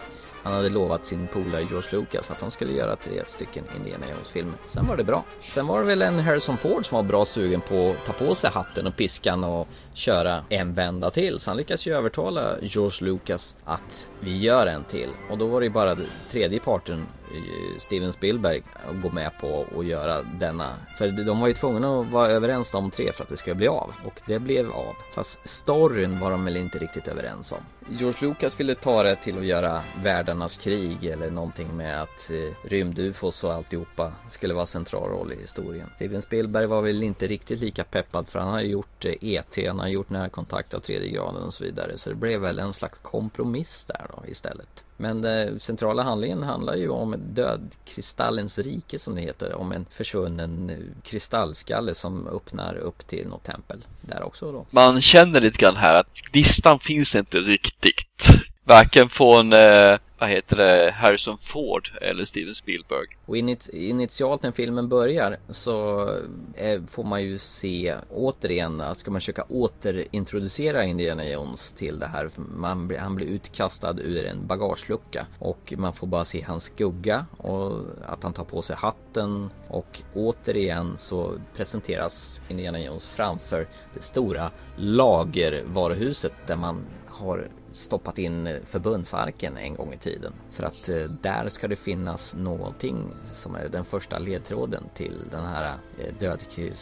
[0.43, 4.55] han hade lovat sin polare George Lucas att han skulle göra tre stycken Indiana Jones-filmer.
[4.67, 5.25] Sen var det bra.
[5.43, 8.35] Sen var det väl en Harrison Ford som var bra sugen på att ta på
[8.35, 11.41] sig hatten och piskan och köra en vända till.
[11.41, 15.11] Så han lyckas ju övertala George Lucas att vi gör en till.
[15.31, 15.97] Och då var det ju bara
[16.31, 20.75] tredje parten eh, Steven Spielberg att gå med på att göra denna.
[20.99, 23.69] För de var ju tvungna att vara överens de tre för att det skulle bli
[23.69, 23.95] av.
[24.07, 24.95] Och det blev av.
[25.15, 27.59] Fast storyn var de väl inte riktigt överens om.
[27.89, 32.69] George Lucas ville ta det till att göra världarnas krig eller någonting med att eh,
[32.69, 35.91] rymdufos och alltihopa skulle vara central roll i historien.
[35.95, 39.73] Steven Spielberg var väl inte riktigt lika peppad för han har ju gjort eh, E.T.
[39.81, 41.99] Han har gjort närkontakt av tredje graden och så vidare.
[41.99, 44.85] Så det blev väl en slags kompromiss där då istället.
[44.97, 49.55] Men den centrala handlingen handlar ju om dödkristallens rike som det heter.
[49.55, 53.85] Om en försvunnen eh, kristallskalle som öppnar upp till något tempel.
[54.01, 54.67] Där också då.
[54.71, 58.29] Man känner lite grann här att listan finns inte riktigt.
[58.65, 63.07] Varken från eh, vad heter det, Harrison Ford eller Steven Spielberg.
[63.27, 63.37] Och
[63.73, 66.09] initialt när filmen börjar så
[66.55, 72.07] eh, får man ju se återigen, att ska man försöka återintroducera Indiana Jones till det
[72.07, 72.31] här.
[72.37, 77.81] Man, han blir utkastad ur en bagagelucka och man får bara se hans skugga och
[78.07, 84.51] att han tar på sig hatten och återigen så presenteras Indiana Jones framför det stora
[84.77, 90.33] lagervaruhuset där man har stoppat in förbundsarken en gång i tiden.
[90.51, 95.45] För att eh, där ska det finnas någonting som är den första ledtråden till den
[95.45, 96.73] här eh, död eh,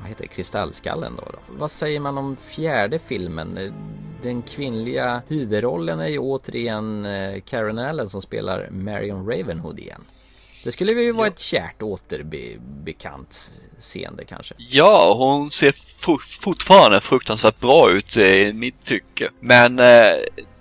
[0.00, 1.38] vad heter det, kristallskallen då, då.
[1.58, 3.72] Vad säger man om fjärde filmen?
[4.22, 7.06] Den kvinnliga huvudrollen är ju återigen
[7.44, 10.02] Karen Allen som spelar Marion Ravenhood igen.
[10.66, 11.32] Det skulle ju vara ja.
[11.32, 14.54] ett kärt återbekant seende kanske.
[14.58, 15.72] Ja, hon ser
[16.40, 19.30] fortfarande fruktansvärt bra ut i mitt tycke.
[19.40, 19.86] Men eh,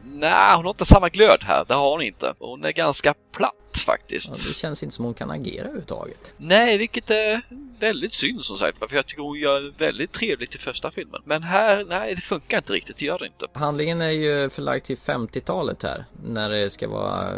[0.04, 1.66] nej, hon har inte samma glöd här.
[1.68, 2.34] Det har hon inte.
[2.40, 4.30] Hon är ganska platt faktiskt.
[4.30, 6.34] Ja, det känns inte som hon kan agera överhuvudtaget.
[6.38, 7.42] Nej, vilket är
[7.80, 8.80] väldigt synd som sagt.
[8.80, 11.22] För jag tycker hon gör väldigt trevligt i första filmen.
[11.26, 12.98] Men här, nej, det funkar inte riktigt.
[12.98, 13.48] Det gör det inte.
[13.54, 16.06] Handlingen är ju förlagd till 50-talet här.
[16.26, 17.32] När det ska vara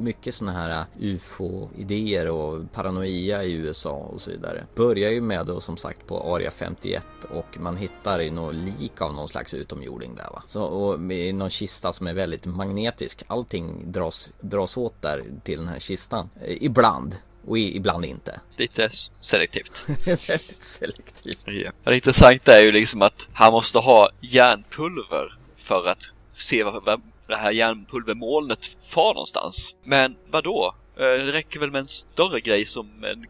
[0.00, 4.64] mycket sådana här ufo-idéer och paranoia i USA och så vidare.
[4.74, 9.00] Börjar ju med då som sagt på Area 51 och man hittar ju något lik
[9.00, 10.42] av någon slags utomjording där va.
[10.46, 13.22] Så, och med någon kista som är väldigt magnetisk.
[13.26, 15.91] Allting dras, dras åt där till den här kistan.
[16.46, 17.16] Ibland.
[17.46, 18.40] Och ibland inte.
[18.56, 18.90] Lite
[19.20, 19.84] selektivt.
[20.06, 21.44] Väldigt selektivt.
[21.46, 21.70] Ja.
[21.84, 27.36] Det intressanta är ju liksom att han måste ha järnpulver för att se vad det
[27.36, 29.74] här järnpulvermolnet far någonstans.
[29.84, 30.74] Men vad då?
[30.96, 33.26] Eh, det räcker väl med en större grej som en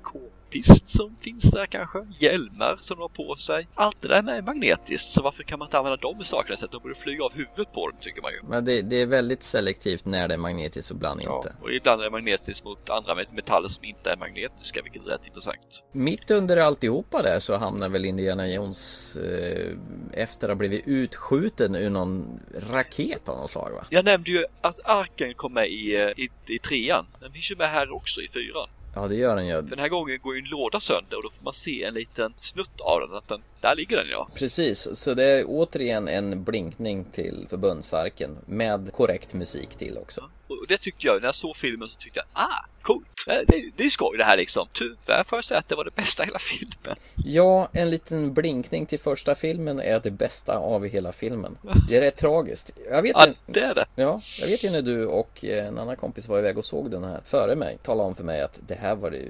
[0.52, 1.98] k-pist som finns där kanske?
[2.18, 3.66] Hjälmar som de har på sig?
[3.74, 6.72] Allt det där är magnetiskt, så varför kan man inte använda dem i sakerna istället?
[6.72, 8.40] De borde flyga av huvudet på dem tycker man ju.
[8.48, 11.52] Men det, det, är väldigt selektivt när det är magnetiskt och ibland ja, inte.
[11.62, 15.26] Och ibland är det magnetiskt mot andra metaller som inte är magnetiska, vilket är rätt
[15.26, 15.82] intressant.
[15.92, 19.76] Mitt under alltihopa där så hamnar väl Indiana Jones eh,
[20.12, 23.84] efter att ha blivit utskjuten ur någon raket av något slag va?
[23.90, 27.06] Jag nämnde ju att arken kom med i, eh, i, i trean.
[27.20, 28.68] Den finns ju med här också i fyran.
[28.94, 29.62] Ja det gör den ju.
[29.62, 32.34] Den här gången går ju en låda sönder och då får man se en liten
[32.40, 33.16] snutt av den.
[33.16, 34.28] Att den där ligger den ja.
[34.34, 40.24] Precis, så det är återigen en blinkning till förbundsarken med korrekt musik till också.
[40.60, 43.06] Och det tyckte jag, när jag såg filmen så tyckte jag, ah, coolt!
[43.26, 44.68] Det, det är skoj det här liksom.
[44.72, 46.96] Tyvärr får jag säga att det var det bästa i hela filmen.
[47.24, 51.58] Ja, en liten blinkning till första filmen är det bästa av hela filmen.
[51.88, 52.70] Det är rätt tragiskt.
[52.90, 53.86] Jag vet ja, ju, det är det.
[53.94, 57.04] Ja, jag vet ju när du och en annan kompis var iväg och såg den
[57.04, 57.78] här före mig.
[57.82, 59.22] Talade om för mig att det här var det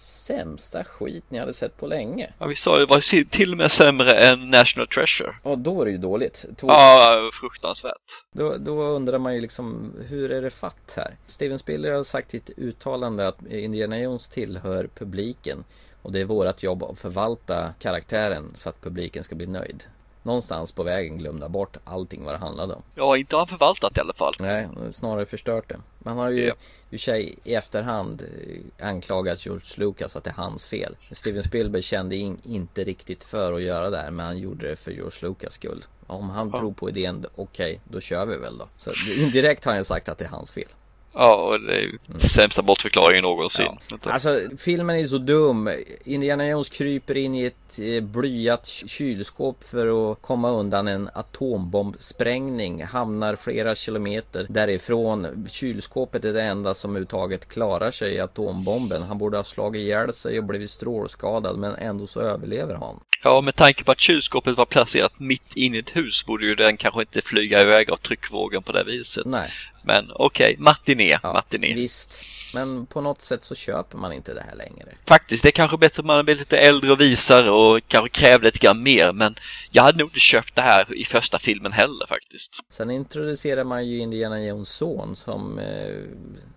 [0.00, 2.32] sämsta skit ni hade sett på länge.
[2.38, 5.32] Ja, vi sa det var till och med sämre än National Treasure.
[5.44, 6.44] Ja, då är det ju dåligt.
[6.56, 6.68] Två...
[6.68, 7.94] Ja, fruktansvärt.
[8.32, 11.16] Då, då undrar man ju liksom, hur är det fatt här?
[11.26, 15.64] Steven Spiller har sagt i ett uttalande att Indiana Jones tillhör publiken
[16.02, 19.84] och det är vårt jobb att förvalta karaktären så att publiken ska bli nöjd
[20.22, 22.82] någonstans på vägen glömde bort allting vad det handlade om.
[22.94, 24.34] Ja, inte har han förvaltat i alla fall.
[24.38, 25.80] Nej, snarare förstört det.
[25.98, 26.54] Man har ju ja.
[26.90, 30.96] i sig i efterhand eh, anklagat George Lucas att det är hans fel.
[31.12, 34.76] Steven Spielberg kände in, inte riktigt för att göra det här, men han gjorde det
[34.76, 35.84] för George Lucas skull.
[36.06, 36.58] Om han ja.
[36.58, 38.68] tror på idén, okej, okay, då kör vi väl då.
[38.76, 40.68] Så indirekt har han sagt att det är hans fel.
[41.12, 42.20] Ja, och det är mm.
[42.20, 43.66] sämsta bortförklaringen någonsin.
[43.90, 43.98] Ja.
[44.02, 45.70] Alltså, filmen är så dum.
[46.04, 52.84] Indiana Jones kryper in i ett eh, blyat kylskåp för att komma undan en atombombsprängning.
[52.84, 55.46] Hamnar flera kilometer därifrån.
[55.50, 59.02] Kylskåpet är det enda som överhuvudtaget klarar sig i atombomben.
[59.02, 63.00] Han borde ha slagit ihjäl sig och blivit strålskadad, men ändå så överlever han.
[63.22, 66.54] Ja, med tanke på att kylskåpet var placerat mitt inne i ett hus borde ju
[66.54, 69.26] den kanske inte flyga iväg av tryckvågen på det viset.
[69.26, 69.50] Nej.
[69.82, 71.74] Men okej, okay, matiné, ja, matiné.
[71.74, 72.24] Visst,
[72.54, 74.88] men på något sätt så köper man inte det här längre.
[75.06, 78.44] Faktiskt, det är kanske bättre att man blir lite äldre och visar och kanske kräver
[78.44, 79.12] lite grann mer.
[79.12, 79.34] Men
[79.70, 82.56] jag hade nog inte köpt det här i första filmen heller faktiskt.
[82.70, 86.04] Sen introducerar man ju Indiana Jones son som eh,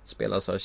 [0.05, 0.57] spelas av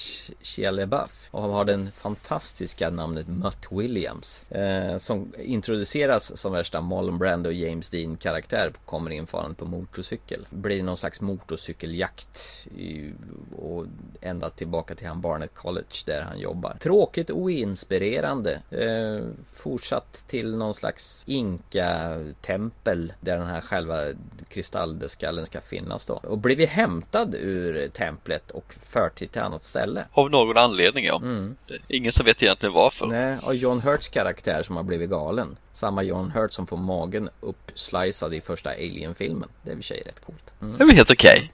[0.43, 1.29] Shia LaBeouf.
[1.31, 4.53] Och har den fantastiska namnet Mutt Williams.
[4.53, 10.47] Eh, som introduceras som värsta Marlon Brando och James Dean karaktär kommer infarande på motorcykel.
[10.51, 13.13] Blir någon slags motorcykeljakt i,
[13.59, 13.87] och
[14.21, 16.77] ända tillbaka till han Barnet College där han jobbar.
[16.81, 24.03] Tråkigt och oinspirerande eh, fortsatt till någon slags inka-tempel där den här själva
[24.49, 26.15] kristalldödskallen ska finnas då.
[26.15, 30.05] Och blivit hämtad ur templet och fört till till annat ställe.
[30.13, 31.17] Av någon anledning ja.
[31.17, 31.57] Mm.
[31.89, 33.07] ingen som vet egentligen varför.
[33.07, 35.57] Nej, och John Hurts karaktär som har blivit galen.
[35.73, 39.49] Samma John Hurt som får magen uppslicead i första Alien-filmen.
[39.63, 40.53] Det är i och för sig rätt coolt.
[40.61, 40.79] Mm.
[40.79, 41.37] Det är väl helt okej.
[41.37, 41.49] Okay.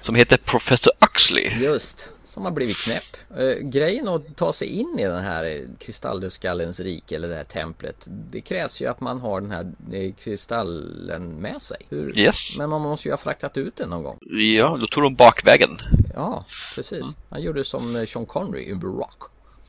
[0.00, 1.64] Som heter Professor Uxley.
[1.64, 3.16] Just som har blivit knäpp.
[3.38, 8.06] Eh, grejen att ta sig in i den här kristalldödskallens rike eller det här templet.
[8.30, 11.76] Det krävs ju att man har den här eh, kristallen med sig.
[11.88, 12.18] Hur?
[12.18, 12.58] Yes.
[12.58, 14.18] Men man måste ju ha fraktat ut den någon gång.
[14.56, 15.78] Ja, då tog de bakvägen.
[16.14, 16.44] Ja,
[16.74, 17.02] precis.
[17.02, 17.14] Mm.
[17.30, 19.22] Han gjorde som Sean Connery i The Rock.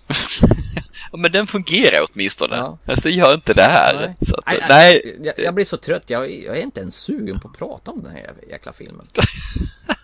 [1.12, 2.56] Ja, men den fungerar åtminstone.
[2.56, 2.78] Ja.
[2.86, 3.96] Alltså gör inte det här.
[3.96, 4.28] Nej.
[4.28, 7.40] Så att, nej, nej, jag, jag blir så trött, jag, jag är inte ens sugen
[7.40, 9.08] på att prata om den här jäkla filmen.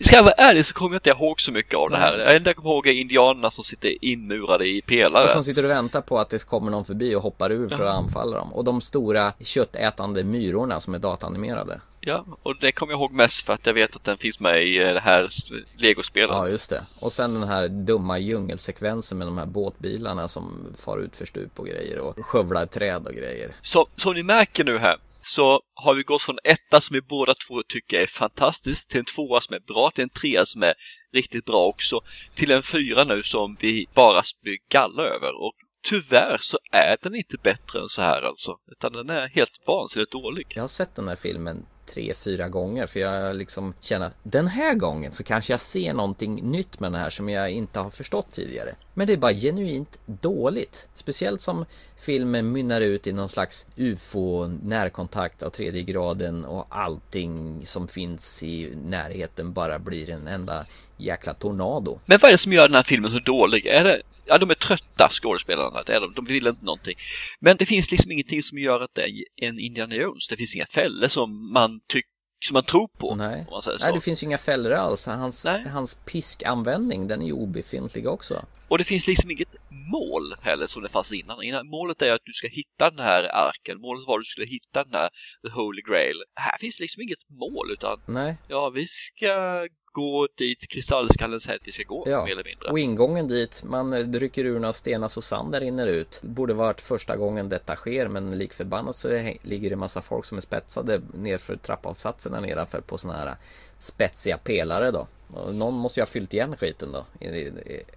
[0.00, 2.18] Ska jag vara ärlig så kommer jag inte ihåg så mycket av det här.
[2.18, 5.24] Det enda jag kommer ihåg är indianerna som sitter inmurade i pelare.
[5.24, 7.86] Och som sitter och väntar på att det kommer någon förbi och hoppar ur för
[7.86, 8.52] att anfalla dem.
[8.52, 11.80] Och de stora köttätande myrorna som är datanimerade.
[12.00, 14.66] Ja, och det kommer jag ihåg mest för att jag vet att den finns med
[14.66, 15.28] i eh, det här
[15.76, 16.30] legospelet.
[16.30, 16.82] Ja, just det.
[17.00, 21.58] Och sen den här dumma djungelsekvensen med de här båtbilarna som far ut för stup
[21.58, 23.54] och grejer och skövlar träd och grejer.
[23.62, 24.96] Så, som ni märker nu här
[25.26, 29.04] så har vi gått från etta som vi båda två tycker är fantastiskt, till en
[29.04, 30.74] tvåa som är bra, till en trea som är
[31.12, 32.00] riktigt bra också,
[32.34, 35.42] till en fyra nu som vi bara spyr galla över.
[35.42, 35.54] Och
[35.84, 40.12] tyvärr så är den inte bättre än så här alltså, utan den är helt vansinnigt
[40.12, 40.46] dålig.
[40.48, 44.46] Jag har sett den här filmen tre, fyra gånger för jag liksom känner att den
[44.46, 47.90] här gången så kanske jag ser någonting nytt med den här som jag inte har
[47.90, 48.74] förstått tidigare.
[48.94, 50.88] Men det är bara genuint dåligt.
[50.94, 51.64] Speciellt som
[51.96, 58.42] filmen mynnar ut i någon slags ufo närkontakt av tredje graden och allting som finns
[58.42, 61.98] i närheten bara blir en enda jäkla tornado.
[62.06, 63.66] Men vad är det som gör den här filmen så dålig?
[63.66, 65.82] Är det Ja, de är trötta skådespelarna.
[65.82, 66.14] Det är de.
[66.14, 66.94] De vill inte någonting.
[67.40, 70.28] Men det finns liksom ingenting som gör att det är en Indiana Jones.
[70.28, 73.14] Det finns inga fällor som man tycker som man tror på.
[73.14, 73.46] Nej.
[73.80, 75.06] Nej, det finns ju inga fällor alls.
[75.06, 78.44] Hans, hans piskanvändning, den är ju obefintlig också.
[78.68, 81.42] Och det finns liksom inget mål heller som det fanns innan.
[81.42, 81.66] innan.
[81.66, 83.80] Målet är att du ska hitta den här arken.
[83.80, 85.08] Målet var att du skulle hitta den här
[85.42, 86.22] The Holy Grail.
[86.34, 88.36] Här finns liksom inget mål utan Nej.
[88.48, 89.66] ja, vi ska
[89.96, 92.70] gå dit kristallskallens hänt vi ska gå Ja, mer eller mindre.
[92.70, 96.18] och ingången dit, man eh, rycker ur några stenar så sanden rinner ut.
[96.22, 99.08] Det borde varit första gången detta sker men lik förbannat så
[99.42, 103.36] ligger det massa folk som är spetsade nerför trappavsatserna nedanför på såna här
[103.78, 105.06] spetsiga pelare då.
[105.34, 107.04] Och någon måste ju ha fyllt igen skiten då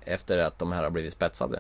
[0.06, 1.60] efter att de här har blivit spetsade.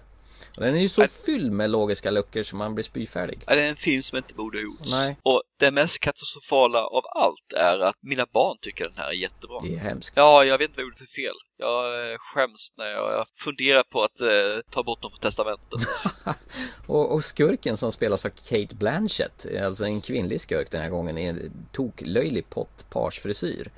[0.59, 3.43] Den är ju så fylld med logiska luckor så man blir spyfärdig.
[3.47, 4.91] Ja, Det är en film som inte borde ha gjorts.
[4.91, 5.17] Nej.
[5.23, 9.59] Och det mest katastrofala av allt är att mina barn tycker den här är jättebra.
[9.63, 10.13] Det är hemskt.
[10.15, 11.35] Ja, jag vet inte vad jag gjorde för fel.
[11.57, 14.27] Jag eh, skäms när jag, jag funderar på att eh,
[14.71, 15.79] ta bort dem från testamentet.
[16.87, 21.17] Och, och skurken som spelas av Kate Blanchett, alltså en kvinnlig skurk den här gången,
[21.17, 23.71] är en toklöjlig pottparsfrisyr.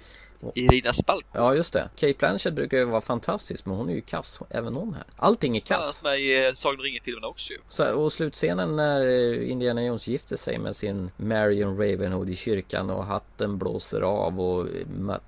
[0.55, 1.26] Irina Spalk.
[1.34, 1.89] Ja, just det.
[1.95, 5.03] Kate Blanchett brukar ju vara fantastisk, men hon är ju kass, även hon här.
[5.15, 5.85] Allting är kass.
[5.85, 7.59] Fanns med i eh, Sagan om ringen-filmerna också ju.
[7.68, 12.89] Så, och slutscenen när eh, Indiana Jones gifter sig med sin Marion Ravenwood i kyrkan
[12.89, 14.68] och hatten blåser av och
[14.99, 15.22] Mutt,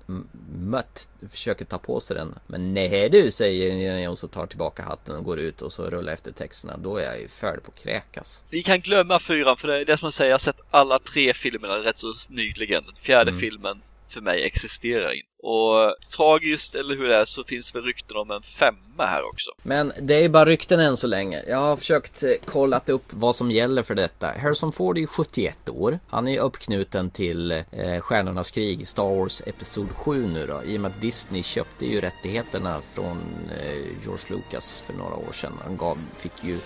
[0.58, 2.34] Mutt försöker ta på sig den.
[2.46, 5.90] Men nej du, säger Indiana Jones och tar tillbaka hatten och går ut och så
[5.90, 6.76] rullar efter texterna.
[6.76, 8.44] Då är jag ju färdig på att kräkas.
[8.50, 10.98] Vi kan glömma fyran för det är det som jag säger, jag har sett alla
[10.98, 12.84] tre filmerna rätt så nyligen.
[13.00, 13.40] Fjärde Mm.
[13.40, 13.82] filmen
[14.14, 15.28] för mig existerar inte.
[15.46, 19.50] Och tragiskt eller hur det är så finns väl rykten om en femma här också.
[19.62, 21.42] Men det är ju bara rykten än så länge.
[21.48, 24.32] Jag har försökt eh, kolla upp vad som gäller för detta.
[24.42, 25.98] Harrison Ford är ju 71 år.
[26.08, 30.62] Han är ju uppknuten till eh, Stjärnornas krig, Star Wars Episod 7 nu då.
[30.64, 33.18] I och med att Disney köpte ju rättigheterna från
[33.60, 35.52] eh, George Lucas för några år sedan.
[35.64, 36.58] Han gav, fick ju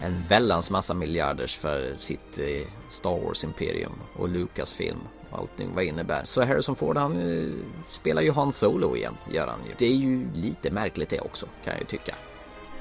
[0.00, 5.84] en väldans massa miljarders för sitt eh, Star Wars Imperium och Lucasfilm film allting vad
[5.84, 6.24] innebär.
[6.24, 7.54] Så Harrison Ford han eh,
[7.90, 9.72] spelar ju Han Solo igen, gör han ju.
[9.78, 12.14] Det är ju lite märkligt det också, kan jag ju tycka.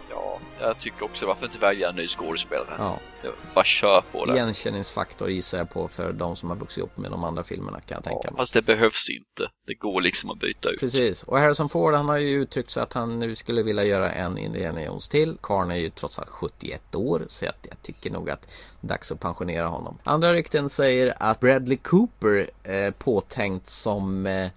[0.09, 2.75] Ja, jag tycker också varför inte välja en ny skådespelare?
[2.77, 2.99] Ja.
[3.53, 4.33] Bara kör på det.
[4.33, 7.95] Igenkänningsfaktor gissar jag på för de som har vuxit upp med de andra filmerna kan
[7.95, 8.37] jag tänka mig.
[8.37, 9.51] Fast det behövs inte.
[9.67, 10.79] Det går liksom att byta ut.
[10.79, 14.11] Precis, och Harrison Ford han har ju uttryckt sig att han nu skulle vilja göra
[14.11, 15.37] en Indiana Jones till.
[15.41, 18.89] Karn är ju trots allt 71 år så att jag tycker nog att det är
[18.89, 19.97] dags att pensionera honom.
[20.03, 24.49] Andra rykten säger att Bradley Cooper eh, påtänkt som eh,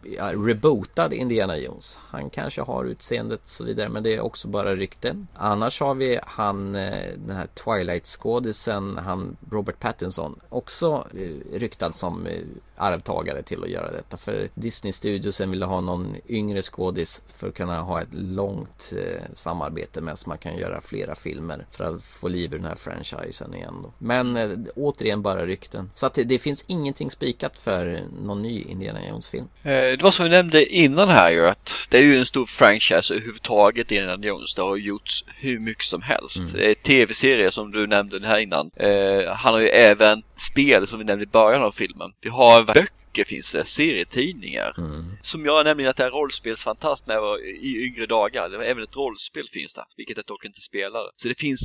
[0.45, 1.99] rebootad Indiana Jones.
[2.03, 5.28] Han kanske har utseendet och så vidare men det är också bara rykten.
[5.35, 12.27] Annars har vi han, eh, den här Twilight-skådisen, han Robert Pattinson, också eh, ryktad som
[12.27, 12.43] eh,
[12.81, 14.16] arvtagare till att göra detta.
[14.16, 19.23] För Disney Studiosen ville ha någon yngre skådis för att kunna ha ett långt eh,
[19.35, 22.74] samarbete med så man kan göra flera filmer för att få liv i den här
[22.74, 23.74] franchisen igen.
[23.82, 23.93] Då.
[23.98, 25.90] Men eh, återigen bara rykten.
[25.94, 29.48] Så att det, det finns ingenting spikat för någon ny Indiana Jones-film.
[29.62, 32.47] Eh, Det var som vi nämnde innan här ju att det är ju en stor
[32.47, 34.55] franchise överhuvudtaget Indiana Jones.
[34.55, 36.36] Det har gjorts hur mycket som helst.
[36.40, 36.52] Mm.
[36.52, 38.70] Det är tv-serier som du nämnde här innan.
[38.77, 42.12] Eh, han har ju även spel som vi nämnde i början av filmen.
[42.20, 44.75] Vi har böcker finns det, serietidningar.
[44.79, 45.05] Mm.
[45.23, 48.63] Som jag nämligen att det är rollspelsfantast när jag var i yngre dagar.
[48.63, 51.11] Även ett rollspel finns det, vilket jag dock inte spelade.
[51.17, 51.61] Så det finns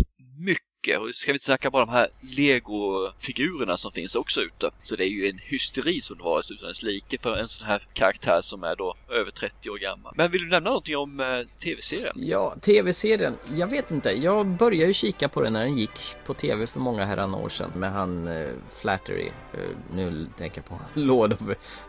[0.46, 1.02] mycket mycket.
[1.02, 4.72] Och ska vi inte snacka bara de här Lego-figurerna som finns också ute.
[4.84, 7.68] Så det är ju en hysteri som det var utan dess like för en sån
[7.68, 10.14] här karaktär som är då över 30 år gammal.
[10.16, 12.14] Men vill du nämna någonting om eh, tv-serien?
[12.16, 13.38] Ja, tv-serien.
[13.56, 14.12] Jag vet inte.
[14.12, 17.50] Jag började ju kika på den när den gick på tv för många herran år
[17.50, 18.50] sedan med han eh,
[18.82, 19.30] Flattery.
[19.54, 19.60] Eh,
[19.96, 21.40] nu tänker jag på Lord of,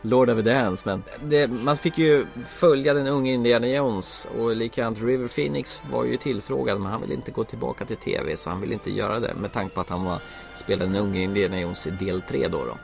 [0.03, 0.83] Lord of the Dance.
[0.89, 6.05] Men det, man fick ju följa den unge Indiana Jones och likadant River Phoenix var
[6.05, 9.21] ju tillfrågad men han ville inte gå tillbaka till tv så han ville inte göra
[9.21, 10.19] det med tanke på att han var,
[10.55, 12.65] spelade den unge Indiana Jones i del 3 då.
[12.65, 12.77] då.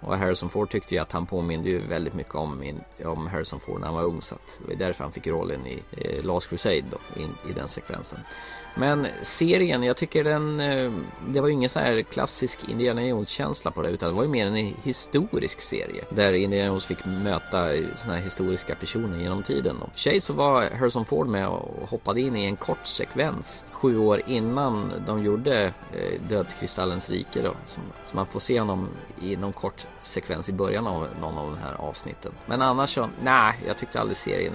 [0.00, 3.60] Och Harrison Ford tyckte ju att han påminde ju väldigt mycket om, in, om Harrison
[3.60, 4.22] Ford när han var ung.
[4.22, 7.52] Så att det var därför han fick rollen i eh, Last Crusade då, in, i
[7.52, 8.18] den sekvensen.
[8.74, 10.92] Men serien, jag tycker den, eh,
[11.28, 14.28] det var ju ingen så här klassisk Indiana Jones-känsla på det utan det var ju
[14.28, 16.04] mer en historisk serie.
[16.10, 19.76] Där Indiana Jones fick möta såna här historiska personer genom tiden.
[19.82, 23.64] Och för sig så var Harrison Ford med och hoppade in i en kort sekvens
[23.72, 27.54] sju år innan de gjorde eh, Dödskristallens rike då.
[27.66, 28.88] Så, så man får se honom
[29.22, 32.32] i någon kort sekvens i början av någon av de här avsnitten.
[32.46, 34.54] Men annars så, nej, jag tyckte aldrig serien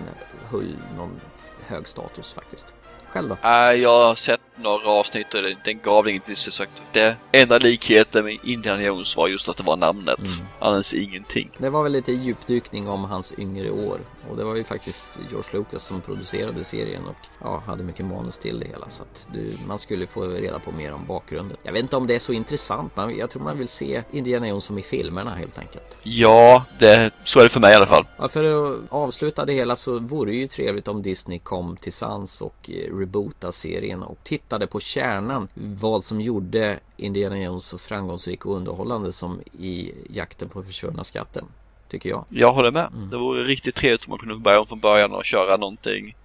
[0.49, 1.21] höll någon
[1.67, 2.73] hög status faktiskt.
[3.15, 3.37] Själv då?
[3.43, 6.81] Nej, jag har sett några avsnitt och den gav ingenting så sagt.
[6.91, 10.19] Det enda likheten med Indiana Jones var just att det var namnet.
[10.19, 10.45] Mm.
[10.59, 11.49] Annars ingenting.
[11.57, 13.99] Det var väl lite djupdykning om hans yngre år.
[14.29, 18.37] Och det var ju faktiskt George Lucas som producerade serien och ja, hade mycket manus
[18.37, 18.89] till det hela.
[18.89, 21.57] Så att du, man skulle få reda på mer om bakgrunden.
[21.63, 22.93] Jag vet inte om det är så intressant.
[23.17, 25.97] jag tror man vill se Indiana Jones som i filmerna helt enkelt.
[26.03, 28.05] Ja, det, så är det för mig i alla fall.
[28.17, 31.93] Ja, för att avsluta det hela så vore det ju trevligt om Disney kom till
[31.93, 35.47] sans och eh, reboota serien och tittade på kärnan.
[35.53, 41.45] Vad som gjorde Indiana Jones så framgångsrik och underhållande som i jakten på försvunna skatten.
[41.89, 42.25] Tycker jag.
[42.29, 42.89] Jag håller med.
[42.93, 43.09] Mm.
[43.09, 46.15] Det vore riktigt trevligt om man kunde börja om från början och köra någonting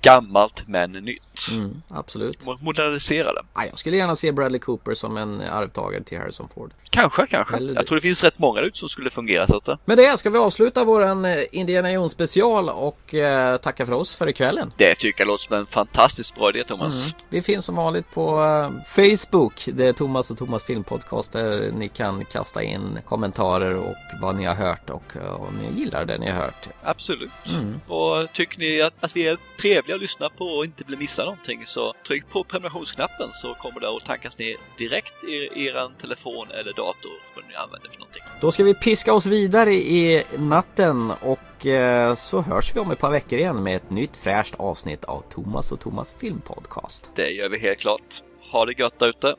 [0.00, 1.48] gammalt men nytt.
[1.50, 2.46] Mm, absolut.
[2.60, 3.42] Modernisera det.
[3.54, 6.70] Ja, jag skulle gärna se Bradley Cooper som en arvtagare till Harrison Ford.
[6.90, 7.56] Kanske, kanske.
[7.56, 9.86] Eller jag tror det finns rätt många ut som skulle fungera så att...
[9.86, 14.14] Med det ska vi avsluta våran eh, Indiana Jones special och eh, tacka för oss
[14.14, 14.72] för ikvällen.
[14.76, 17.04] Det tycker jag låter som en fantastiskt bra idé Thomas.
[17.04, 17.16] Mm.
[17.28, 19.68] Vi finns som vanligt på uh, Facebook.
[19.72, 24.44] Det är Thomas och Thomas filmpodcast där ni kan kasta in kommentarer och vad ni
[24.44, 26.68] har hört och om ni gillar det ni har hört.
[26.82, 27.30] Absolut.
[27.48, 27.80] Mm.
[27.86, 31.24] Och tycker ni att, att vi är trevliga att lyssna på och inte bli missa
[31.24, 36.50] någonting så tryck på prenumerationsknappen så kommer det att tankas ner direkt i er telefon
[36.50, 38.22] eller dator vad ni använder för någonting.
[38.40, 42.98] Då ska vi piska oss vidare i natten och eh, så hörs vi om ett
[42.98, 47.10] par veckor igen med ett nytt fräscht avsnitt av Thomas och Thomas filmpodcast.
[47.14, 48.22] Det gör vi helt klart.
[48.52, 49.34] Ha det gött där ute.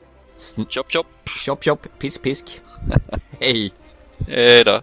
[0.68, 1.06] Chop chop.
[1.46, 1.86] Chop chop.
[1.98, 2.60] Pisk pisk.
[3.40, 3.72] Hej.
[4.28, 4.82] Hej då.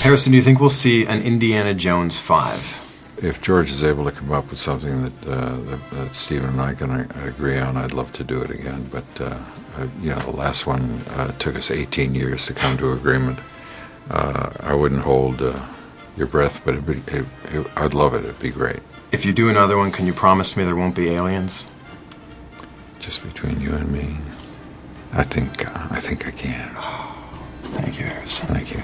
[0.00, 2.38] Harrison, do you think we'll see an Indiana Jones 5?
[3.22, 6.60] If George is able to come up with something that, uh, that, that Stephen and
[6.60, 6.90] I can
[7.22, 8.88] agree on, I'd love to do it again.
[8.90, 9.38] But uh,
[9.76, 13.38] uh, you know, the last one uh, took us 18 years to come to agreement.
[14.10, 15.58] Uh, I wouldn't hold uh,
[16.16, 18.24] your breath, but it'd be, it, it, I'd love it.
[18.24, 18.80] It'd be great.
[19.12, 21.66] If you do another one, can you promise me there won't be aliens?
[22.98, 24.16] Just between you and me,
[25.12, 26.74] I think I think I can.
[27.62, 28.48] Thank you, Harrison.
[28.48, 28.82] Thank you.